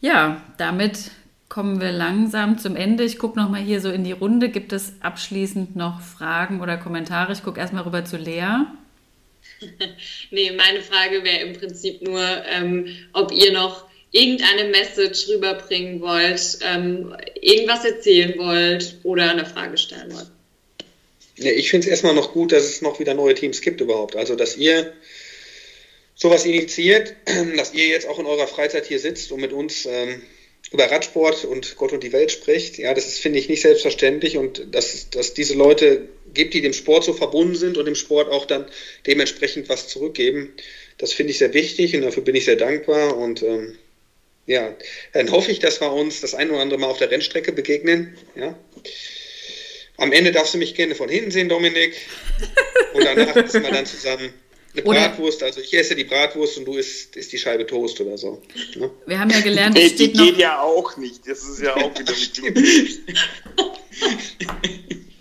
Ja, 0.00 0.42
damit 0.58 1.10
kommen 1.48 1.80
wir 1.80 1.92
langsam 1.92 2.58
zum 2.58 2.76
Ende. 2.76 3.04
Ich 3.04 3.18
gucke 3.18 3.38
nochmal 3.38 3.62
hier 3.62 3.80
so 3.80 3.90
in 3.90 4.04
die 4.04 4.12
Runde. 4.12 4.48
Gibt 4.50 4.72
es 4.72 4.92
abschließend 5.00 5.76
noch 5.76 6.00
Fragen 6.00 6.60
oder 6.60 6.76
Kommentare? 6.76 7.32
Ich 7.32 7.42
gucke 7.42 7.60
erstmal 7.60 7.84
rüber 7.84 8.04
zu 8.04 8.16
Lea. 8.16 8.66
nee, 10.30 10.52
meine 10.52 10.82
Frage 10.82 11.24
wäre 11.24 11.46
im 11.46 11.54
Prinzip 11.54 12.02
nur, 12.02 12.22
ähm, 12.46 12.86
ob 13.12 13.32
ihr 13.32 13.52
noch 13.52 13.86
irgendeine 14.10 14.70
Message 14.70 15.28
rüberbringen 15.28 16.00
wollt, 16.00 16.58
ähm, 16.62 17.14
irgendwas 17.40 17.84
erzählen 17.84 18.38
wollt 18.38 18.98
oder 19.02 19.30
eine 19.30 19.44
Frage 19.44 19.76
stellen 19.76 20.12
wollt. 20.12 20.30
Ja, 21.36 21.52
ich 21.52 21.70
finde 21.70 21.86
es 21.86 21.90
erstmal 21.90 22.14
noch 22.14 22.32
gut, 22.32 22.52
dass 22.52 22.64
es 22.64 22.82
noch 22.82 22.98
wieder 23.00 23.14
neue 23.14 23.34
Teams 23.34 23.60
gibt 23.60 23.80
überhaupt. 23.80 24.16
Also, 24.16 24.34
dass 24.34 24.56
ihr 24.56 24.92
sowas 26.14 26.44
initiiert, 26.44 27.14
dass 27.56 27.74
ihr 27.74 27.86
jetzt 27.86 28.08
auch 28.08 28.18
in 28.18 28.26
eurer 28.26 28.46
Freizeit 28.46 28.86
hier 28.86 28.98
sitzt 28.98 29.30
und 29.30 29.40
mit 29.40 29.52
uns 29.52 29.86
ähm, 29.86 30.22
über 30.70 30.90
Radsport 30.90 31.44
und 31.44 31.76
Gott 31.76 31.92
und 31.92 32.02
die 32.02 32.12
Welt 32.12 32.30
spricht. 32.30 32.78
Ja, 32.78 32.92
das 32.92 33.06
ist, 33.06 33.20
finde 33.20 33.38
ich, 33.38 33.48
nicht 33.48 33.62
selbstverständlich 33.62 34.36
und 34.36 34.74
dass, 34.74 35.08
dass 35.10 35.34
diese 35.34 35.54
Leute 35.54 36.08
gibt, 36.34 36.54
die 36.54 36.60
dem 36.60 36.74
Sport 36.74 37.04
so 37.04 37.14
verbunden 37.14 37.54
sind 37.54 37.78
und 37.78 37.86
dem 37.86 37.94
Sport 37.94 38.30
auch 38.30 38.44
dann 38.44 38.66
dementsprechend 39.06 39.68
was 39.68 39.88
zurückgeben. 39.88 40.52
Das 40.98 41.12
finde 41.12 41.30
ich 41.30 41.38
sehr 41.38 41.54
wichtig 41.54 41.94
und 41.96 42.02
dafür 42.02 42.22
bin 42.22 42.34
ich 42.34 42.44
sehr 42.44 42.56
dankbar 42.56 43.16
und 43.16 43.42
ähm, 43.42 43.78
ja, 44.46 44.74
dann 45.12 45.30
hoffe 45.30 45.52
ich, 45.52 45.58
dass 45.58 45.80
wir 45.80 45.92
uns 45.92 46.20
das 46.20 46.34
ein 46.34 46.50
oder 46.50 46.60
andere 46.60 46.80
Mal 46.80 46.88
auf 46.88 46.98
der 46.98 47.10
Rennstrecke 47.10 47.52
begegnen. 47.52 48.16
Ja. 48.34 48.58
Am 49.98 50.12
Ende 50.12 50.32
darfst 50.32 50.54
du 50.54 50.58
mich 50.58 50.74
gerne 50.74 50.94
von 50.94 51.08
hinten 51.08 51.30
sehen, 51.30 51.48
Dominik. 51.48 51.94
Und 52.94 53.04
danach 53.04 53.34
müssen 53.34 53.62
wir 53.62 53.70
dann 53.70 53.84
zusammen 53.84 54.32
eine 54.78 55.08
Bratwurst, 55.08 55.42
also 55.42 55.60
ich 55.60 55.74
esse 55.74 55.94
die 55.94 56.04
Bratwurst 56.04 56.58
und 56.58 56.64
du 56.64 56.74
isst, 56.74 57.16
isst 57.16 57.32
die 57.32 57.38
Scheibe 57.38 57.66
Toast 57.66 58.00
oder 58.00 58.16
so. 58.16 58.42
Ne? 58.76 58.90
Wir 59.06 59.18
haben 59.18 59.30
ja 59.30 59.40
gelernt, 59.40 59.78
es 59.78 59.92
steht 59.92 60.14
die 60.14 60.18
noch... 60.18 60.24
geht 60.24 60.38
ja 60.38 60.60
auch 60.60 60.96
nicht. 60.96 61.26
Das 61.26 61.42
ist 61.42 61.60
ja 61.60 61.74
auch 61.74 61.98
wieder 61.98 62.12
mit 62.12 63.00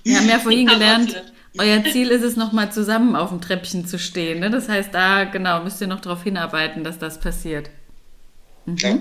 Wir 0.04 0.18
haben 0.18 0.30
ja 0.30 0.40
vorhin 0.44 0.68
gelernt, 0.68 1.24
euer 1.58 1.84
Ziel 1.92 2.10
ist 2.12 2.24
es, 2.24 2.36
nochmal 2.36 2.72
zusammen 2.72 3.16
auf 3.16 3.30
dem 3.30 3.42
Treppchen 3.42 3.88
zu 3.88 3.98
stehen. 3.98 4.40
Ne? 4.40 4.50
Das 4.50 4.70
heißt, 4.70 4.94
da 4.94 5.24
genau 5.24 5.64
müsst 5.64 5.82
ihr 5.82 5.88
noch 5.88 6.02
darauf 6.02 6.24
hinarbeiten, 6.24 6.84
dass 6.84 7.00
das 7.00 7.20
passiert. 7.20 7.70
Mhm. 8.66 8.78
Ja. 8.78 9.00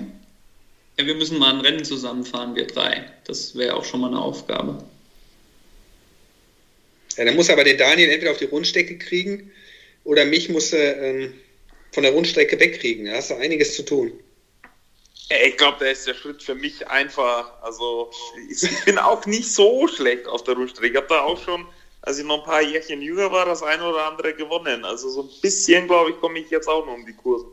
ja, 0.99 1.05
wir 1.05 1.15
müssen 1.15 1.37
mal 1.37 1.53
ein 1.53 1.61
Rennen 1.61 1.83
zusammenfahren, 1.83 2.55
wir 2.55 2.67
drei. 2.67 3.05
Das 3.25 3.55
wäre 3.55 3.75
auch 3.75 3.85
schon 3.85 4.01
mal 4.01 4.07
eine 4.07 4.19
Aufgabe. 4.19 4.83
Ja, 7.17 7.25
dann 7.25 7.35
muss 7.35 7.49
aber 7.49 7.63
den 7.63 7.77
Daniel 7.77 8.09
entweder 8.09 8.31
auf 8.31 8.37
die 8.37 8.45
Rundstrecke 8.45 8.97
kriegen 8.97 9.51
oder 10.07 10.23
mich 10.23 10.47
musste 10.47 10.77
ähm, 10.77 11.33
von 11.91 12.03
der 12.03 12.13
Rundstrecke 12.13 12.59
wegkriegen. 12.59 13.05
Da 13.05 13.13
hast 13.13 13.29
du 13.29 13.35
einiges 13.35 13.75
zu 13.75 13.83
tun. 13.83 14.13
Ich 15.45 15.57
glaube, 15.57 15.77
da 15.81 15.87
ist 15.87 16.07
der 16.07 16.13
Schritt 16.13 16.41
für 16.41 16.55
mich 16.55 16.87
einfach. 16.87 17.61
Also, 17.61 18.09
ich 18.49 18.85
bin 18.85 18.97
auch 18.97 19.25
nicht 19.25 19.51
so 19.51 19.87
schlecht 19.89 20.25
auf 20.25 20.45
der 20.45 20.55
Rundstrecke. 20.55 20.91
Ich 20.91 20.95
habe 20.95 21.07
da 21.09 21.21
auch 21.21 21.43
schon, 21.43 21.65
als 22.01 22.17
ich 22.17 22.25
noch 22.25 22.39
ein 22.39 22.45
paar 22.45 22.61
Jährchen 22.61 23.01
jünger 23.01 23.29
war, 23.33 23.45
das 23.45 23.61
eine 23.61 23.83
oder 23.83 24.05
andere 24.05 24.33
gewonnen. 24.33 24.85
Also, 24.85 25.09
so 25.09 25.23
ein 25.23 25.29
bisschen, 25.41 25.87
glaube 25.87 26.11
ich, 26.11 26.19
komme 26.21 26.39
ich 26.39 26.49
jetzt 26.49 26.69
auch 26.69 26.85
noch 26.85 26.93
um 26.93 27.05
die 27.05 27.13
Kurse. 27.13 27.45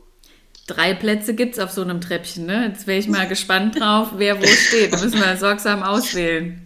Drei 0.65 0.93
Plätze 0.93 1.35
gibt 1.35 1.55
es 1.55 1.59
auf 1.59 1.71
so 1.71 1.81
einem 1.81 1.99
Treppchen, 1.99 2.45
ne? 2.45 2.71
Jetzt 2.71 2.87
wäre 2.87 2.97
ich 2.97 3.07
mal 3.07 3.27
gespannt 3.27 3.77
drauf, 3.77 4.07
wer 4.15 4.41
wo 4.41 4.47
steht. 4.47 4.93
Da 4.93 5.01
müssen 5.01 5.19
wir 5.19 5.35
sorgsam 5.35 5.83
auswählen. 5.83 6.64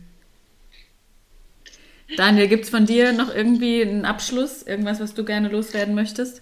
Daniel, 2.15 2.47
gibt 2.47 2.65
es 2.65 2.69
von 2.69 2.85
dir 2.85 3.13
noch 3.13 3.33
irgendwie 3.33 3.81
einen 3.81 4.05
Abschluss? 4.05 4.63
Irgendwas, 4.63 4.99
was 4.99 5.13
du 5.13 5.23
gerne 5.23 5.49
loswerden 5.49 5.95
möchtest? 5.95 6.41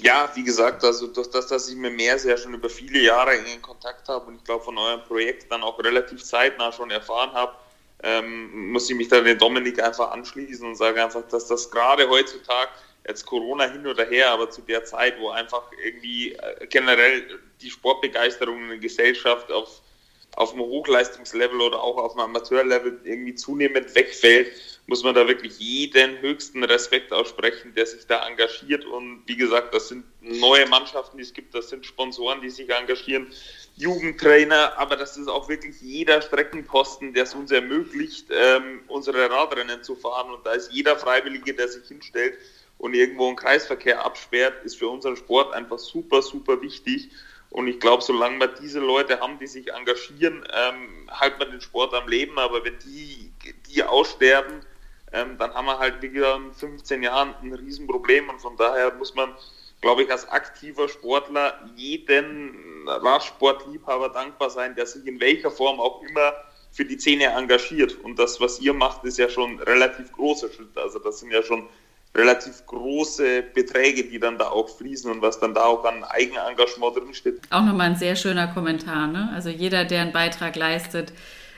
Ja, 0.00 0.30
wie 0.34 0.44
gesagt, 0.44 0.84
also 0.84 1.08
durch 1.08 1.28
das, 1.30 1.48
dass 1.48 1.68
ich 1.68 1.74
mit 1.74 1.96
Mehr 1.96 2.18
sehr 2.18 2.36
schon 2.36 2.54
über 2.54 2.70
viele 2.70 3.00
Jahre 3.00 3.34
in 3.34 3.60
Kontakt 3.60 4.08
habe 4.08 4.26
und 4.26 4.36
ich 4.36 4.44
glaube 4.44 4.64
von 4.64 4.78
eurem 4.78 5.02
Projekt 5.02 5.50
dann 5.50 5.62
auch 5.62 5.78
relativ 5.80 6.22
zeitnah 6.22 6.70
schon 6.70 6.90
erfahren 6.90 7.32
habe, 7.32 7.54
ähm, 8.04 8.70
muss 8.70 8.88
ich 8.88 8.96
mich 8.96 9.08
da 9.08 9.20
den 9.20 9.38
Dominik 9.38 9.82
einfach 9.82 10.12
anschließen 10.12 10.64
und 10.64 10.76
sage 10.76 11.02
einfach, 11.02 11.26
dass 11.28 11.48
das 11.48 11.68
gerade 11.68 12.08
heutzutage, 12.08 12.70
jetzt 13.08 13.26
Corona 13.26 13.64
hin 13.64 13.86
oder 13.86 14.04
her, 14.06 14.30
aber 14.30 14.50
zu 14.50 14.62
der 14.62 14.84
Zeit, 14.84 15.18
wo 15.18 15.30
einfach 15.30 15.62
irgendwie 15.82 16.32
äh, 16.32 16.66
generell 16.68 17.40
die 17.60 17.70
Sportbegeisterung 17.70 18.62
in 18.62 18.68
der 18.68 18.78
Gesellschaft 18.78 19.50
auf 19.50 19.82
auf 20.38 20.52
dem 20.52 20.60
Hochleistungslevel 20.60 21.60
oder 21.60 21.82
auch 21.82 21.96
auf 21.96 22.12
dem 22.12 22.20
Amateurlevel 22.20 23.00
irgendwie 23.02 23.34
zunehmend 23.34 23.92
wegfällt, 23.96 24.52
muss 24.86 25.02
man 25.02 25.12
da 25.12 25.26
wirklich 25.26 25.58
jeden 25.58 26.20
höchsten 26.20 26.62
Respekt 26.62 27.12
aussprechen, 27.12 27.74
der 27.74 27.86
sich 27.86 28.06
da 28.06 28.24
engagiert. 28.24 28.84
Und 28.84 29.24
wie 29.26 29.36
gesagt, 29.36 29.74
das 29.74 29.88
sind 29.88 30.04
neue 30.20 30.66
Mannschaften, 30.66 31.16
die 31.16 31.24
es 31.24 31.32
gibt, 31.32 31.56
das 31.56 31.70
sind 31.70 31.84
Sponsoren, 31.84 32.40
die 32.40 32.50
sich 32.50 32.70
engagieren, 32.70 33.26
Jugendtrainer, 33.74 34.78
aber 34.78 34.94
das 34.94 35.16
ist 35.16 35.26
auch 35.26 35.48
wirklich 35.48 35.80
jeder 35.80 36.22
Streckenposten, 36.22 37.14
der 37.14 37.24
es 37.24 37.34
uns 37.34 37.50
ermöglicht, 37.50 38.28
ähm, 38.30 38.82
unsere 38.86 39.28
Radrennen 39.28 39.82
zu 39.82 39.96
fahren. 39.96 40.30
Und 40.32 40.46
da 40.46 40.52
ist 40.52 40.72
jeder 40.72 40.96
Freiwillige, 40.96 41.52
der 41.52 41.66
sich 41.66 41.88
hinstellt 41.88 42.38
und 42.78 42.94
irgendwo 42.94 43.26
einen 43.26 43.36
Kreisverkehr 43.36 44.04
absperrt, 44.04 44.64
ist 44.64 44.76
für 44.76 44.88
unseren 44.88 45.16
Sport 45.16 45.52
einfach 45.52 45.80
super, 45.80 46.22
super 46.22 46.62
wichtig. 46.62 47.10
Und 47.50 47.66
ich 47.66 47.80
glaube, 47.80 48.02
solange 48.02 48.38
wir 48.40 48.48
diese 48.48 48.80
Leute 48.80 49.20
haben, 49.20 49.38
die 49.38 49.46
sich 49.46 49.72
engagieren, 49.72 50.46
ähm, 50.52 51.10
halten 51.10 51.38
wir 51.38 51.46
den 51.46 51.60
Sport 51.60 51.94
am 51.94 52.08
Leben. 52.08 52.38
Aber 52.38 52.64
wenn 52.64 52.78
die, 52.80 53.32
die 53.68 53.82
aussterben, 53.82 54.60
ähm, 55.12 55.38
dann 55.38 55.54
haben 55.54 55.66
wir 55.66 55.78
halt 55.78 56.02
wie 56.02 56.12
wieder 56.12 56.36
in 56.36 56.52
15 56.52 57.02
Jahren 57.02 57.34
ein 57.42 57.54
Riesenproblem. 57.54 58.28
Und 58.28 58.40
von 58.40 58.56
daher 58.56 58.92
muss 58.94 59.14
man, 59.14 59.34
glaube 59.80 60.02
ich, 60.02 60.10
als 60.10 60.28
aktiver 60.28 60.88
Sportler 60.88 61.58
jeden 61.76 62.86
Radsportliebhaber 62.86 64.10
dankbar 64.10 64.50
sein, 64.50 64.74
der 64.74 64.86
sich 64.86 65.06
in 65.06 65.18
welcher 65.20 65.50
Form 65.50 65.80
auch 65.80 66.02
immer 66.02 66.34
für 66.70 66.84
die 66.84 66.98
Szene 66.98 67.26
engagiert. 67.26 67.96
Und 68.02 68.18
das, 68.18 68.40
was 68.40 68.60
ihr 68.60 68.74
macht, 68.74 69.04
ist 69.04 69.18
ja 69.18 69.28
schon 69.28 69.58
relativ 69.60 70.12
großer 70.12 70.50
Schritt. 70.52 70.76
Also 70.76 70.98
das 70.98 71.20
sind 71.20 71.30
ja 71.30 71.42
schon 71.42 71.66
relativ 72.14 72.66
große 72.66 73.42
Beträge, 73.54 74.04
die 74.04 74.18
dann 74.18 74.38
da 74.38 74.48
auch 74.48 74.68
fließen 74.76 75.10
und 75.10 75.22
was 75.22 75.38
dann 75.40 75.54
da 75.54 75.64
auch 75.64 75.84
an 75.84 76.04
Eigenengagement 76.04 76.96
drinsteht. 76.96 77.40
Auch 77.50 77.62
nochmal 77.62 77.90
ein 77.90 77.96
sehr 77.96 78.16
schöner 78.16 78.48
Kommentar. 78.48 79.06
Ne? 79.06 79.30
Also 79.34 79.50
jeder, 79.50 79.84
der 79.84 80.02
einen 80.02 80.12
Beitrag 80.12 80.56
leistet, 80.56 81.12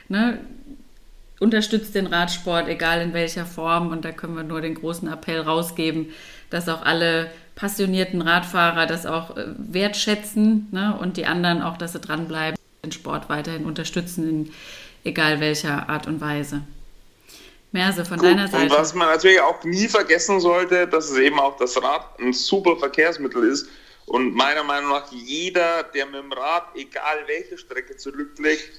ne, 0.07 0.39
unterstützt 1.39 1.95
den 1.95 2.07
Radsport, 2.07 2.67
egal 2.67 3.01
in 3.01 3.13
welcher 3.13 3.45
Form. 3.45 3.89
Und 3.89 4.05
da 4.05 4.11
können 4.11 4.35
wir 4.35 4.43
nur 4.43 4.61
den 4.61 4.75
großen 4.75 5.11
Appell 5.11 5.41
rausgeben, 5.41 6.11
dass 6.49 6.69
auch 6.69 6.83
alle 6.83 7.31
passionierten 7.55 8.21
Radfahrer 8.21 8.85
das 8.85 9.05
auch 9.05 9.35
äh, 9.35 9.45
wertschätzen 9.57 10.67
ne? 10.71 10.95
und 10.99 11.17
die 11.17 11.25
anderen 11.25 11.61
auch, 11.61 11.77
dass 11.77 11.93
sie 11.93 11.99
dranbleiben, 11.99 12.57
den 12.85 12.91
Sport 12.91 13.29
weiterhin 13.29 13.65
unterstützen, 13.65 14.29
in 14.29 14.51
egal 15.03 15.39
welcher 15.39 15.89
Art 15.89 16.07
und 16.07 16.21
Weise. 16.21 16.61
Merse, 17.71 18.05
von 18.05 18.17
Gut, 18.17 18.27
deiner 18.27 18.47
Seite. 18.47 18.63
Und 18.63 18.71
was 18.71 18.93
man 18.93 19.07
natürlich 19.07 19.41
auch 19.41 19.63
nie 19.63 19.87
vergessen 19.87 20.39
sollte, 20.39 20.87
dass 20.87 21.09
es 21.09 21.17
eben 21.17 21.39
auch 21.39 21.57
das 21.57 21.81
Rad 21.81 22.19
ein 22.19 22.33
super 22.33 22.77
Verkehrsmittel 22.77 23.43
ist. 23.43 23.67
Und 24.05 24.33
meiner 24.33 24.63
Meinung 24.63 24.89
nach 24.89 25.11
jeder, 25.11 25.83
der 25.83 26.05
mit 26.05 26.15
dem 26.15 26.33
Rad, 26.33 26.75
egal 26.75 27.23
welche 27.27 27.57
Strecke 27.57 27.95
zurücklegt, 27.95 28.69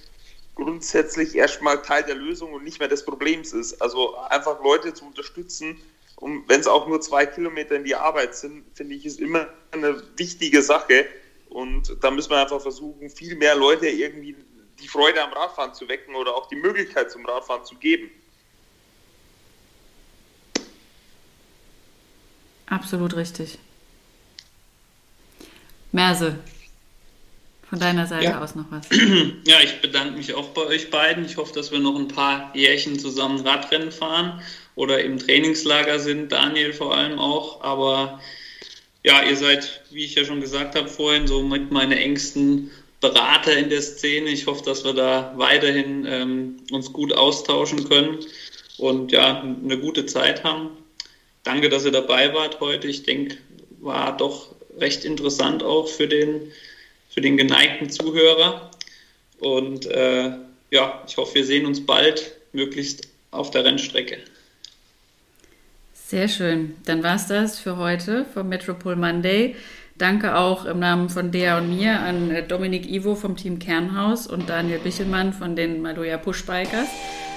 grundsätzlich 0.55 1.35
erstmal 1.35 1.81
Teil 1.81 2.03
der 2.03 2.17
Lösung 2.17 2.53
und 2.53 2.65
nicht 2.65 2.81
mehr 2.81 2.89
des 2.89 3.05
Problems 3.05 3.53
ist. 3.53 3.81
Also 3.81 4.17
einfach 4.17 4.63
Leute 4.63 4.93
zu 4.93 5.07
unterstützen, 5.07 5.79
und 6.23 6.49
wenn 6.49 6.61
es 6.61 6.69
auch 6.69 6.87
nur 6.87 7.01
zwei 7.01 7.27
Kilometer 7.27 7.75
in 7.75 7.83
die 7.83 7.97
Arbeit 7.97 8.37
sind, 8.37 8.65
finde 8.75 8.95
ich, 8.95 9.05
ist 9.05 9.19
immer 9.19 9.49
eine 9.73 10.01
wichtige 10.17 10.63
Sache. 10.63 11.05
Und 11.49 11.97
da 12.01 12.13
müssen 12.13 12.31
wir 12.31 12.41
einfach 12.41 12.61
versuchen, 12.61 13.11
viel 13.11 13.35
mehr 13.35 13.57
Leute 13.57 13.89
irgendwie 13.89 14.37
die 14.81 14.87
Freude 14.87 15.21
am 15.21 15.33
Radfahren 15.33 15.75
zu 15.75 15.89
wecken 15.89 16.15
oder 16.15 16.33
auch 16.37 16.47
die 16.47 16.55
Möglichkeit 16.55 17.11
zum 17.11 17.27
Radfahren 17.27 17.65
zu 17.65 17.75
geben. 17.75 18.09
Absolut 22.67 23.17
richtig. 23.17 23.59
Merse, 25.93 26.39
von 27.73 27.81
deiner 27.81 28.07
Seite 28.07 28.25
ja. 28.25 28.43
aus 28.43 28.55
noch 28.55 28.71
was. 28.71 28.87
Ja, 29.47 29.57
ich 29.65 29.81
bedanke 29.81 30.19
mich 30.19 30.35
auch 30.35 30.49
bei 30.51 30.61
euch 30.63 30.91
beiden. 30.91 31.25
Ich 31.25 31.39
hoffe, 31.39 31.55
dass 31.55 31.73
wir 31.73 31.79
noch 31.79 31.99
ein 31.99 32.09
paar 32.09 32.55
Jährchen 32.55 32.99
zusammen 32.99 33.41
Radrennen 33.47 33.93
fahren 33.93 34.43
oder 34.75 35.03
im 35.03 35.19
Trainingslager 35.19 35.99
sind, 35.99 36.33
Daniel 36.33 36.75
vor 36.75 36.95
allem 36.95 37.19
auch. 37.19 37.63
Aber 37.63 38.21
ja, 39.03 39.23
ihr 39.23 39.37
seid, 39.37 39.81
wie 39.91 40.05
ich 40.05 40.15
ja 40.15 40.27
schon 40.27 40.43
gesagt 40.43 40.75
habe 40.75 40.87
vorhin, 40.87 41.27
so 41.27 41.43
mit 41.43 41.71
meine 41.71 41.99
engsten 41.99 42.71
Berater 43.01 43.57
in 43.57 43.71
der 43.71 43.81
Szene. 43.81 44.29
Ich 44.29 44.47
hoffe, 44.47 44.65
dass 44.65 44.85
wir 44.85 44.93
da 44.93 45.33
weiterhin 45.37 46.05
ähm, 46.07 46.57
uns 46.71 46.93
gut 46.93 47.15
austauschen 47.15 47.89
können 47.89 48.19
und 48.77 49.13
ja, 49.13 49.41
eine 49.41 49.79
gute 49.79 50.05
Zeit 50.05 50.45
haben. 50.45 50.69
Danke, 51.45 51.69
dass 51.69 51.85
ihr 51.85 51.91
dabei 51.91 52.33
wart 52.35 52.61
heute. 52.61 52.89
Ich 52.89 53.03
denke, 53.03 53.37
war 53.81 54.17
doch 54.17 54.55
recht 54.79 55.05
interessant 55.05 55.63
auch 55.63 55.89
für 55.89 56.09
den, 56.09 56.53
für 57.11 57.21
den 57.21 57.37
geneigten 57.37 57.91
Zuhörer. 57.91 58.71
Und 59.41 59.87
äh, 59.87 60.33
ja, 60.71 61.03
ich 61.07 61.17
hoffe, 61.17 61.35
wir 61.35 61.45
sehen 61.45 61.67
uns 61.67 61.85
bald, 61.85 62.33
möglichst 62.53 63.09
auf 63.31 63.51
der 63.51 63.65
Rennstrecke. 63.65 64.19
Sehr 65.95 66.29
schön. 66.29 66.77
Dann 66.85 67.03
war 67.03 67.17
es 67.17 67.27
das 67.27 67.59
für 67.59 67.77
heute 67.79 68.27
vom 68.35 68.49
Metropol 68.49 68.97
Monday. 68.97 69.57
Danke 69.99 70.37
auch 70.37 70.65
im 70.65 70.79
Namen 70.79 71.09
von 71.09 71.31
Dea 71.31 71.59
und 71.59 71.77
mir 71.77 72.01
an 72.01 72.31
äh, 72.31 72.47
Dominik 72.47 72.91
Ivo 72.91 73.15
vom 73.15 73.37
Team 73.37 73.59
Kernhaus 73.59 74.27
und 74.27 74.49
Daniel 74.49 74.79
Bichelmann 74.79 75.33
von 75.33 75.55
den 75.55 75.83
Maloja 75.83 76.19
Pushbikers. 76.19 76.89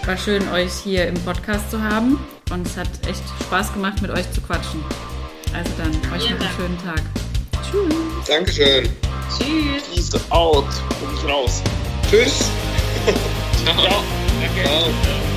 War 0.05 0.17
schön, 0.17 0.47
euch 0.49 0.71
hier 0.83 1.07
im 1.07 1.15
Podcast 1.15 1.69
zu 1.71 1.81
haben 1.81 2.19
und 2.51 2.65
es 2.65 2.77
hat 2.77 2.87
echt 3.07 3.23
Spaß 3.43 3.73
gemacht, 3.73 4.01
mit 4.01 4.11
euch 4.11 4.31
zu 4.31 4.41
quatschen. 4.41 4.83
Also 5.53 5.71
dann, 5.77 5.91
euch 6.13 6.29
noch 6.29 6.39
einen 6.39 6.49
schönen 6.55 6.77
Tag. 6.83 7.01
Tschüss. 7.63 8.27
Dankeschön. 8.27 8.89
Tschüss. 9.37 10.11
Peace 10.11 10.31
out. 10.31 10.65
Komm 10.99 11.15
ich 11.15 11.31
raus. 11.31 11.61
Tschüss. 12.09 12.51
Ciao. 13.63 13.75
Ciao. 13.75 14.03
Danke. 14.41 14.63
Ciao. 14.63 15.34